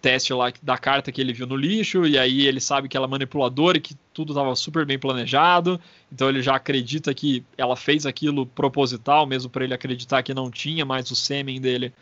teste 0.00 0.32
lá 0.32 0.50
da 0.62 0.78
carta 0.78 1.12
que 1.12 1.20
ele 1.20 1.32
viu 1.32 1.46
no 1.46 1.54
lixo, 1.54 2.06
e 2.06 2.18
aí 2.18 2.46
ele 2.46 2.58
sabe 2.58 2.88
que 2.88 2.96
ela 2.96 3.06
é 3.06 3.08
manipuladora 3.08 3.76
e 3.76 3.80
que 3.80 3.94
tudo 4.14 4.32
estava 4.32 4.56
super 4.56 4.84
bem 4.84 4.98
planejado, 4.98 5.80
então 6.10 6.28
ele 6.28 6.42
já 6.42 6.56
acredita 6.56 7.14
que 7.14 7.44
ela 7.56 7.76
fez 7.76 8.04
aquilo 8.04 8.44
proposital, 8.44 9.26
mesmo 9.26 9.48
para 9.48 9.62
ele 9.62 9.72
acreditar 9.72 10.22
que 10.24 10.34
não 10.34 10.50
tinha 10.50 10.84
mais 10.84 11.08
o 11.10 11.14
sêmen 11.14 11.60
dele 11.60 11.92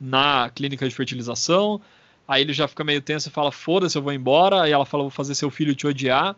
na 0.00 0.50
clínica 0.54 0.88
de 0.88 0.94
fertilização. 0.94 1.80
Aí 2.26 2.42
ele 2.42 2.52
já 2.52 2.66
fica 2.66 2.84
meio 2.84 3.02
tenso 3.02 3.28
e 3.28 3.32
fala: 3.32 3.50
Foda-se, 3.52 3.98
eu 3.98 4.02
vou 4.02 4.12
embora. 4.12 4.62
Aí 4.62 4.72
ela 4.72 4.86
fala: 4.86 5.02
Vou 5.02 5.10
fazer 5.10 5.34
seu 5.34 5.50
filho 5.50 5.74
te 5.74 5.86
odiar. 5.86 6.36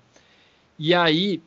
E 0.79 0.95
aí, 0.95 1.41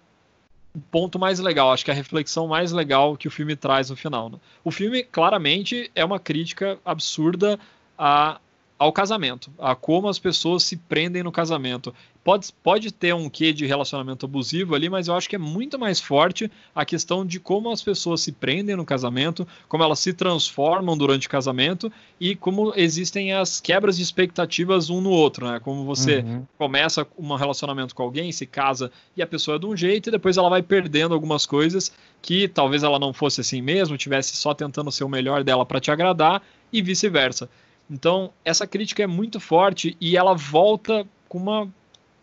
ponto 0.92 1.18
mais 1.18 1.40
legal, 1.40 1.72
acho 1.72 1.86
que 1.86 1.92
a 1.92 1.94
reflexão 1.94 2.48
mais 2.48 2.72
legal 2.72 3.16
que 3.18 3.28
o 3.28 3.32
filme 3.32 3.56
traz 3.56 3.90
no 3.90 3.96
final. 3.96 4.30
né? 4.30 4.38
O 4.64 4.72
filme, 4.72 5.04
claramente, 5.04 5.92
é 5.96 6.04
uma 6.04 6.20
crítica 6.20 6.78
absurda 6.86 7.60
a, 7.98 8.40
ao 8.78 8.92
casamento, 8.92 9.52
a 9.58 9.74
como 9.74 10.10
as 10.10 10.20
pessoas 10.20 10.64
se 10.64 10.76
prendem 10.76 11.24
no 11.24 11.32
casamento. 11.32 11.94
Pode, 12.24 12.48
pode 12.64 12.92
ter 12.92 13.14
um 13.14 13.30
quê 13.30 13.54
de 13.54 13.66
relacionamento 13.66 14.26
abusivo 14.26 14.74
ali, 14.76 14.90
mas 14.90 15.08
eu 15.08 15.16
acho 15.16 15.30
que 15.30 15.36
é 15.36 15.40
muito 15.40 15.78
mais 15.78 16.00
forte 16.02 16.52
a 16.74 16.84
questão 16.84 17.24
de 17.26 17.40
como 17.40 17.70
as 17.72 17.82
pessoas 17.84 18.20
se 18.22 18.32
prendem 18.32 18.76
no 18.76 18.84
casamento, 18.84 19.48
como 19.70 19.84
elas 19.84 20.00
se 20.00 20.12
transformam 20.12 20.98
durante 20.98 21.28
o 21.28 21.30
casamento 21.30 21.90
e 22.20 22.36
como 22.36 22.74
existem 22.76 23.32
as 23.32 23.62
quebras 23.62 23.96
de 23.96 24.04
expectativas 24.04 24.90
um 24.90 25.00
no 25.00 25.12
outro, 25.12 25.48
né? 25.48 25.60
Como 25.60 25.86
você 25.86 26.18
Uhum. 26.26 26.44
começa 26.58 27.08
um 27.18 27.36
relacionamento 27.36 27.94
com 27.96 28.04
alguém, 28.04 28.32
se 28.32 28.46
casa 28.46 28.92
e 29.16 29.22
a 29.22 29.28
pessoa 29.28 29.56
é 29.56 29.60
de 29.60 29.68
um 29.68 29.78
jeito, 29.78 30.10
e 30.10 30.12
depois 30.12 30.36
ela 30.36 30.50
vai 30.50 30.64
perdendo 30.64 31.14
algumas 31.14 31.46
coisas 31.46 31.92
que 32.22 32.48
talvez 32.48 32.82
ela 32.84 32.98
não 33.00 33.14
fosse 33.14 33.40
assim 33.40 33.62
mesmo, 33.62 33.98
tivesse 33.98 34.36
só 34.36 34.54
tentando 34.54 34.92
ser 34.92 35.04
o 35.04 35.10
melhor 35.10 35.44
dela 35.44 35.66
para 35.66 35.80
te 35.80 35.92
agradar 35.92 36.42
e 36.74 36.82
vice-versa. 36.82 37.48
Então, 37.90 38.32
essa 38.44 38.66
crítica 38.66 39.04
é 39.04 39.08
muito 39.08 39.40
forte 39.40 39.96
e 40.02 40.18
ela 40.18 40.34
volta 40.34 41.06
com 41.30 41.38
uma 41.38 41.70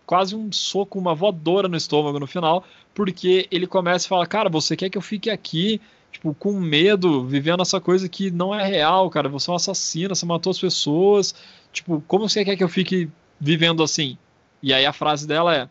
quase 0.05 0.35
um 0.35 0.51
soco, 0.51 0.99
uma 0.99 1.15
voadora 1.15 1.69
no 1.69 1.77
estômago 1.77 2.19
no 2.19 2.27
final, 2.27 2.65
porque 2.93 3.47
ele 3.51 3.67
começa 3.67 4.07
a 4.07 4.09
falar: 4.09 4.27
"Cara, 4.27 4.51
você 4.51 4.77
quer 4.77 4.91
que 4.91 4.99
eu 4.99 5.03
fique 5.03 5.31
aqui 5.31 5.81
Tipo, 6.13 6.35
com 6.35 6.53
medo, 6.53 7.25
vivendo 7.25 7.63
essa 7.63 7.81
coisa 7.81 8.07
que 8.07 8.31
não 8.31 8.55
é 8.55 8.65
real, 8.67 9.09
cara. 9.09 9.31
Você 9.31 9.49
é 9.49 9.53
um 9.53 9.57
assassino, 9.57 10.15
você 10.15 10.27
matou 10.27 10.51
as 10.51 10.61
pessoas. 10.61 11.35
Tipo, 11.73 12.03
como 12.07 12.29
você 12.29 12.45
quer 12.45 12.55
que 12.55 12.63
eu 12.63 12.69
fique 12.69 13.09
vivendo 13.41 13.83
assim? 13.83 14.19
E 14.63 14.75
aí 14.75 14.85
a 14.85 14.93
frase 14.93 15.27
dela 15.27 15.57
é: 15.57 15.69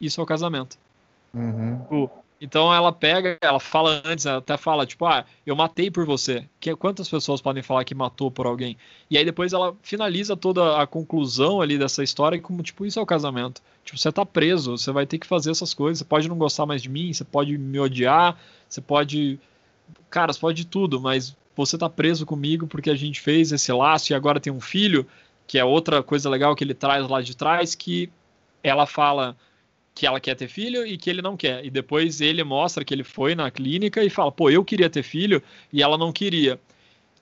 Isso 0.00 0.20
é 0.20 0.24
o 0.24 0.26
casamento. 0.26 0.76
Uhum. 1.32 1.78
Tipo, 1.78 2.10
Então 2.40 2.72
ela 2.72 2.92
pega, 2.92 3.38
ela 3.40 3.58
fala 3.58 4.02
antes, 4.04 4.26
ela 4.26 4.38
até 4.38 4.56
fala, 4.58 4.84
tipo, 4.84 5.06
ah, 5.06 5.24
eu 5.46 5.56
matei 5.56 5.90
por 5.90 6.04
você. 6.04 6.46
Que, 6.60 6.76
quantas 6.76 7.08
pessoas 7.08 7.40
podem 7.40 7.62
falar 7.62 7.84
que 7.84 7.94
matou 7.94 8.30
por 8.30 8.46
alguém? 8.46 8.76
E 9.10 9.16
aí 9.16 9.24
depois 9.24 9.54
ela 9.54 9.74
finaliza 9.82 10.36
toda 10.36 10.80
a 10.80 10.86
conclusão 10.86 11.62
ali 11.62 11.78
dessa 11.78 12.02
história 12.02 12.38
como, 12.40 12.62
tipo, 12.62 12.84
isso 12.84 12.98
é 12.98 13.02
o 13.02 13.06
casamento. 13.06 13.62
Tipo, 13.84 13.98
você 13.98 14.12
tá 14.12 14.26
preso, 14.26 14.76
você 14.76 14.92
vai 14.92 15.06
ter 15.06 15.18
que 15.18 15.26
fazer 15.26 15.50
essas 15.50 15.72
coisas. 15.72 15.98
Você 15.98 16.04
pode 16.04 16.28
não 16.28 16.36
gostar 16.36 16.66
mais 16.66 16.82
de 16.82 16.90
mim, 16.90 17.12
você 17.12 17.24
pode 17.24 17.56
me 17.56 17.78
odiar, 17.78 18.36
você 18.68 18.80
pode. 18.82 19.40
Cara, 20.10 20.32
você 20.32 20.40
pode 20.40 20.62
de 20.62 20.66
tudo, 20.66 21.00
mas 21.00 21.34
você 21.56 21.78
tá 21.78 21.88
preso 21.88 22.26
comigo 22.26 22.66
porque 22.66 22.90
a 22.90 22.94
gente 22.94 23.18
fez 23.20 23.50
esse 23.50 23.72
laço 23.72 24.12
e 24.12 24.14
agora 24.14 24.38
tem 24.40 24.52
um 24.52 24.60
filho, 24.60 25.06
que 25.46 25.58
é 25.58 25.64
outra 25.64 26.02
coisa 26.02 26.28
legal 26.28 26.54
que 26.54 26.62
ele 26.62 26.74
traz 26.74 27.08
lá 27.08 27.22
de 27.22 27.34
trás, 27.34 27.74
que 27.74 28.10
ela 28.62 28.84
fala 28.86 29.36
que 29.96 30.06
ela 30.06 30.20
quer 30.20 30.34
ter 30.34 30.46
filho 30.46 30.86
e 30.86 30.98
que 30.98 31.08
ele 31.08 31.22
não 31.22 31.38
quer. 31.38 31.64
E 31.64 31.70
depois 31.70 32.20
ele 32.20 32.44
mostra 32.44 32.84
que 32.84 32.92
ele 32.92 33.02
foi 33.02 33.34
na 33.34 33.50
clínica 33.50 34.04
e 34.04 34.10
fala: 34.10 34.30
pô, 34.30 34.50
eu 34.50 34.62
queria 34.62 34.90
ter 34.90 35.02
filho 35.02 35.42
e 35.72 35.82
ela 35.82 35.96
não 35.96 36.12
queria. 36.12 36.60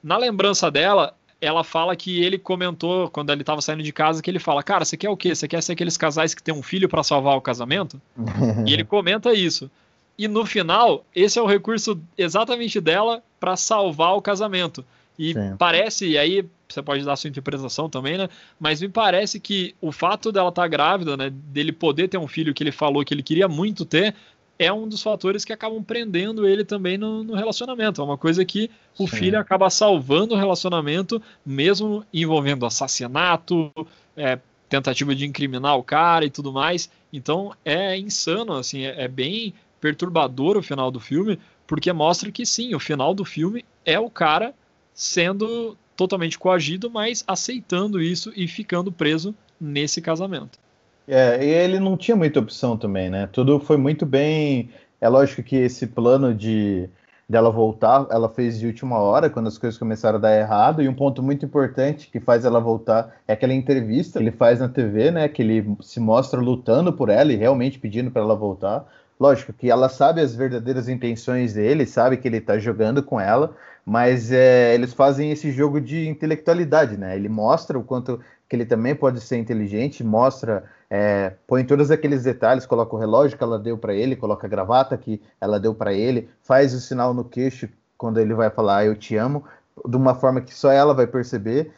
Na 0.03 0.17
lembrança 0.17 0.71
dela, 0.73 1.17
ela 1.41 1.63
fala 1.63 1.95
que 1.95 2.23
ele 2.23 2.37
comentou 2.37 3.09
quando 3.11 3.31
ele 3.31 3.43
estava 3.43 3.63
saindo 3.63 3.83
de 3.83 3.93
casa 3.93 4.21
que 4.21 4.29
ele 4.29 4.41
fala: 4.41 4.61
cara, 4.61 4.85
você 4.85 4.97
quer 4.97 5.09
o 5.09 5.17
quê? 5.17 5.33
Você 5.37 5.47
quer 5.47 5.63
ser 5.63 5.73
aqueles 5.73 5.97
casais 5.97 6.35
que 6.35 6.43
tem 6.43 6.53
um 6.53 6.65
filho 6.65 6.89
para 6.89 7.05
salvar 7.05 7.37
o 7.37 7.41
casamento? 7.41 8.03
e 8.67 8.73
ele 8.73 8.85
comenta 8.85 9.33
isso. 9.33 9.71
E 10.19 10.27
no 10.27 10.45
final, 10.45 11.05
esse 11.15 11.39
é 11.39 11.43
o 11.43 11.47
recurso 11.47 12.01
exatamente 12.19 12.81
dela 12.81 13.23
para 13.39 13.57
salvar 13.57 14.17
o 14.17 14.23
casamento. 14.23 14.85
E 15.19 15.33
Sim. 15.33 15.57
parece, 15.59 16.07
e 16.09 16.19
aí 16.19 16.45
você 16.69 16.83
pode 16.83 17.05
dar 17.05 17.17
sua 17.17 17.29
interpretação 17.29 17.89
também, 17.89 18.19
né? 18.19 18.29
Mas 18.59 18.81
me 18.81 18.89
parece 18.89 19.39
que 19.39 19.75
o 19.81 19.93
fato 19.93 20.33
dela 20.33 20.49
estar 20.49 20.67
grávida, 20.67 21.17
né? 21.17 21.31
Dele 21.31 21.73
poder 21.73 22.09
ter 22.09 22.19
um 22.19 22.27
filho 22.27 22.53
que 22.53 22.63
ele 22.63 22.73
falou 22.73 23.05
que 23.05 23.15
ele 23.15 23.23
queria 23.23 23.47
muito 23.47 23.85
ter, 23.85 24.15
é 24.59 24.73
um 24.73 24.89
dos 24.89 25.03
fatores 25.03 25.45
que 25.45 25.53
acabam 25.53 25.83
prendendo 25.83 26.47
ele 26.47 26.65
também 26.65 26.97
no, 26.97 27.23
no 27.25 27.35
relacionamento. 27.35 28.01
É 28.01 28.05
uma 28.05 28.19
coisa 28.19 28.45
que 28.45 28.71
o 28.99 29.07
Sim. 29.07 29.17
filho 29.17 29.39
acaba 29.39 29.69
salvando 29.71 30.35
o 30.35 30.39
relacionamento, 30.39 31.21
mesmo 31.45 32.05
envolvendo 32.13 32.67
assassinato, 32.67 33.73
é, 34.17 34.39
tentativa 34.69 35.15
de 35.15 35.27
incriminar 35.27 35.77
o 35.77 35.83
cara 35.83 36.25
e 36.25 36.31
tudo 36.31 36.53
mais. 36.53 36.91
Então 37.13 37.53
é 37.65 37.97
insano, 37.97 38.55
assim, 38.55 38.83
é, 38.83 39.05
é 39.05 39.09
bem 39.09 39.55
perturbador 39.81 40.57
o 40.57 40.63
final 40.63 40.91
do 40.91 40.99
filme, 40.99 41.39
porque 41.67 41.93
mostra 41.93 42.31
que 42.31 42.47
sim, 42.47 42.75
o 42.75 42.81
final 42.81 43.15
do 43.15 43.25
filme 43.25 43.65
é 43.85 43.99
o 43.99 44.09
cara 44.09 44.55
sendo 44.95 45.77
totalmente 45.97 46.39
coagido, 46.39 46.91
mas 46.91 47.25
aceitando 47.27 48.01
isso 48.01 48.33
e 48.37 48.47
ficando 48.49 48.91
preso 48.91 49.35
nesse 49.61 50.01
casamento. 50.01 50.59
É, 51.07 51.45
e 51.45 51.49
ele 51.49 51.79
não 51.79 51.97
tinha 51.97 52.17
muita 52.17 52.41
opção 52.41 52.77
também, 52.77 53.11
né? 53.11 53.29
Tudo 53.31 53.61
foi 53.61 53.77
muito 53.77 54.07
bem. 54.07 54.71
É 55.01 55.09
lógico 55.09 55.43
que 55.43 55.57
esse 55.57 55.87
plano 55.87 56.35
de 56.35 56.89
dela 57.29 57.51
voltar, 57.51 58.07
ela 58.11 58.29
fez 58.29 58.59
de 58.59 58.67
última 58.67 58.99
hora, 58.99 59.31
quando 59.31 59.47
as 59.47 59.57
coisas 59.57 59.79
começaram 59.79 60.19
a 60.19 60.21
dar 60.21 60.39
errado, 60.39 60.83
e 60.83 60.89
um 60.89 60.95
ponto 60.95 61.23
muito 61.23 61.45
importante 61.45 62.09
que 62.11 62.21
faz 62.21 62.45
ela 62.45 62.61
voltar 62.61 63.17
é 63.27 63.33
aquela 63.33 63.55
entrevista 63.55 64.19
que 64.19 64.25
ele 64.25 64.31
faz 64.31 64.61
na 64.61 64.69
TV, 64.69 65.11
né? 65.11 65.29
Que 65.29 65.43
ele 65.43 65.77
se 65.81 66.01
mostra 66.01 66.41
lutando 66.41 66.93
por 66.93 67.09
ela 67.09 67.33
e 67.33 67.37
realmente 67.37 67.79
pedindo 67.79 68.11
para 68.11 68.23
ela 68.23 68.35
voltar. 68.35 68.87
Lógico 69.25 69.55
que 69.55 69.71
ela 69.71 69.89
sabe 69.89 70.21
as 70.21 70.35
verdadeiras 70.37 70.87
intenções 70.87 71.55
dele, 71.55 71.87
sabe 71.87 72.19
que 72.19 72.29
ele 72.29 72.43
tá 72.43 72.59
jogando 72.59 73.03
com 73.03 73.19
ela, 73.19 73.57
mas 73.87 74.31
é, 74.31 74.75
eles 74.75 74.93
fazem 74.93 75.31
esse 75.31 75.51
jogo 75.51 75.81
de 75.81 76.07
intelectualidade, 76.07 76.99
né? 76.99 77.17
Ele 77.17 77.31
mostra 77.31 77.79
o 77.79 77.83
quanto 77.83 78.21
que 78.47 78.55
ele 78.55 78.67
também 78.67 78.95
pode 78.95 79.23
ser 79.23 79.39
inteligente, 79.39 80.05
mostra, 80.05 80.65
é, 80.91 81.33
põe 81.47 81.65
todos 81.65 81.91
aqueles 81.91 82.23
detalhes, 82.23 82.67
coloca 82.67 82.95
o 82.95 82.99
relógio 82.99 83.39
que 83.39 83.43
ela 83.43 83.59
deu 83.59 83.79
para 83.79 83.95
ele, 83.95 84.15
coloca 84.15 84.47
a 84.47 84.51
gravata 84.51 84.95
que 84.99 85.23
ela 85.41 85.59
deu 85.59 85.75
para 85.75 85.95
ele, 85.95 86.29
faz 86.43 86.75
o 86.75 86.81
sinal 86.81 87.15
no 87.15 87.25
queixo 87.25 87.67
quando 87.97 88.21
ele 88.21 88.35
vai 88.35 88.51
falar 88.51 88.77
"Ah, 88.81 88.85
eu 88.85 88.95
te 88.95 89.17
amo, 89.17 89.43
de 89.89 89.97
uma 89.97 90.15
forma 90.15 90.43
que 90.43 90.53
só 90.55 90.71
ela 90.71 90.93
vai 90.93 91.07
perceber. 91.07 91.73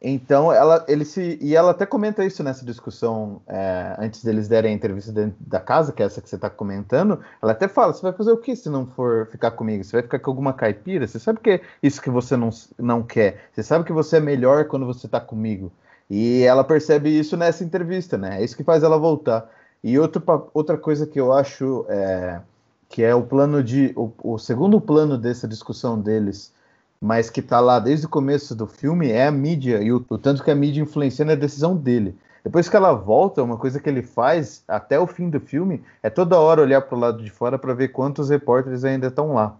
Então, 0.00 0.52
ela, 0.52 0.84
ele 0.88 1.04
se. 1.06 1.38
E 1.40 1.56
ela 1.56 1.70
até 1.70 1.86
comenta 1.86 2.24
isso 2.24 2.42
nessa 2.42 2.64
discussão 2.64 3.40
é, 3.46 3.96
antes 3.98 4.22
deles 4.22 4.46
derem 4.46 4.72
a 4.72 4.74
entrevista 4.74 5.10
dentro 5.10 5.36
da 5.40 5.58
casa, 5.58 5.90
que 5.90 6.02
é 6.02 6.06
essa 6.06 6.20
que 6.20 6.28
você 6.28 6.36
está 6.36 6.50
comentando. 6.50 7.18
Ela 7.42 7.52
até 7.52 7.66
fala: 7.66 7.94
você 7.94 8.02
vai 8.02 8.12
fazer 8.12 8.30
o 8.30 8.36
que 8.36 8.54
se 8.54 8.68
não 8.68 8.86
for 8.86 9.26
ficar 9.30 9.52
comigo? 9.52 9.82
Você 9.82 9.92
vai 9.92 10.02
ficar 10.02 10.18
com 10.18 10.30
alguma 10.30 10.52
caipira? 10.52 11.06
Você 11.06 11.18
sabe 11.18 11.40
que 11.40 11.50
é 11.50 11.60
isso 11.82 12.02
que 12.02 12.10
você 12.10 12.36
não, 12.36 12.50
não 12.78 13.02
quer. 13.02 13.48
Você 13.52 13.62
sabe 13.62 13.84
que 13.84 13.92
você 13.92 14.18
é 14.18 14.20
melhor 14.20 14.66
quando 14.66 14.84
você 14.84 15.06
está 15.06 15.18
comigo. 15.18 15.72
E 16.10 16.42
ela 16.42 16.62
percebe 16.62 17.18
isso 17.18 17.36
nessa 17.36 17.64
entrevista, 17.64 18.18
né? 18.18 18.40
É 18.40 18.44
isso 18.44 18.56
que 18.56 18.62
faz 18.62 18.82
ela 18.82 18.98
voltar. 18.98 19.50
E 19.82 19.98
outro, 19.98 20.22
outra 20.52 20.76
coisa 20.76 21.06
que 21.06 21.18
eu 21.18 21.32
acho 21.32 21.86
é, 21.88 22.40
que 22.88 23.02
é 23.02 23.14
o 23.14 23.22
plano 23.22 23.62
de. 23.62 23.92
O, 23.96 24.12
o 24.22 24.38
segundo 24.38 24.78
plano 24.78 25.16
dessa 25.16 25.48
discussão 25.48 25.98
deles 25.98 26.52
mas 27.00 27.30
que 27.30 27.42
tá 27.42 27.60
lá 27.60 27.78
desde 27.78 28.06
o 28.06 28.08
começo 28.08 28.54
do 28.54 28.66
filme 28.66 29.10
é 29.10 29.26
a 29.26 29.30
mídia 29.30 29.82
e 29.82 29.92
o, 29.92 30.04
o 30.08 30.18
tanto 30.18 30.42
que 30.42 30.50
a 30.50 30.54
mídia 30.54 30.82
influencia 30.82 31.24
na 31.24 31.34
decisão 31.34 31.76
dele. 31.76 32.16
Depois 32.42 32.68
que 32.68 32.76
ela 32.76 32.92
volta, 32.92 33.42
uma 33.42 33.56
coisa 33.56 33.80
que 33.80 33.88
ele 33.88 34.02
faz 34.02 34.62
até 34.68 34.98
o 34.98 35.06
fim 35.06 35.28
do 35.28 35.40
filme 35.40 35.82
é 36.02 36.08
toda 36.08 36.38
hora 36.38 36.62
olhar 36.62 36.80
para 36.80 36.96
o 36.96 37.00
lado 37.00 37.22
de 37.22 37.30
fora 37.30 37.58
para 37.58 37.74
ver 37.74 37.88
quantos 37.88 38.30
repórteres 38.30 38.84
ainda 38.84 39.08
estão 39.08 39.34
lá. 39.34 39.56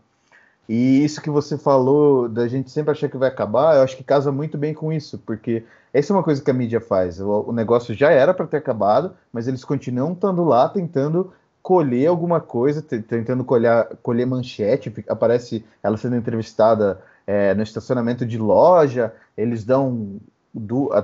E 0.68 1.04
isso 1.04 1.20
que 1.20 1.30
você 1.30 1.56
falou 1.58 2.28
da 2.28 2.46
gente 2.48 2.70
sempre 2.70 2.92
achar 2.92 3.08
que 3.08 3.16
vai 3.16 3.28
acabar, 3.28 3.76
eu 3.76 3.82
acho 3.82 3.96
que 3.96 4.04
casa 4.04 4.32
muito 4.32 4.56
bem 4.56 4.74
com 4.74 4.92
isso, 4.92 5.18
porque 5.24 5.64
essa 5.92 6.12
é 6.12 6.16
uma 6.16 6.22
coisa 6.22 6.42
que 6.42 6.50
a 6.50 6.54
mídia 6.54 6.80
faz. 6.80 7.20
O, 7.20 7.46
o 7.48 7.52
negócio 7.52 7.94
já 7.94 8.10
era 8.10 8.34
para 8.34 8.46
ter 8.46 8.58
acabado, 8.58 9.12
mas 9.32 9.48
eles 9.48 9.64
continuam 9.64 10.12
estando 10.12 10.44
lá 10.44 10.68
tentando 10.68 11.32
colher 11.62 12.06
alguma 12.06 12.40
coisa, 12.40 12.80
tentando 12.80 13.42
colher, 13.44 13.88
colher 14.00 14.26
manchete. 14.26 14.94
Aparece 15.08 15.64
ela 15.82 15.96
sendo 15.96 16.14
entrevistada 16.14 17.02
é, 17.26 17.54
no 17.54 17.62
estacionamento 17.62 18.24
de 18.24 18.38
loja, 18.38 19.12
eles 19.36 19.64
dão 19.64 20.20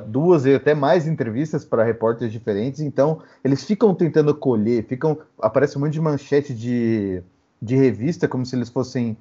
duas 0.06 0.46
e 0.46 0.54
até 0.54 0.74
mais 0.74 1.06
entrevistas 1.06 1.62
para 1.62 1.84
repórteres 1.84 2.32
diferentes, 2.32 2.80
então 2.80 3.20
eles 3.44 3.62
ficam 3.64 3.94
tentando 3.94 4.34
colher, 4.34 4.84
ficam 4.84 5.18
aparece 5.40 5.76
um 5.76 5.82
monte 5.82 5.92
de 5.92 6.00
manchete 6.00 6.54
de, 6.54 7.22
de 7.60 7.76
revista 7.76 8.26
como 8.26 8.46
se 8.46 8.56
eles 8.56 8.70
fossem 8.70 9.16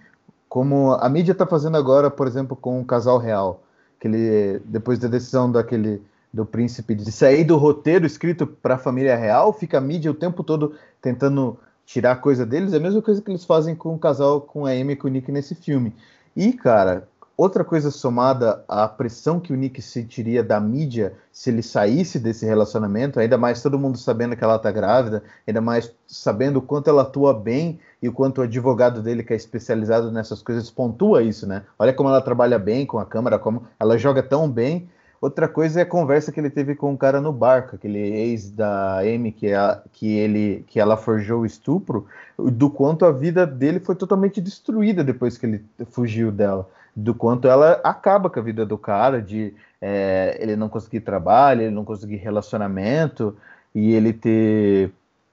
como 0.47 0.93
a 0.93 1.09
mídia 1.09 1.33
está 1.33 1.45
fazendo 1.45 1.77
agora, 1.77 2.09
por 2.09 2.27
exemplo, 2.27 2.55
com 2.55 2.79
o 2.79 2.85
casal 2.85 3.17
real, 3.17 3.63
que 3.99 4.07
ele 4.07 4.61
depois 4.65 4.99
da 4.99 5.07
decisão 5.07 5.51
daquele 5.51 6.01
do 6.33 6.45
príncipe 6.45 6.95
de 6.95 7.11
sair 7.11 7.43
do 7.43 7.57
roteiro 7.57 8.05
escrito 8.05 8.47
para 8.47 8.75
a 8.75 8.77
família 8.77 9.17
real, 9.17 9.51
fica 9.51 9.79
a 9.79 9.81
mídia 9.81 10.11
o 10.11 10.13
tempo 10.13 10.43
todo 10.43 10.75
tentando 11.01 11.59
tirar 11.85 12.15
coisa 12.17 12.45
deles, 12.45 12.71
é 12.71 12.77
a 12.77 12.79
mesma 12.79 13.01
coisa 13.01 13.21
que 13.21 13.29
eles 13.29 13.43
fazem 13.43 13.75
com 13.75 13.93
o 13.93 13.99
casal 13.99 14.39
com 14.39 14.65
a 14.65 14.71
Amy 14.71 14.93
e 14.93 14.95
com 14.95 15.07
o 15.07 15.11
Nick 15.11 15.29
nesse 15.29 15.55
filme. 15.55 15.93
E, 16.35 16.53
cara, 16.53 17.07
Outra 17.41 17.63
coisa 17.63 17.89
somada 17.89 18.63
à 18.67 18.87
pressão 18.87 19.39
que 19.39 19.51
o 19.51 19.55
Nick 19.55 19.81
sentiria 19.81 20.43
da 20.43 20.59
mídia 20.59 21.15
se 21.31 21.49
ele 21.49 21.63
saísse 21.63 22.19
desse 22.19 22.45
relacionamento, 22.45 23.19
ainda 23.19 23.35
mais 23.35 23.63
todo 23.63 23.79
mundo 23.79 23.97
sabendo 23.97 24.35
que 24.35 24.43
ela 24.43 24.57
está 24.57 24.69
grávida, 24.69 25.23
ainda 25.47 25.59
mais 25.59 25.91
sabendo 26.05 26.57
o 26.57 26.61
quanto 26.61 26.91
ela 26.91 27.01
atua 27.01 27.33
bem 27.33 27.79
e 27.99 28.07
o 28.07 28.13
quanto 28.13 28.37
o 28.37 28.41
advogado 28.43 29.01
dele, 29.01 29.23
que 29.23 29.33
é 29.33 29.35
especializado 29.35 30.11
nessas 30.11 30.43
coisas, 30.43 30.69
pontua 30.69 31.23
isso, 31.23 31.47
né? 31.47 31.63
Olha 31.79 31.93
como 31.93 32.09
ela 32.09 32.21
trabalha 32.21 32.59
bem 32.59 32.85
com 32.85 32.99
a 32.99 33.05
câmera, 33.07 33.39
como 33.39 33.65
ela 33.79 33.97
joga 33.97 34.21
tão 34.21 34.47
bem. 34.47 34.87
Outra 35.21 35.47
coisa 35.47 35.79
é 35.79 35.83
a 35.83 35.85
conversa 35.85 36.31
que 36.31 36.39
ele 36.39 36.49
teve 36.49 36.75
com 36.75 36.87
o 36.87 36.91
um 36.93 36.97
cara 36.97 37.21
no 37.21 37.31
barco, 37.31 37.75
aquele 37.75 37.99
ex 37.99 38.49
da 38.49 38.99
Amy 39.01 39.31
que, 39.31 39.53
a, 39.53 39.81
que, 39.93 40.17
ele, 40.17 40.65
que 40.67 40.79
ela 40.79 40.97
forjou 40.97 41.41
o 41.41 41.45
estupro, 41.45 42.07
do 42.37 42.69
quanto 42.69 43.05
a 43.05 43.11
vida 43.11 43.45
dele 43.45 43.79
foi 43.79 43.95
totalmente 43.95 44.41
destruída 44.41 45.03
depois 45.03 45.37
que 45.37 45.45
ele 45.45 45.65
fugiu 45.91 46.31
dela 46.31 46.67
do 46.95 47.15
quanto 47.15 47.47
ela 47.47 47.79
acaba 47.83 48.29
com 48.29 48.39
a 48.39 48.43
vida 48.43 48.65
do 48.65 48.77
cara, 48.77 49.21
de 49.21 49.53
é, 49.81 50.37
ele 50.39 50.55
não 50.55 50.69
conseguir 50.69 51.01
trabalho, 51.01 51.61
ele 51.61 51.71
não 51.71 51.85
conseguir 51.85 52.17
relacionamento 52.17 53.35
e 53.73 53.93
ele 53.93 54.13
ter 54.13 54.91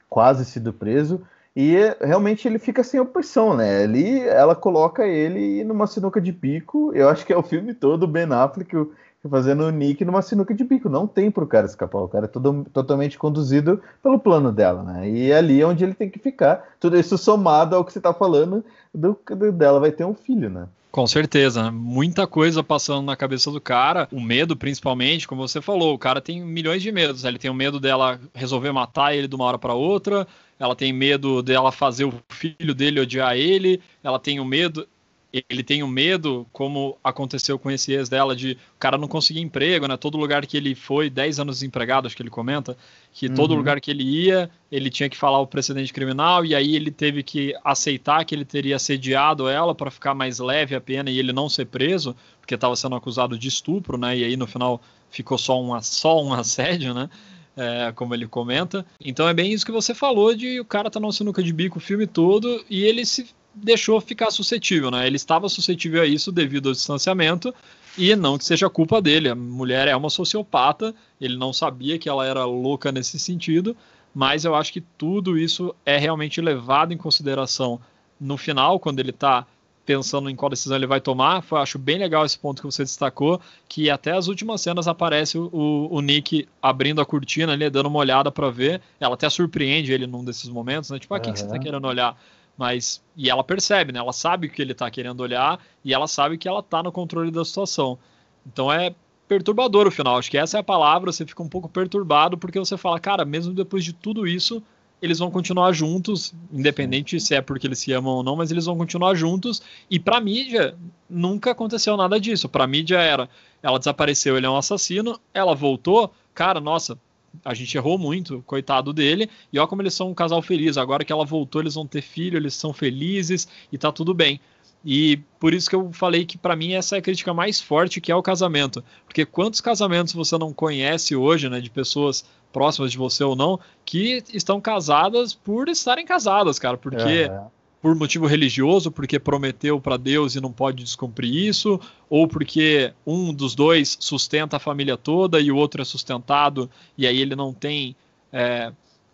quase 0.09 0.45
sido 0.45 0.73
preso. 0.73 1.21
E 1.57 1.77
realmente 2.01 2.47
ele 2.47 2.59
fica 2.59 2.85
sem 2.85 3.01
opção, 3.01 3.57
né? 3.57 3.83
Ali 3.83 4.21
ela 4.21 4.55
coloca 4.55 5.05
ele 5.05 5.65
numa 5.65 5.89
sinuca 5.89 6.21
de 6.21 6.33
pico. 6.33 6.93
Eu 6.95 7.09
acho 7.09 7.27
que 7.27 7.33
é 7.33 7.37
o 7.37 7.43
filme 7.43 7.75
todo, 7.75 8.07
Ben 8.07 8.33
Affleck 8.33 8.89
fazendo 9.29 9.65
o 9.65 9.71
Nick 9.71 10.05
numa 10.05 10.23
sinuca 10.23 10.55
de 10.55 10.65
pico. 10.65 10.89
Não 10.89 11.07
tem 11.07 11.31
pro 11.31 11.47
cara 11.47 11.67
escapar. 11.67 12.03
O 12.03 12.09
cara 12.09 12.27
é 12.27 12.29
todo, 12.29 12.67
totalmente 12.73 13.19
conduzido 13.19 13.81
pelo 14.03 14.19
plano 14.19 14.53
dela, 14.53 14.83
né? 14.83 15.11
E 15.11 15.31
é 15.31 15.37
ali 15.37 15.65
onde 15.65 15.83
ele 15.83 15.95
tem 15.95 16.09
que 16.09 16.19
ficar. 16.19 16.77
Tudo 16.79 16.99
isso 16.99 17.19
somado 17.19 17.75
ao 17.75 17.85
que 17.85 17.93
você 17.93 18.01
tá 18.01 18.15
falando 18.15 18.65
do, 18.95 19.19
do 19.31 19.53
dela 19.53 19.81
vai 19.81 19.91
ter 19.91 20.05
um 20.05 20.15
filho, 20.15 20.49
né? 20.49 20.69
Com 20.91 21.07
certeza, 21.07 21.71
muita 21.71 22.27
coisa 22.27 22.63
passando 22.63 23.05
na 23.05 23.15
cabeça 23.15 23.51
do 23.51 23.61
cara, 23.61 24.09
o 24.11 24.21
medo 24.21 24.57
principalmente, 24.57 25.29
como 25.29 25.47
você 25.47 25.61
falou, 25.61 25.95
o 25.95 25.99
cara 25.99 26.19
tem 26.19 26.43
milhões 26.43 26.83
de 26.83 26.91
medos, 26.91 27.25
ele 27.25 27.39
tem 27.39 27.51
o 27.51 27.55
medo 27.55 27.79
dela 27.79 28.19
resolver 28.35 28.73
matar 28.73 29.15
ele 29.15 29.29
de 29.29 29.35
uma 29.37 29.45
hora 29.45 29.59
para 29.59 29.75
outra, 29.75 30.27
ela 30.59 30.75
tem 30.75 30.91
medo 30.91 31.43
dela 31.43 31.71
fazer 31.71 32.05
o 32.05 32.15
filho 32.31 32.75
dele 32.75 33.01
odiar 33.01 33.37
ele, 33.37 33.83
ela 34.03 34.19
tem 34.19 34.41
o 34.41 34.47
medo, 34.47 34.89
ele 35.33 35.63
tem 35.63 35.83
o 35.83 35.89
medo, 35.89 36.47
como 36.53 36.97
aconteceu 37.05 37.59
com 37.59 37.71
esse 37.71 37.93
ex 37.93 38.09
dela, 38.09 38.35
de 38.35 38.53
o 38.53 38.79
cara 38.79 38.97
não 38.97 39.07
conseguir 39.07 39.41
emprego, 39.41 39.87
né? 39.87 39.97
Todo 39.97 40.17
lugar 40.17 40.47
que 40.47 40.57
ele 40.57 40.75
foi, 40.75 41.11
10 41.11 41.41
anos 41.41 41.57
desempregado, 41.57 42.07
acho 42.07 42.17
que 42.17 42.23
ele 42.23 42.31
comenta, 42.31 42.77
que 43.13 43.27
uhum. 43.27 43.35
todo 43.35 43.55
lugar 43.55 43.79
que 43.79 43.91
ele 43.91 44.03
ia, 44.03 44.51
ele 44.73 44.89
tinha 44.89 45.09
que 45.09 45.17
falar 45.17 45.39
o 45.39 45.47
precedente 45.47 45.93
criminal, 45.93 46.47
e 46.47 46.55
aí 46.55 46.75
ele 46.75 46.91
teve 46.91 47.23
que 47.23 47.55
aceitar 47.63 48.25
que 48.25 48.35
ele 48.35 48.45
teria 48.45 48.77
assediado 48.77 49.49
ela 49.49 49.75
para 49.75 49.91
ficar 49.91 50.15
mais 50.15 50.39
leve 50.39 50.75
a 50.75 50.81
pena 50.81 51.11
e 51.11 51.19
ele 51.19 51.33
não 51.33 51.49
ser 51.49 51.67
preso, 51.67 52.17
porque 52.41 52.55
estava 52.55 52.75
sendo 52.75 52.97
acusado 52.97 53.39
de 53.39 53.49
estupro, 53.49 53.99
né? 53.99 54.17
E 54.17 54.25
aí 54.25 54.37
no 54.37 54.47
final 54.47 54.81
ficou 55.11 55.37
só 55.37 55.61
um, 55.61 55.79
só 55.83 56.23
um 56.23 56.33
assédio, 56.35 56.95
né? 56.95 57.11
É, 57.55 57.91
como 57.91 58.15
ele 58.15 58.29
comenta. 58.29 58.87
Então 59.01 59.29
é 59.29 59.35
bem 59.35 59.53
isso 59.53 59.67
que 59.67 59.73
você 59.73 59.93
falou 59.93 60.33
de 60.33 60.61
o 60.61 60.65
cara 60.65 60.89
tá 60.89 61.01
no 61.01 61.13
sinuca 61.13 61.43
de 61.43 61.53
bico 61.53 61.79
o 61.79 61.81
filme 61.81 62.07
todo 62.07 62.65
e 62.71 62.85
ele 62.85 63.05
se 63.05 63.27
deixou 63.63 64.01
ficar 64.01 64.31
suscetível, 64.31 64.91
né? 64.91 65.07
Ele 65.07 65.17
estava 65.17 65.49
suscetível 65.49 66.03
a 66.03 66.07
isso 66.07 66.33
devido 66.33 66.69
ao 66.69 66.73
distanciamento 66.75 67.55
e 67.97 68.15
não 68.15 68.39
que 68.39 68.45
seja 68.45 68.71
culpa 68.71 69.03
dele. 69.03 69.29
A 69.29 69.35
mulher 69.35 69.89
é 69.89 69.97
uma 69.97 70.11
sociopata, 70.11 70.95
ele 71.21 71.37
não 71.37 71.53
sabia 71.53 71.99
que 71.99 72.09
ela 72.09 72.27
era 72.27 72.45
louca 72.45 72.93
nesse 72.93 73.19
sentido, 73.19 73.77
mas 74.15 74.45
eu 74.45 74.55
acho 74.55 74.73
que 74.73 74.81
tudo 74.81 75.37
isso 75.37 75.75
é 75.85 75.99
realmente 75.99 76.41
levado 76.41 76.93
em 76.93 76.97
consideração 76.97 77.81
no 78.21 78.37
final, 78.37 78.79
quando 78.81 79.01
ele 79.01 79.11
está 79.11 79.47
pensando 79.89 80.29
em 80.29 80.37
qual 80.37 80.51
decisão 80.51 80.77
ele 80.77 80.87
vai 80.87 81.01
tomar. 81.01 81.43
Eu 81.51 81.57
acho 81.57 81.79
bem 81.79 81.97
legal 81.99 82.23
esse 82.23 82.39
ponto 82.39 82.61
que 82.61 82.67
você 82.67 82.83
destacou, 82.83 83.41
que 83.67 83.89
até 83.89 84.13
as 84.13 84.29
últimas 84.29 84.61
cenas 84.61 84.87
aparece 84.87 85.39
o, 85.39 85.89
o 85.91 86.01
Nick 86.03 86.47
abrindo 86.61 87.01
a 87.01 87.07
cortina 87.07 87.55
ali, 87.55 87.71
dando 87.71 87.87
uma 87.87 87.99
olhada 87.99 88.31
para 88.31 88.51
ver. 88.51 88.83
Ela 89.01 89.15
até 89.15 89.31
surpreende 89.31 89.91
ele 89.91 90.07
num 90.07 90.23
desses 90.23 90.51
momentos, 90.51 90.91
né? 90.91 90.99
Tipo, 90.99 91.15
ah, 91.15 91.17
o 91.17 91.19
uhum. 91.21 91.25
que, 91.25 91.33
que 91.33 91.39
você 91.39 91.47
está 91.47 91.59
querendo 91.59 91.87
olhar? 91.87 92.21
Mas. 92.59 93.01
E 93.17 93.31
ela 93.31 93.45
percebe, 93.45 93.93
né? 93.93 94.01
Ela 94.01 94.13
sabe 94.13 94.49
o 94.49 94.51
que 94.51 94.61
ele 94.61 94.75
tá 94.75 94.91
querendo 94.91 95.21
olhar 95.21 95.61
e 95.85 95.95
ela 95.95 96.09
sabe 96.09 96.37
que 96.37 96.49
ela 96.49 96.63
tá 96.63 96.83
no 96.83 96.91
controle 96.91 97.31
da 97.31 97.45
situação. 97.45 97.97
Então 98.45 98.71
é 98.71 98.95
perturbador 99.29 99.87
o 99.87 99.91
final. 99.91 100.19
Acho 100.19 100.31
que 100.31 100.37
essa 100.37 100.57
é 100.57 100.61
a 100.61 100.65
palavra. 100.65 101.13
Você 101.13 101.25
fica 101.25 101.43
um 101.43 101.49
pouco 101.49 101.69
perturbado 101.69 102.37
porque 102.37 102.59
você 102.59 102.77
fala, 102.77 102.99
cara, 102.99 103.25
mesmo 103.25 103.55
depois 103.55 103.85
de 103.85 103.93
tudo 103.93 104.27
isso, 104.27 104.63
eles 105.01 105.19
vão 105.21 105.31
continuar 105.31 105.73
juntos, 105.73 106.35
independente 106.53 107.21
se 107.21 107.35
é 107.35 107.41
porque 107.41 107.67
eles 107.67 107.79
se 107.79 107.93
amam 107.93 108.15
ou 108.15 108.23
não, 108.23 108.35
mas 108.35 108.51
eles 108.51 108.67
vão 108.67 108.77
continuar 108.77 109.15
juntos. 109.15 109.63
E 109.89 109.99
pra 110.01 110.21
mídia, 110.21 110.77
nunca 111.09 111.53
aconteceu 111.53 111.97
nada 111.97 112.19
disso. 112.19 112.49
Pra 112.49 112.67
mídia 112.67 112.99
era, 112.99 113.29
ela 113.63 113.79
desapareceu, 113.79 114.37
ele 114.37 114.47
é 114.47 114.51
um 114.51 114.57
assassino, 114.57 115.21
ela 115.33 115.55
voltou, 115.55 116.13
cara, 116.35 116.61
nossa, 116.61 116.99
a 117.45 117.55
gente 117.55 117.77
errou 117.77 117.99
muito, 117.99 118.43
coitado 118.47 118.93
dele, 118.93 119.29
e 119.53 119.59
olha 119.59 119.69
como 119.69 119.83
eles 119.83 119.95
são 119.95 120.11
um 120.11 120.15
casal 120.15 120.43
feliz. 120.43 120.77
Agora 120.77 121.05
que 121.05 121.13
ela 121.13 121.25
voltou, 121.25 121.63
eles 121.63 121.75
vão 121.75 121.87
ter 121.87 122.03
filho, 122.03 122.37
eles 122.37 122.55
são 122.55 122.73
felizes 122.73 123.49
e 123.73 123.79
tá 123.79 123.93
tudo 123.93 124.15
bem. 124.15 124.41
E 124.85 125.19
por 125.41 125.53
isso 125.53 125.69
que 125.69 125.75
eu 125.75 125.93
falei 125.93 126.25
que 126.25 126.39
para 126.39 126.55
mim 126.55 126.73
essa 126.73 126.97
é 126.97 126.99
a 127.01 127.03
crítica 127.03 127.35
mais 127.35 127.61
forte 127.61 128.01
que 128.01 128.13
é 128.13 128.17
o 128.17 128.23
casamento. 128.23 128.83
Porque 129.05 129.27
quantos 129.27 129.61
casamentos 129.61 130.15
você 130.15 130.39
não 130.39 130.53
conhece 130.53 131.17
hoje, 131.17 131.49
né, 131.49 131.61
de 131.61 131.69
pessoas 131.69 132.25
próximas 132.53 132.93
de 132.93 132.99
você 132.99 133.25
ou 133.25 133.37
não, 133.37 133.59
que 133.85 134.23
estão 134.33 134.61
casadas 134.61 135.35
por 135.35 135.69
estarem 135.69 136.07
casadas, 136.07 136.59
cara, 136.59 136.77
porque 136.77 137.29
uhum 137.29 137.58
por 137.81 137.95
motivo 137.95 138.27
religioso, 138.27 138.91
porque 138.91 139.19
prometeu 139.19 139.81
para 139.81 139.97
Deus 139.97 140.35
e 140.35 140.41
não 140.41 140.51
pode 140.51 140.83
descumprir 140.83 141.33
isso, 141.33 141.81
ou 142.11 142.27
porque 142.27 142.93
um 143.07 143.33
dos 143.33 143.55
dois 143.55 143.97
sustenta 144.01 144.57
a 144.57 144.61
família 144.61 144.97
toda 144.97 145.41
e 145.41 145.51
o 145.51 145.57
outro 145.57 145.81
é 145.81 145.85
sustentado 145.85 146.69
e 146.97 147.07
aí 147.07 147.21
ele 147.21 147.37
não 147.37 147.53
tem 147.53 147.95
é, 148.33 148.73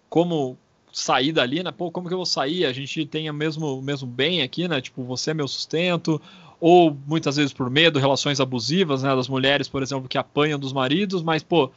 como 0.09 0.57
sair 0.93 1.33
dali, 1.33 1.63
né? 1.63 1.73
Pô, 1.73 1.91
como 1.91 2.09
que 2.09 2.15
eu 2.15 2.19
vou 2.19 2.27
sair? 2.27 2.65
A 2.65 2.73
gente 2.73 3.05
tem 3.05 3.29
o 3.29 3.35
mesmo, 3.35 3.83
mesmo 3.83 4.07
bem 4.07 4.43
aqui, 4.43 4.69
né? 4.69 4.81
Tipo, 4.81 5.03
você 5.03 5.33
é 5.33 5.35
meu 5.35 5.49
sustento, 5.49 6.21
ou 6.61 6.97
muitas 7.07 7.37
vezes 7.37 7.53
por 7.53 7.69
medo, 7.69 7.99
relações 7.99 8.41
abusivas, 8.41 9.03
né? 9.03 9.15
Das 9.15 9.29
mulheres, 9.29 9.69
por 9.69 9.83
exemplo, 9.83 10.09
que 10.09 10.17
apanham 10.17 10.59
dos 10.59 10.73
maridos, 10.73 11.23
mas, 11.23 11.43
pô, 11.43 11.71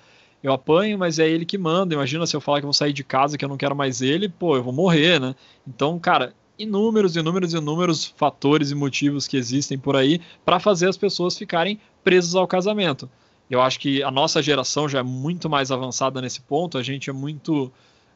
eu 0.43 0.53
apanho, 0.53 0.97
mas 0.97 1.19
é 1.19 1.27
ele 1.27 1.45
que 1.45 1.57
manda. 1.57 1.95
Imagina 1.95 2.27
se 2.27 2.35
eu 2.35 2.41
falar 2.41 2.59
que 2.59 2.65
eu 2.65 2.67
vou 2.67 2.73
sair 2.73 2.93
de 2.93 3.03
casa, 3.03 3.37
que 3.37 3.43
eu 3.43 3.49
não 3.49 3.57
quero 3.57 3.75
mais 3.75 4.01
ele, 4.01 4.29
pô, 4.29 4.55
eu 4.55 4.63
vou 4.63 4.71
morrer, 4.71 5.19
né? 5.19 5.35
Então, 5.67 5.97
cara, 5.99 6.33
inúmeros, 6.57 7.15
inúmeros, 7.15 7.53
inúmeros 7.53 8.05
fatores 8.05 8.71
e 8.71 8.75
motivos 8.75 9.27
que 9.27 9.37
existem 9.37 9.77
por 9.77 9.95
aí 9.95 10.21
para 10.43 10.59
fazer 10.59 10.89
as 10.89 10.97
pessoas 10.97 11.37
ficarem 11.37 11.79
presas 12.03 12.35
ao 12.35 12.47
casamento. 12.47 13.09
Eu 13.49 13.61
acho 13.61 13.79
que 13.79 14.03
a 14.03 14.11
nossa 14.11 14.41
geração 14.41 14.89
já 14.89 14.99
é 14.99 15.03
muito 15.03 15.49
mais 15.49 15.71
avançada 15.71 16.21
nesse 16.21 16.41
ponto, 16.41 16.77
a 16.77 16.83
gente 16.83 17.09
é 17.09 17.13
muito 17.13 17.71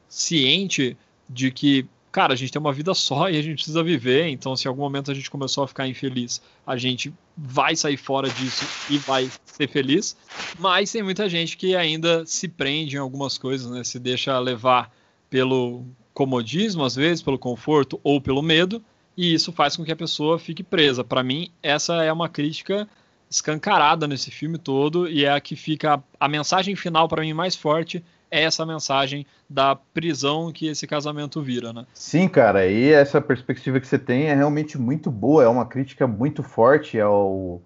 ciente 0.10 0.98
de 1.30 1.52
que, 1.52 1.86
cara, 2.12 2.34
a 2.34 2.36
gente 2.36 2.52
tem 2.52 2.60
uma 2.60 2.74
vida 2.74 2.94
só 2.94 3.30
e 3.30 3.38
a 3.38 3.42
gente 3.42 3.56
precisa 3.56 3.82
viver, 3.82 4.28
então 4.28 4.56
se 4.58 4.68
em 4.68 4.70
algum 4.70 4.82
momento 4.82 5.10
a 5.10 5.14
gente 5.14 5.32
começou 5.32 5.64
a 5.64 5.68
ficar 5.68 5.88
infeliz, 5.88 6.42
a 6.68 6.76
gente 6.76 7.14
vai 7.38 7.78
sair 7.78 7.96
fora 7.96 8.30
disso 8.30 8.66
e 8.90 8.98
vai 8.98 9.30
ser 9.46 9.70
feliz, 9.70 10.18
mas 10.60 10.92
tem 10.92 11.02
muita 11.02 11.30
gente 11.30 11.56
que 11.56 11.76
ainda 11.78 12.26
se 12.26 12.50
prende 12.50 12.98
em 12.98 13.00
algumas 13.00 13.38
coisas, 13.38 13.72
né, 13.72 13.86
se 13.86 14.00
deixa 14.00 14.38
levar 14.38 14.92
pelo 15.30 15.86
comodismo, 16.14 16.84
às 16.84 16.96
vezes, 16.96 17.22
pelo 17.22 17.40
conforto 17.40 18.00
ou 18.04 18.20
pelo 18.20 18.42
medo, 18.42 18.84
e 19.16 19.34
isso 19.34 19.52
faz 19.52 19.76
com 19.76 19.84
que 19.84 19.92
a 19.92 19.96
pessoa 19.96 20.40
fique 20.40 20.64
presa. 20.64 21.04
Para 21.04 21.24
mim, 21.24 21.50
essa 21.62 22.04
é 22.04 22.12
uma 22.12 22.30
crítica 22.30 22.88
escancarada 23.30 24.08
nesse 24.08 24.30
filme 24.30 24.58
todo 24.58 25.08
e 25.08 25.24
é 25.24 25.32
a 25.32 25.40
que 25.40 25.56
fica 25.56 26.04
a 26.20 26.28
mensagem 26.28 26.76
final 26.76 27.08
para 27.08 27.22
mim 27.22 27.34
mais 27.34 27.56
forte 27.56 28.04
é 28.32 28.44
essa 28.44 28.66
mensagem 28.66 29.26
da 29.50 29.76
prisão 29.76 30.52
que 30.54 30.68
esse 30.68 30.88
casamento 30.88 31.42
vira, 31.42 31.74
né? 31.74 31.86
Sim, 31.94 32.30
cara, 32.30 32.66
e 32.66 32.90
essa 32.90 33.20
perspectiva 33.20 33.80
que 33.80 33.86
você 33.88 34.00
tem 34.00 34.28
é 34.28 34.34
realmente 34.34 34.78
muito 34.78 35.12
boa, 35.12 35.44
é 35.44 35.48
uma 35.48 35.66
crítica 35.66 36.08
muito 36.08 36.42
forte 36.42 37.00
ao, 37.00 37.62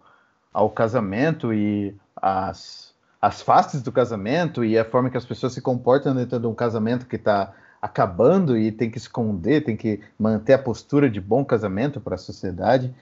ao 0.51 0.69
casamento 0.71 1.53
e 1.53 1.95
as, 2.15 2.95
as 3.21 3.43
faces 3.43 3.83
do 3.83 3.91
casamento 3.91 4.65
e 4.65 4.77
a 4.77 4.83
forma 4.83 5.11
que 5.11 5.17
as 5.17 5.25
pessoas 5.25 5.53
se 5.53 5.61
comportam 5.61 6.15
dentro 6.15 6.39
de 6.39 6.47
um 6.47 6.55
casamento 6.55 7.05
que 7.05 7.15
está 7.15 7.53
acabando 7.85 8.57
e 8.57 8.71
tem 8.71 8.89
que 8.89 8.97
esconder, 8.97 9.63
tem 9.63 9.77
que 9.77 10.01
manter 10.19 10.53
a 10.53 10.59
postura 10.59 11.09
de 11.09 11.21
bom 11.21 11.45
casamento 11.45 12.01
para 12.01 12.15
a 12.15 12.17
sociedade. 12.17 12.93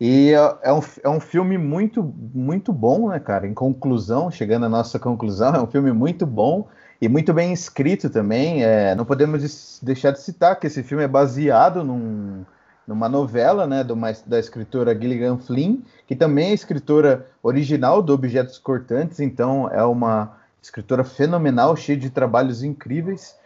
E 0.00 0.32
é, 0.32 0.70
é 0.70 0.72
um, 0.72 0.80
é 1.04 1.08
um 1.10 1.20
filme 1.20 1.58
muito, 1.58 2.02
muito 2.34 2.72
bom, 2.72 3.10
né, 3.10 3.20
cara? 3.20 3.46
Em 3.46 3.52
conclusão, 3.52 4.30
chegando 4.30 4.64
à 4.64 4.68
nossa 4.68 4.98
conclusão, 4.98 5.52
é 5.56 5.60
um 5.60 5.66
filme 5.66 5.92
muito 5.92 6.24
bom 6.26 6.66
e 7.00 7.08
muito 7.08 7.34
bem 7.34 7.52
escrito 7.52 8.08
também. 8.08 8.64
É, 8.64 8.94
não 8.94 9.04
podemos 9.04 9.78
deixar 9.82 10.12
de 10.12 10.20
citar 10.20 10.58
que 10.58 10.66
esse 10.66 10.82
filme 10.82 11.04
é 11.04 11.08
baseado 11.08 11.84
num, 11.84 12.44
numa 12.86 13.10
novela 13.10 13.66
né, 13.66 13.84
do, 13.84 13.94
da 14.26 14.38
escritora 14.38 14.98
Gilligan 14.98 15.36
Flynn, 15.36 15.82
que 16.06 16.16
também 16.16 16.48
é 16.48 16.54
escritora 16.54 17.26
original 17.42 18.02
do 18.02 18.14
Objetos 18.14 18.58
Cortantes, 18.58 19.20
então 19.20 19.68
é 19.70 19.84
uma 19.84 20.34
escritora 20.62 21.04
fenomenal, 21.04 21.76
cheia 21.76 21.98
de 21.98 22.08
trabalhos 22.08 22.62
incríveis. 22.62 23.38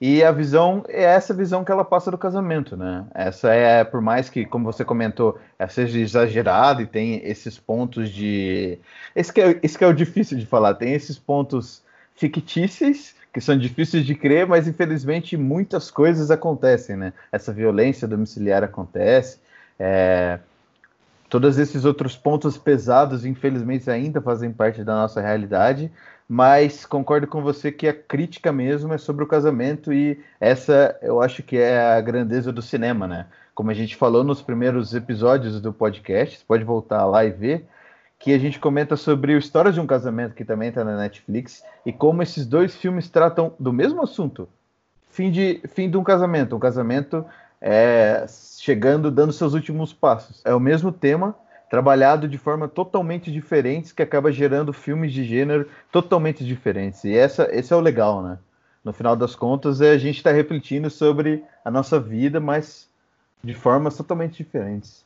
E 0.00 0.24
a 0.24 0.32
visão 0.32 0.82
é 0.88 1.02
essa 1.02 1.34
visão 1.34 1.62
que 1.62 1.70
ela 1.70 1.84
passa 1.84 2.10
do 2.10 2.16
casamento, 2.16 2.74
né? 2.74 3.04
Essa 3.14 3.52
é, 3.52 3.84
por 3.84 4.00
mais 4.00 4.30
que, 4.30 4.46
como 4.46 4.64
você 4.64 4.82
comentou, 4.82 5.38
seja 5.68 5.98
exagerada 5.98 6.80
e 6.80 6.86
tem 6.86 7.20
esses 7.22 7.58
pontos 7.58 8.08
de. 8.08 8.78
Esse 9.14 9.30
que, 9.30 9.40
é, 9.42 9.60
esse 9.62 9.76
que 9.76 9.84
é 9.84 9.86
o 9.86 9.92
difícil 9.92 10.38
de 10.38 10.46
falar, 10.46 10.74
tem 10.74 10.94
esses 10.94 11.18
pontos 11.18 11.82
fictícios 12.14 13.14
que 13.30 13.42
são 13.42 13.56
difíceis 13.58 14.04
de 14.06 14.14
crer, 14.14 14.46
mas 14.46 14.66
infelizmente 14.66 15.36
muitas 15.36 15.90
coisas 15.90 16.30
acontecem, 16.30 16.96
né? 16.96 17.12
Essa 17.30 17.52
violência 17.52 18.08
domiciliar 18.08 18.64
acontece, 18.64 19.38
é... 19.78 20.40
todos 21.28 21.58
esses 21.58 21.84
outros 21.84 22.16
pontos 22.16 22.56
pesados, 22.56 23.24
infelizmente, 23.26 23.90
ainda 23.90 24.20
fazem 24.20 24.50
parte 24.50 24.82
da 24.82 24.94
nossa 24.94 25.20
realidade, 25.20 25.92
mas 26.32 26.86
concordo 26.86 27.26
com 27.26 27.42
você 27.42 27.72
que 27.72 27.88
a 27.88 27.92
crítica 27.92 28.52
mesmo 28.52 28.94
é 28.94 28.98
sobre 28.98 29.24
o 29.24 29.26
casamento 29.26 29.92
e 29.92 30.22
essa 30.38 30.96
eu 31.02 31.20
acho 31.20 31.42
que 31.42 31.58
é 31.58 31.76
a 31.80 32.00
grandeza 32.00 32.52
do 32.52 32.62
cinema, 32.62 33.08
né? 33.08 33.26
Como 33.52 33.68
a 33.68 33.74
gente 33.74 33.96
falou 33.96 34.22
nos 34.22 34.40
primeiros 34.40 34.94
episódios 34.94 35.60
do 35.60 35.72
podcast, 35.72 36.38
você 36.38 36.44
pode 36.46 36.62
voltar 36.62 37.04
lá 37.04 37.24
e 37.24 37.30
ver 37.30 37.66
que 38.16 38.32
a 38.32 38.38
gente 38.38 38.60
comenta 38.60 38.96
sobre 38.96 39.34
o 39.34 39.38
História 39.38 39.72
de 39.72 39.80
um 39.80 39.86
Casamento, 39.88 40.36
que 40.36 40.44
também 40.44 40.68
está 40.68 40.84
na 40.84 40.96
Netflix, 40.96 41.64
e 41.84 41.92
como 41.92 42.22
esses 42.22 42.46
dois 42.46 42.76
filmes 42.76 43.08
tratam 43.08 43.52
do 43.58 43.72
mesmo 43.72 44.00
assunto. 44.00 44.48
Fim 45.10 45.32
de, 45.32 45.60
fim 45.74 45.90
de 45.90 45.96
um 45.96 46.04
casamento, 46.04 46.54
um 46.54 46.60
casamento 46.60 47.26
é, 47.60 48.24
chegando, 48.28 49.10
dando 49.10 49.32
seus 49.32 49.52
últimos 49.52 49.92
passos. 49.92 50.40
É 50.44 50.54
o 50.54 50.60
mesmo 50.60 50.92
tema, 50.92 51.34
trabalhado 51.70 52.26
de 52.26 52.36
forma 52.36 52.66
totalmente 52.66 53.30
diferente, 53.30 53.94
que 53.94 54.02
acaba 54.02 54.32
gerando 54.32 54.72
filmes 54.72 55.12
de 55.12 55.24
gênero 55.24 55.68
totalmente 55.92 56.44
diferentes. 56.44 57.04
E 57.04 57.14
essa, 57.14 57.48
esse 57.52 57.72
é 57.72 57.76
o 57.76 57.80
legal, 57.80 58.22
né? 58.22 58.38
No 58.84 58.92
final 58.92 59.14
das 59.14 59.36
contas, 59.36 59.80
é 59.80 59.92
a 59.92 59.98
gente 59.98 60.16
está 60.16 60.32
refletindo 60.32 60.90
sobre 60.90 61.44
a 61.64 61.70
nossa 61.70 62.00
vida, 62.00 62.40
mas 62.40 62.90
de 63.42 63.54
formas 63.54 63.96
totalmente 63.96 64.38
diferentes. 64.38 65.04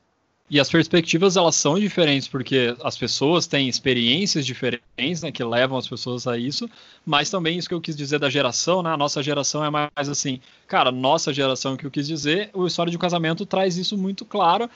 E 0.48 0.60
as 0.60 0.70
perspectivas 0.70 1.36
elas 1.36 1.56
são 1.56 1.78
diferentes 1.78 2.28
porque 2.28 2.76
as 2.82 2.98
pessoas 2.98 3.46
têm 3.46 3.66
experiências 3.66 4.44
diferentes, 4.44 5.22
né, 5.22 5.32
que 5.32 5.42
levam 5.42 5.78
as 5.78 5.88
pessoas 5.88 6.26
a 6.26 6.36
isso, 6.36 6.68
mas 7.04 7.30
também 7.30 7.56
isso 7.56 7.68
que 7.68 7.74
eu 7.74 7.80
quis 7.80 7.96
dizer 7.96 8.18
da 8.18 8.28
geração, 8.28 8.82
né? 8.82 8.90
A 8.90 8.96
nossa 8.96 9.22
geração 9.22 9.64
é 9.64 9.70
mais 9.70 10.08
assim, 10.08 10.40
cara, 10.66 10.92
nossa 10.92 11.32
geração 11.32 11.76
que 11.76 11.86
eu 11.86 11.90
quis 11.90 12.06
dizer, 12.06 12.50
o 12.52 12.66
História 12.66 12.90
de 12.90 12.96
um 12.96 13.00
Casamento 13.00 13.46
traz 13.46 13.78
isso 13.78 13.96
muito 13.96 14.24
claro, 14.26 14.68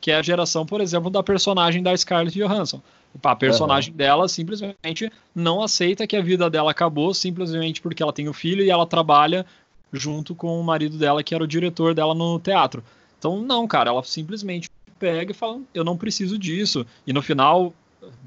que 0.00 0.10
é 0.10 0.16
a 0.16 0.22
geração, 0.22 0.64
por 0.64 0.80
exemplo, 0.80 1.10
da 1.10 1.22
personagem 1.22 1.82
da 1.82 1.96
Scarlett 1.96 2.38
Johansson. 2.38 2.80
A 3.22 3.34
personagem 3.34 3.92
uhum. 3.92 3.96
dela 3.96 4.28
simplesmente 4.28 5.10
não 5.34 5.62
aceita 5.62 6.06
que 6.06 6.16
a 6.16 6.22
vida 6.22 6.50
dela 6.50 6.70
acabou 6.70 7.14
simplesmente 7.14 7.80
porque 7.80 8.02
ela 8.02 8.12
tem 8.12 8.28
o 8.28 8.30
um 8.30 8.34
filho 8.34 8.62
e 8.62 8.70
ela 8.70 8.86
trabalha 8.86 9.46
junto 9.92 10.34
com 10.34 10.60
o 10.60 10.64
marido 10.64 10.98
dela, 10.98 11.22
que 11.22 11.34
era 11.34 11.42
o 11.42 11.46
diretor 11.46 11.94
dela 11.94 12.14
no 12.14 12.38
teatro. 12.38 12.84
Então, 13.18 13.40
não, 13.40 13.66
cara, 13.66 13.90
ela 13.90 14.02
simplesmente 14.04 14.68
pega 14.98 15.30
e 15.30 15.34
fala: 15.34 15.60
eu 15.74 15.84
não 15.84 15.96
preciso 15.96 16.38
disso. 16.38 16.86
E 17.06 17.12
no 17.12 17.22
final, 17.22 17.72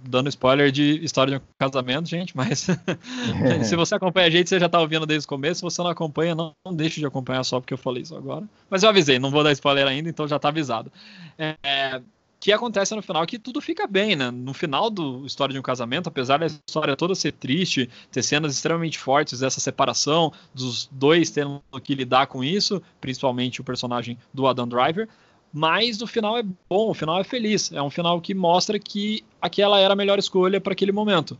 dando 0.04 0.30
spoiler 0.30 0.72
de 0.72 1.04
história 1.04 1.38
de 1.38 1.44
um 1.44 1.48
casamento, 1.58 2.08
gente, 2.08 2.36
mas 2.36 2.68
se 3.64 3.76
você 3.76 3.96
acompanha 3.96 4.28
a 4.28 4.30
gente, 4.30 4.50
você 4.50 4.60
já 4.60 4.70
tá 4.70 4.80
ouvindo 4.80 5.06
desde 5.06 5.26
o 5.26 5.30
começo. 5.30 5.60
Se 5.60 5.64
você 5.64 5.82
não 5.82 5.90
acompanha, 5.90 6.36
não, 6.36 6.52
não 6.66 6.74
deixe 6.74 7.00
de 7.00 7.06
acompanhar 7.06 7.44
só 7.44 7.60
porque 7.60 7.74
eu 7.74 7.78
falei 7.78 8.04
isso 8.04 8.16
agora. 8.16 8.48
Mas 8.70 8.84
eu 8.84 8.90
avisei, 8.90 9.20
não 9.20 9.32
vou 9.32 9.44
dar 9.44 9.52
spoiler 9.52 9.88
ainda, 9.88 10.10
então 10.10 10.28
já 10.28 10.40
tá 10.40 10.50
avisado. 10.50 10.92
É, 11.38 12.02
que 12.40 12.54
acontece 12.54 12.96
no 12.96 13.02
final 13.02 13.26
que 13.26 13.38
tudo 13.38 13.60
fica 13.60 13.86
bem, 13.86 14.16
né? 14.16 14.32
No 14.32 14.54
final 14.54 14.90
do 14.90 15.26
História 15.26 15.52
de 15.52 15.60
um 15.60 15.64
Casamento, 15.64 16.08
apesar 16.08 16.40
da 16.40 16.46
história 16.46 16.96
toda 16.96 17.14
ser 17.14 17.34
triste, 17.34 17.90
ter 18.12 18.24
cenas 18.24 18.54
extremamente 18.56 18.98
fortes 18.98 19.42
dessa 19.42 19.60
separação, 19.60 20.32
dos 20.54 20.88
dois 20.92 21.30
tendo 21.30 21.62
que 21.84 21.94
lidar 21.94 22.28
com 22.28 22.44
isso, 22.44 22.82
principalmente 23.02 23.60
o 23.60 23.64
personagem 23.64 24.18
do 24.34 24.48
Adam 24.48 24.68
Driver, 24.68 25.10
mas 25.52 26.02
o 26.02 26.08
final 26.08 26.38
é 26.38 26.44
bom, 26.44 26.90
o 26.90 26.94
final 26.94 27.20
é 27.20 27.24
feliz. 27.24 27.72
É 27.72 27.82
um 27.82 27.90
final 27.90 28.20
que 28.22 28.34
mostra 28.34 28.80
que 28.80 29.24
aquela 29.42 29.80
era 29.80 29.94
a 29.94 29.98
melhor 29.98 30.20
escolha 30.20 30.62
para 30.62 30.74
aquele 30.74 30.92
momento. 30.92 31.38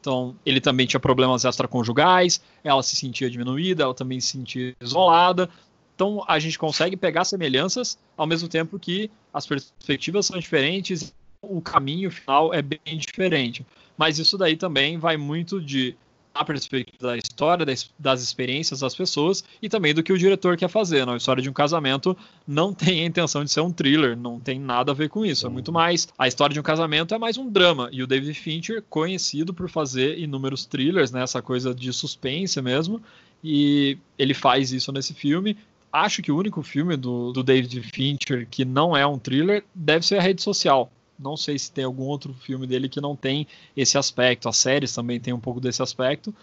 Então, 0.00 0.36
ele 0.44 0.60
também 0.60 0.86
tinha 0.86 1.00
problemas 1.00 1.44
extraconjugais, 1.44 2.40
ela 2.62 2.82
se 2.82 2.94
sentia 2.94 3.30
diminuída, 3.30 3.84
ela 3.84 3.94
também 3.94 4.20
se 4.20 4.32
sentia 4.32 4.74
isolada. 4.80 5.48
Então, 5.94 6.22
a 6.28 6.38
gente 6.38 6.58
consegue 6.58 6.96
pegar 6.96 7.24
semelhanças, 7.24 7.96
ao 8.16 8.26
mesmo 8.26 8.48
tempo 8.48 8.78
que 8.78 9.10
as 9.32 9.46
perspectivas 9.46 10.26
são 10.26 10.38
diferentes, 10.38 11.14
o 11.40 11.60
caminho 11.60 12.10
final 12.10 12.52
é 12.52 12.60
bem 12.60 12.98
diferente. 12.98 13.64
Mas 13.96 14.18
isso 14.18 14.36
daí 14.36 14.56
também 14.56 14.98
vai 14.98 15.16
muito 15.16 15.60
de 15.60 15.96
a 16.34 16.44
perspectiva 16.44 17.08
da 17.08 17.16
história, 17.16 17.64
das, 17.64 18.20
experiências 18.20 18.80
das 18.80 18.94
pessoas 18.94 19.44
e 19.62 19.68
também 19.68 19.94
do 19.94 20.02
que 20.02 20.12
o 20.12 20.18
diretor 20.18 20.56
quer 20.56 20.68
fazer. 20.68 21.06
Né? 21.06 21.12
A 21.12 21.16
história 21.16 21.42
de 21.42 21.48
um 21.48 21.52
casamento 21.52 22.16
não 22.46 22.74
tem 22.74 23.02
a 23.02 23.06
intenção 23.06 23.44
de 23.44 23.50
ser 23.50 23.60
um 23.60 23.70
thriller, 23.70 24.16
não 24.16 24.40
tem 24.40 24.58
nada 24.58 24.90
a 24.90 24.94
ver 24.94 25.08
com 25.08 25.24
isso. 25.24 25.46
É 25.46 25.48
muito 25.48 25.72
mais. 25.72 26.08
A 26.18 26.26
história 26.26 26.52
de 26.52 26.58
um 26.58 26.62
casamento 26.62 27.14
é 27.14 27.18
mais 27.18 27.38
um 27.38 27.48
drama. 27.48 27.88
E 27.92 28.02
o 28.02 28.06
David 28.06 28.34
Fincher, 28.34 28.82
conhecido 28.90 29.54
por 29.54 29.70
fazer 29.70 30.18
inúmeros 30.18 30.66
thrillers, 30.66 31.12
né? 31.12 31.22
essa 31.22 31.40
coisa 31.40 31.72
de 31.72 31.92
suspense 31.92 32.60
mesmo, 32.60 33.00
e 33.42 33.96
ele 34.18 34.34
faz 34.34 34.72
isso 34.72 34.90
nesse 34.90 35.14
filme. 35.14 35.56
Acho 35.92 36.20
que 36.20 36.32
o 36.32 36.36
único 36.36 36.60
filme 36.62 36.96
do, 36.96 37.32
do 37.32 37.44
David 37.44 37.80
Fincher 37.82 38.48
que 38.50 38.64
não 38.64 38.96
é 38.96 39.06
um 39.06 39.18
thriller 39.18 39.62
deve 39.72 40.04
ser 40.04 40.18
a 40.18 40.22
rede 40.22 40.42
social. 40.42 40.90
Não 41.18 41.36
sei 41.36 41.58
se 41.58 41.70
tem 41.70 41.84
algum 41.84 42.04
outro 42.04 42.34
filme 42.34 42.66
dele 42.66 42.88
que 42.88 43.00
não 43.00 43.14
tem 43.14 43.46
esse 43.76 43.96
aspecto. 43.96 44.48
As 44.48 44.56
séries 44.56 44.94
também 44.94 45.20
tem 45.20 45.32
um 45.32 45.40
pouco 45.40 45.60
desse 45.60 45.82
aspecto. 45.82 46.34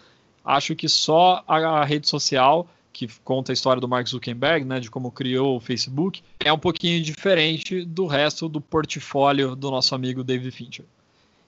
Acho 0.44 0.74
que 0.74 0.88
só 0.88 1.44
a 1.46 1.84
rede 1.84 2.08
social 2.08 2.68
que 2.92 3.08
conta 3.24 3.52
a 3.52 3.54
história 3.54 3.80
do 3.80 3.88
Mark 3.88 4.06
Zuckerberg, 4.06 4.66
né, 4.66 4.78
de 4.78 4.90
como 4.90 5.10
criou 5.10 5.56
o 5.56 5.60
Facebook, 5.60 6.22
é 6.38 6.52
um 6.52 6.58
pouquinho 6.58 7.02
diferente 7.02 7.84
do 7.84 8.06
resto 8.06 8.48
do 8.48 8.60
portfólio 8.60 9.56
do 9.56 9.70
nosso 9.70 9.94
amigo 9.94 10.22
David 10.22 10.50
Fincher. 10.50 10.84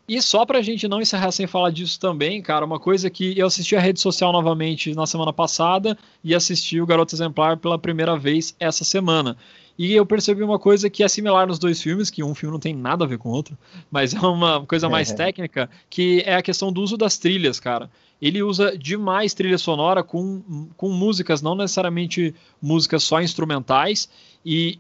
E 0.06 0.20
só 0.20 0.44
pra 0.44 0.60
gente 0.60 0.86
não 0.86 1.00
encerrar 1.00 1.32
sem 1.32 1.46
falar 1.46 1.70
disso 1.70 1.98
também, 1.98 2.42
cara, 2.42 2.64
uma 2.64 2.78
coisa 2.78 3.08
que 3.08 3.38
eu 3.38 3.46
assisti 3.46 3.74
a 3.74 3.80
rede 3.80 4.00
social 4.00 4.32
novamente 4.32 4.94
na 4.94 5.06
semana 5.06 5.32
passada 5.32 5.96
e 6.22 6.34
assisti 6.34 6.80
o 6.80 6.86
Garoto 6.86 7.14
Exemplar 7.14 7.56
pela 7.56 7.78
primeira 7.78 8.16
vez 8.16 8.54
essa 8.60 8.84
semana. 8.84 9.36
E 9.76 9.92
eu 9.92 10.06
percebi 10.06 10.42
uma 10.42 10.58
coisa 10.58 10.88
que 10.88 11.02
é 11.02 11.08
similar 11.08 11.46
nos 11.46 11.58
dois 11.58 11.82
filmes, 11.82 12.10
que 12.10 12.22
um 12.22 12.34
filme 12.34 12.52
não 12.52 12.60
tem 12.60 12.74
nada 12.74 13.04
a 13.04 13.08
ver 13.08 13.18
com 13.18 13.28
o 13.28 13.32
outro, 13.32 13.58
mas 13.90 14.14
é 14.14 14.20
uma 14.20 14.64
coisa 14.64 14.88
mais 14.88 15.10
é. 15.10 15.14
técnica, 15.14 15.68
que 15.90 16.22
é 16.24 16.36
a 16.36 16.42
questão 16.42 16.72
do 16.72 16.80
uso 16.80 16.96
das 16.96 17.18
trilhas, 17.18 17.58
cara. 17.58 17.90
Ele 18.22 18.42
usa 18.42 18.78
demais 18.78 19.34
trilha 19.34 19.58
sonora 19.58 20.02
com, 20.04 20.68
com 20.76 20.88
músicas, 20.90 21.42
não 21.42 21.54
necessariamente 21.56 22.34
músicas 22.62 23.02
só 23.02 23.20
instrumentais, 23.20 24.08
e 24.46 24.78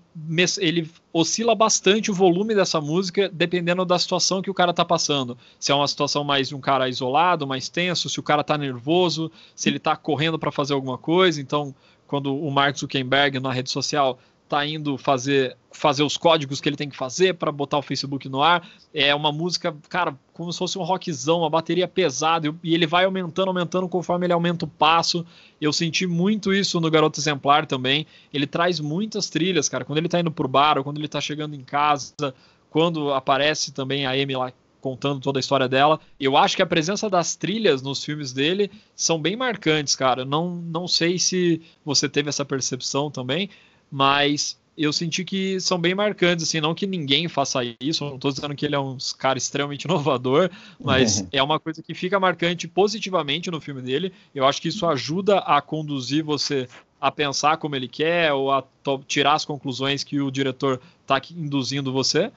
ele 0.58 0.88
oscila 1.12 1.54
bastante 1.54 2.10
o 2.10 2.14
volume 2.14 2.54
dessa 2.54 2.80
música 2.80 3.30
dependendo 3.32 3.84
da 3.84 3.98
situação 3.98 4.42
que 4.42 4.50
o 4.50 4.54
cara 4.54 4.74
tá 4.74 4.84
passando. 4.84 5.38
Se 5.58 5.72
é 5.72 5.74
uma 5.74 5.88
situação 5.88 6.22
mais 6.22 6.48
de 6.48 6.54
um 6.54 6.60
cara 6.60 6.88
isolado, 6.88 7.46
mais 7.46 7.68
tenso, 7.68 8.08
se 8.08 8.20
o 8.20 8.22
cara 8.22 8.44
tá 8.44 8.58
nervoso, 8.58 9.32
se 9.56 9.68
ele 9.68 9.78
tá 9.78 9.96
correndo 9.96 10.38
para 10.38 10.52
fazer 10.52 10.74
alguma 10.74 10.98
coisa. 10.98 11.40
Então, 11.40 11.74
quando 12.06 12.36
o 12.36 12.50
Mark 12.50 12.76
Zuckerberg 12.76 13.40
na 13.40 13.52
rede 13.52 13.70
social 13.70 14.18
tá 14.48 14.64
indo 14.66 14.98
fazer, 14.98 15.56
fazer 15.72 16.02
os 16.02 16.16
códigos 16.16 16.60
que 16.60 16.68
ele 16.68 16.76
tem 16.76 16.88
que 16.88 16.96
fazer 16.96 17.34
para 17.34 17.50
botar 17.50 17.78
o 17.78 17.82
Facebook 17.82 18.28
no 18.28 18.42
ar. 18.42 18.68
É 18.92 19.14
uma 19.14 19.32
música, 19.32 19.74
cara, 19.88 20.16
como 20.32 20.52
se 20.52 20.58
fosse 20.58 20.78
um 20.78 20.82
rockzão, 20.82 21.40
uma 21.40 21.50
bateria 21.50 21.88
pesada, 21.88 22.54
e 22.62 22.74
ele 22.74 22.86
vai 22.86 23.04
aumentando, 23.04 23.48
aumentando 23.48 23.88
conforme 23.88 24.26
ele 24.26 24.32
aumenta 24.32 24.64
o 24.64 24.68
passo. 24.68 25.24
Eu 25.60 25.72
senti 25.72 26.06
muito 26.06 26.52
isso 26.52 26.80
no 26.80 26.90
Garoto 26.90 27.18
Exemplar 27.18 27.66
também. 27.66 28.06
Ele 28.32 28.46
traz 28.46 28.80
muitas 28.80 29.30
trilhas, 29.30 29.68
cara. 29.68 29.84
Quando 29.84 29.98
ele 29.98 30.08
tá 30.08 30.20
indo 30.20 30.30
pro 30.30 30.48
bar, 30.48 30.78
ou 30.78 30.84
quando 30.84 30.98
ele 30.98 31.08
tá 31.08 31.20
chegando 31.20 31.54
em 31.54 31.64
casa, 31.64 32.34
quando 32.70 33.12
aparece 33.12 33.72
também 33.72 34.06
a 34.06 34.10
Amy 34.10 34.36
lá 34.36 34.52
contando 34.84 35.18
toda 35.18 35.38
a 35.38 35.40
história 35.40 35.66
dela. 35.66 35.98
Eu 36.20 36.36
acho 36.36 36.54
que 36.54 36.60
a 36.60 36.66
presença 36.66 37.08
das 37.08 37.34
trilhas 37.34 37.80
nos 37.80 38.04
filmes 38.04 38.34
dele 38.34 38.70
são 38.94 39.18
bem 39.18 39.34
marcantes, 39.34 39.96
cara. 39.96 40.26
Não, 40.26 40.56
não 40.56 40.86
sei 40.86 41.18
se 41.18 41.62
você 41.82 42.06
teve 42.06 42.28
essa 42.28 42.44
percepção 42.44 43.10
também, 43.10 43.48
mas 43.94 44.58
eu 44.76 44.92
senti 44.92 45.24
que 45.24 45.60
são 45.60 45.78
bem 45.78 45.94
marcantes, 45.94 46.48
assim, 46.48 46.60
não 46.60 46.74
que 46.74 46.84
ninguém 46.84 47.28
faça 47.28 47.60
isso, 47.80 48.04
não 48.04 48.16
estou 48.16 48.32
dizendo 48.32 48.52
que 48.56 48.66
ele 48.66 48.74
é 48.74 48.78
um 48.78 48.98
cara 49.16 49.38
extremamente 49.38 49.84
inovador, 49.86 50.50
mas 50.82 51.20
uhum. 51.20 51.28
é 51.30 51.40
uma 51.40 51.60
coisa 51.60 51.80
que 51.80 51.94
fica 51.94 52.18
marcante 52.18 52.66
positivamente 52.66 53.52
no 53.52 53.60
filme 53.60 53.80
dele. 53.80 54.12
Eu 54.34 54.44
acho 54.44 54.60
que 54.60 54.66
isso 54.66 54.84
ajuda 54.84 55.38
a 55.38 55.62
conduzir 55.62 56.24
você 56.24 56.68
a 57.00 57.12
pensar 57.12 57.56
como 57.58 57.76
ele 57.76 57.86
quer 57.86 58.32
ou 58.32 58.50
a 58.50 58.64
tirar 59.06 59.34
as 59.34 59.44
conclusões 59.44 60.02
que 60.02 60.20
o 60.20 60.28
diretor 60.28 60.80
está 61.02 61.22
induzindo 61.30 61.92
você, 61.92 62.32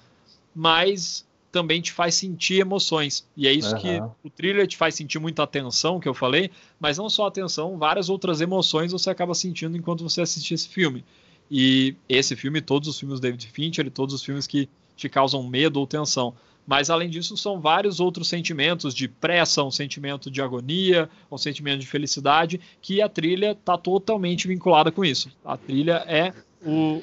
mas 0.53 1.25
também 1.51 1.81
te 1.81 1.91
faz 1.91 2.13
sentir 2.13 2.59
emoções. 2.59 3.25
E 3.35 3.47
é 3.47 3.51
isso 3.51 3.73
uhum. 3.73 3.81
que 3.81 3.99
o 4.23 4.29
thriller 4.29 4.67
te 4.67 4.77
faz 4.77 4.93
sentir 4.93 5.17
muita 5.17 5.41
atenção, 5.41 5.99
que 5.99 6.07
eu 6.07 6.13
falei, 6.13 6.51
mas 6.79 6.99
não 6.99 7.09
só 7.09 7.25
atenção, 7.25 7.79
várias 7.79 8.09
outras 8.09 8.41
emoções 8.41 8.91
você 8.91 9.09
acaba 9.09 9.33
sentindo 9.33 9.75
enquanto 9.75 10.03
você 10.03 10.21
assiste 10.21 10.53
esse 10.53 10.67
filme. 10.67 11.03
E 11.49 11.95
esse 12.07 12.35
filme, 12.35 12.61
todos 12.61 12.89
os 12.89 12.99
filmes 12.99 13.19
do 13.19 13.23
David 13.23 13.47
Fincher, 13.47 13.89
todos 13.89 14.13
os 14.13 14.23
filmes 14.23 14.45
que 14.45 14.69
te 14.95 15.07
causam 15.07 15.43
medo 15.43 15.79
ou 15.79 15.87
tensão. 15.87 16.33
Mas 16.65 16.89
além 16.89 17.09
disso, 17.09 17.37
são 17.37 17.61
vários 17.61 18.01
outros 18.01 18.27
sentimentos 18.27 18.93
de 18.93 19.07
pressa, 19.07 19.63
um 19.63 19.71
sentimento 19.71 20.29
de 20.29 20.41
agonia, 20.41 21.09
um 21.31 21.37
sentimento 21.37 21.79
de 21.79 21.87
felicidade, 21.87 22.59
que 22.81 23.01
a 23.01 23.07
trilha 23.07 23.51
está 23.51 23.77
totalmente 23.77 24.49
vinculada 24.49 24.91
com 24.91 25.05
isso. 25.05 25.31
A 25.45 25.55
trilha 25.55 26.03
é 26.05 26.33
o 26.65 27.01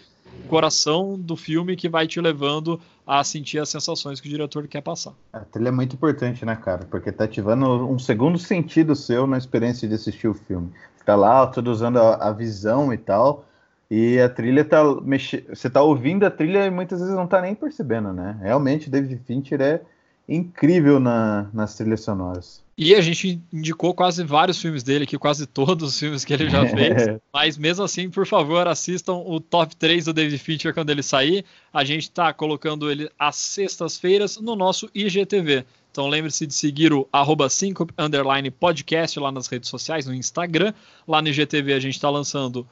coração 0.49 1.19
do 1.19 1.35
filme 1.35 1.77
que 1.77 1.89
vai 1.89 2.07
te 2.07 2.21
levando 2.21 2.79
a 3.07 3.25
sentir 3.25 3.59
as 3.59 3.71
sensações 3.71 4.21
que 4.21 4.27
o 4.27 4.31
diretor 4.31 4.69
quer 4.69 4.83
passar. 4.83 5.15
A 5.33 5.41
trilha 5.41 5.69
é 5.69 5.73
muito 5.73 5.95
importante, 5.95 6.45
né, 6.45 6.57
cara? 6.57 6.85
Porque 6.85 7.11
tá 7.11 7.25
ativando 7.25 7.89
um 7.89 7.99
segundo 7.99 8.37
sentido 8.39 8.95
seu 8.95 9.27
na 9.27 9.39
experiência 9.39 9.89
de 9.89 9.95
assistir 9.95 10.29
o 10.29 10.35
filme. 10.35 10.71
Fica 10.99 11.15
lá, 11.15 11.47
tudo 11.47 11.71
usando 11.71 11.99
a 11.99 12.31
visão 12.33 12.93
e 12.93 12.99
tal 12.99 13.47
e 13.97 14.21
a 14.21 14.29
trilha 14.29 14.65
tá 14.65 14.83
mexe... 15.03 15.45
você 15.49 15.71
tá 15.71 15.81
ouvindo 15.81 16.25
a 16.25 16.31
trilha 16.31 16.67
e 16.67 16.71
muitas 16.71 16.99
vezes 16.99 17.15
não 17.15 17.29
tá 17.29 17.41
nem 17.41 17.55
percebendo, 17.55 18.13
né? 18.13 18.37
Realmente, 18.43 18.91
David 18.91 19.21
Fincher 19.25 19.61
é 19.61 19.83
incrível 20.29 20.99
na, 20.99 21.49
nas 21.55 21.77
trilhas 21.77 22.01
sonoras. 22.01 22.61
E 22.77 22.93
a 22.93 23.01
gente 23.01 23.41
indicou 23.53 23.95
quase 23.95 24.25
vários 24.25 24.61
filmes 24.61 24.83
dele 24.83 25.05
aqui, 25.05 25.17
quase 25.17 25.47
todos 25.47 25.91
os 25.91 26.01
filmes 26.01 26.25
que 26.25 26.33
ele 26.33 26.51
já 26.51 26.67
fez. 26.67 27.21
Mas 27.33 27.57
mesmo 27.57 27.85
assim, 27.85 28.11
por 28.11 28.27
favor, 28.27 28.67
assistam 28.67 29.13
o 29.13 29.39
top 29.39 29.77
3 29.77 30.07
do 30.07 30.13
David 30.13 30.39
Fincher 30.39 30.75
quando 30.75 30.91
ele 30.91 31.03
sair. 31.03 31.45
A 31.73 31.85
gente 31.85 32.03
está 32.03 32.33
colocando 32.33 32.91
ele 32.91 33.09
às 33.17 33.37
sextas-feiras 33.37 34.41
no 34.41 34.57
nosso 34.57 34.91
IGTV. 34.93 35.65
Então 35.93 36.09
lembre-se 36.09 36.49
de 36.49 36.55
seguir 36.55 36.93
o 36.93 37.09
arroba 37.13 37.47
podcast 38.59 39.21
lá 39.21 39.31
nas 39.31 39.47
redes 39.47 39.69
sociais, 39.69 40.05
no 40.05 40.13
Instagram. 40.13 40.75
Lá 41.07 41.23
no 41.23 41.29
IGTV 41.29 41.75
a 41.75 41.79
gente 41.79 41.95
está 41.95 42.11
lançando 42.11 42.67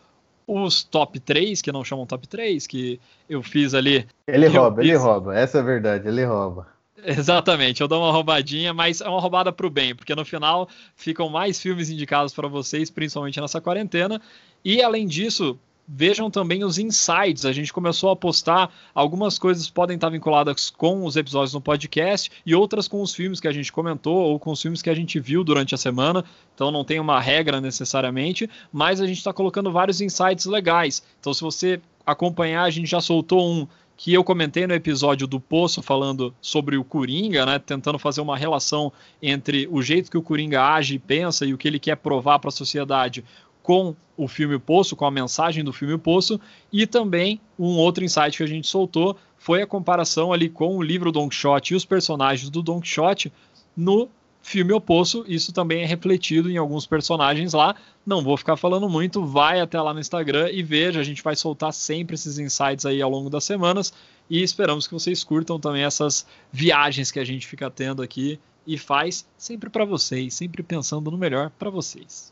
os 0.46 0.82
top 0.82 1.18
3, 1.20 1.60
que 1.62 1.72
não 1.72 1.84
chamam 1.84 2.06
top 2.06 2.26
3, 2.26 2.66
que 2.66 3.00
eu 3.28 3.42
fiz 3.42 3.74
ali. 3.74 4.06
Ele 4.26 4.46
rouba, 4.46 4.82
fiz... 4.82 4.90
ele 4.90 4.98
rouba, 4.98 5.36
essa 5.38 5.58
é 5.58 5.60
a 5.60 5.64
verdade, 5.64 6.08
ele 6.08 6.24
rouba. 6.24 6.66
Exatamente, 7.04 7.80
eu 7.80 7.88
dou 7.88 8.00
uma 8.00 8.12
roubadinha, 8.12 8.72
mas 8.72 9.00
é 9.00 9.08
uma 9.08 9.20
roubada 9.20 9.52
para 9.52 9.66
o 9.66 9.70
bem, 9.70 9.94
porque 9.94 10.14
no 10.14 10.24
final 10.24 10.68
ficam 10.94 11.28
mais 11.28 11.60
filmes 11.60 11.90
indicados 11.90 12.32
para 12.32 12.46
vocês, 12.46 12.90
principalmente 12.90 13.40
nessa 13.40 13.60
quarentena. 13.60 14.20
E 14.64 14.80
além 14.80 15.06
disso, 15.06 15.58
vejam 15.86 16.30
também 16.30 16.64
os 16.64 16.78
insights. 16.78 17.44
A 17.44 17.52
gente 17.52 17.72
começou 17.72 18.10
a 18.10 18.16
postar 18.16 18.72
algumas 18.94 19.38
coisas 19.38 19.68
podem 19.68 19.96
estar 19.96 20.08
vinculadas 20.08 20.70
com 20.70 21.04
os 21.04 21.16
episódios 21.16 21.54
no 21.54 21.60
podcast 21.60 22.30
e 22.46 22.54
outras 22.54 22.88
com 22.88 23.02
os 23.02 23.14
filmes 23.14 23.40
que 23.40 23.48
a 23.48 23.52
gente 23.52 23.72
comentou 23.72 24.16
ou 24.16 24.38
com 24.38 24.50
os 24.52 24.62
filmes 24.62 24.82
que 24.82 24.90
a 24.90 24.94
gente 24.94 25.18
viu 25.18 25.44
durante 25.44 25.74
a 25.74 25.78
semana. 25.78 26.24
Então 26.54 26.70
não 26.70 26.84
tem 26.84 27.00
uma 27.00 27.20
regra 27.20 27.60
necessariamente, 27.60 28.48
mas 28.72 29.00
a 29.00 29.06
gente 29.06 29.18
está 29.18 29.32
colocando 29.32 29.72
vários 29.72 30.00
insights 30.00 30.46
legais. 30.46 31.02
Então 31.20 31.34
se 31.34 31.40
você 31.40 31.80
acompanhar, 32.06 32.64
a 32.64 32.70
gente 32.70 32.90
já 32.90 33.00
soltou 33.00 33.46
um 33.46 33.66
que 33.96 34.12
eu 34.12 34.24
comentei 34.24 34.66
no 34.66 34.74
episódio 34.74 35.28
do 35.28 35.38
Poço 35.38 35.80
falando 35.80 36.34
sobre 36.40 36.76
o 36.76 36.82
Coringa, 36.82 37.46
né, 37.46 37.58
tentando 37.60 38.00
fazer 38.00 38.20
uma 38.20 38.36
relação 38.36 38.92
entre 39.22 39.68
o 39.70 39.80
jeito 39.80 40.10
que 40.10 40.18
o 40.18 40.22
Coringa 40.22 40.60
age 40.60 40.96
e 40.96 40.98
pensa 40.98 41.46
e 41.46 41.54
o 41.54 41.58
que 41.58 41.68
ele 41.68 41.78
quer 41.78 41.96
provar 41.96 42.40
para 42.40 42.48
a 42.48 42.52
sociedade 42.52 43.24
com 43.62 43.94
o 44.16 44.28
filme 44.28 44.58
Poço, 44.58 44.96
com 44.96 45.04
a 45.04 45.10
mensagem 45.10 45.64
do 45.64 45.72
filme 45.72 45.96
Poço, 45.96 46.40
e 46.72 46.86
também 46.86 47.40
um 47.58 47.76
outro 47.76 48.04
insight 48.04 48.36
que 48.36 48.42
a 48.42 48.48
gente 48.48 48.66
soltou 48.66 49.16
foi 49.38 49.62
a 49.62 49.66
comparação 49.66 50.32
ali 50.32 50.48
com 50.48 50.76
o 50.76 50.82
livro 50.82 51.10
Don 51.10 51.28
Quixote 51.28 51.74
e 51.74 51.76
os 51.76 51.84
personagens 51.84 52.50
do 52.50 52.62
Don 52.62 52.80
Quixote 52.80 53.32
no 53.76 54.08
filme 54.42 54.72
O 54.72 54.80
Poço. 54.80 55.24
Isso 55.26 55.52
também 55.52 55.82
é 55.82 55.86
refletido 55.86 56.50
em 56.50 56.56
alguns 56.56 56.86
personagens 56.86 57.52
lá. 57.52 57.74
Não 58.04 58.22
vou 58.22 58.36
ficar 58.36 58.56
falando 58.56 58.88
muito, 58.88 59.24
vai 59.24 59.60
até 59.60 59.80
lá 59.80 59.94
no 59.94 60.00
Instagram 60.00 60.50
e 60.50 60.62
veja, 60.62 61.00
a 61.00 61.04
gente 61.04 61.22
vai 61.22 61.34
soltar 61.34 61.72
sempre 61.72 62.14
esses 62.14 62.38
insights 62.38 62.84
aí 62.84 63.00
ao 63.00 63.10
longo 63.10 63.30
das 63.30 63.44
semanas 63.44 63.92
e 64.28 64.42
esperamos 64.42 64.86
que 64.86 64.94
vocês 64.94 65.24
curtam 65.24 65.58
também 65.58 65.82
essas 65.82 66.26
viagens 66.52 67.10
que 67.10 67.18
a 67.18 67.24
gente 67.24 67.46
fica 67.46 67.70
tendo 67.70 68.02
aqui 68.02 68.38
e 68.66 68.78
faz 68.78 69.26
sempre 69.36 69.70
para 69.70 69.84
vocês, 69.84 70.34
sempre 70.34 70.62
pensando 70.62 71.10
no 71.10 71.18
melhor 71.18 71.50
para 71.58 71.70
vocês. 71.70 72.31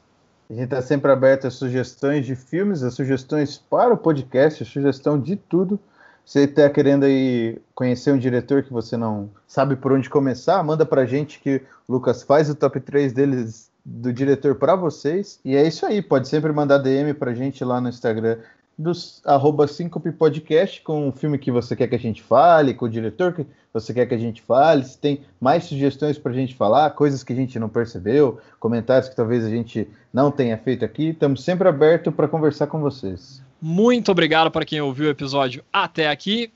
A 0.51 0.53
gente 0.53 0.65
está 0.65 0.83
sempre 0.83 1.13
aberto 1.13 1.47
a 1.47 1.51
sugestões 1.51 2.27
de 2.27 2.35
filmes, 2.35 2.83
a 2.83 2.91
sugestões 2.91 3.57
para 3.57 3.95
o 3.95 3.97
podcast, 3.97 4.61
a 4.61 4.67
sugestão 4.67 5.17
de 5.17 5.37
tudo. 5.37 5.79
Você 6.27 6.41
está 6.41 6.69
querendo 6.69 7.05
aí 7.05 7.57
conhecer 7.73 8.13
um 8.13 8.19
diretor 8.19 8.65
que 8.65 8.73
você 8.73 8.97
não 8.97 9.31
sabe 9.47 9.77
por 9.77 9.93
onde 9.93 10.11
começar, 10.11 10.61
manda 10.65 10.85
para 10.85 11.03
a 11.03 11.07
gente 11.07 11.39
que 11.39 11.63
o 11.87 11.93
Lucas 11.93 12.25
faz 12.25 12.51
o 12.51 12.57
top 12.57 12.81
3 12.81 13.13
deles 13.13 13.71
do 13.85 14.13
diretor 14.13 14.57
para 14.57 14.75
vocês. 14.75 15.39
E 15.45 15.55
é 15.55 15.65
isso 15.65 15.87
aí, 15.87 16.03
pode 16.03 16.27
sempre 16.27 16.53
mandar 16.53 16.79
DM 16.79 17.15
para 17.15 17.31
a 17.31 17.35
gente 17.35 17.65
lá 17.65 17.81
no 17.81 17.89
Instagram 17.89 18.37
dos 18.81 19.21
arroba 19.27 19.67
Syncope 19.67 20.11
Podcast 20.13 20.81
com 20.81 21.09
o 21.09 21.13
filme 21.13 21.39
que 21.39 21.51
você 21.51 21.77
quer 21.77 21.87
que 21.87 21.95
a 21.95 21.99
gente 21.99 22.23
fale, 22.23 22.73
com 22.73 22.87
o 22.87 22.89
diretor 22.89 23.35
que 23.35 23.47
você 23.73 23.93
quer 23.93 24.07
que 24.07 24.15
a 24.15 24.19
gente 24.19 24.41
fale, 24.41 24.85
se 24.85 24.99
tem 24.99 25.21
mais 25.41 25.65
sugestões 25.65 26.19
para 26.19 26.33
a 26.33 26.35
gente 26.35 26.55
falar, 26.55 26.91
coisas 26.91 27.23
que 27.23 27.33
a 27.33 27.37
gente 27.37 27.59
não 27.59 27.69
percebeu, 27.69 28.41
comentários 28.59 29.09
que 29.09 29.15
talvez 29.15 29.45
a 29.45 29.51
gente 29.51 29.87
não 30.13 30.31
tenha 30.31 30.57
feito 30.57 30.85
aqui, 30.85 31.11
estamos 31.11 31.45
sempre 31.45 31.69
abertos 31.69 32.13
para 32.15 32.27
conversar 32.27 32.67
com 32.67 32.81
vocês. 32.81 33.43
Muito 33.61 34.11
obrigado 34.11 34.51
para 34.51 34.65
quem 34.65 34.81
ouviu 34.81 35.07
o 35.07 35.11
episódio 35.11 35.63
até 35.71 36.09
aqui. 36.09 36.51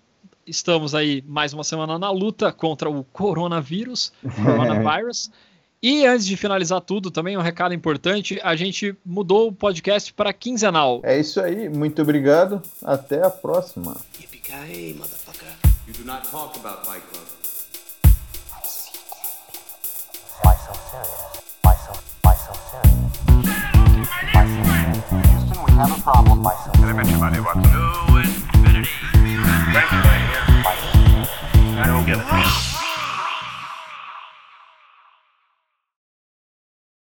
Estamos 0.46 0.94
aí 0.94 1.22
mais 1.26 1.52
uma 1.52 1.64
semana 1.64 1.98
na 1.98 2.10
luta 2.10 2.50
contra 2.52 2.88
o 2.88 3.04
coronavírus, 3.04 4.12
coronavírus. 4.42 5.30
E 5.86 6.06
antes 6.06 6.24
de 6.24 6.34
finalizar 6.34 6.80
tudo, 6.80 7.10
também 7.10 7.36
um 7.36 7.42
recado 7.42 7.74
importante: 7.74 8.40
a 8.42 8.56
gente 8.56 8.96
mudou 9.04 9.48
o 9.48 9.52
podcast 9.52 10.14
para 10.14 10.32
quinzenal. 10.32 11.02
É 11.04 11.20
isso 11.20 11.38
aí, 11.38 11.68
muito 11.68 12.00
obrigado, 12.00 12.62
até 12.82 13.22
a 13.22 13.28
próxima. 13.28 13.94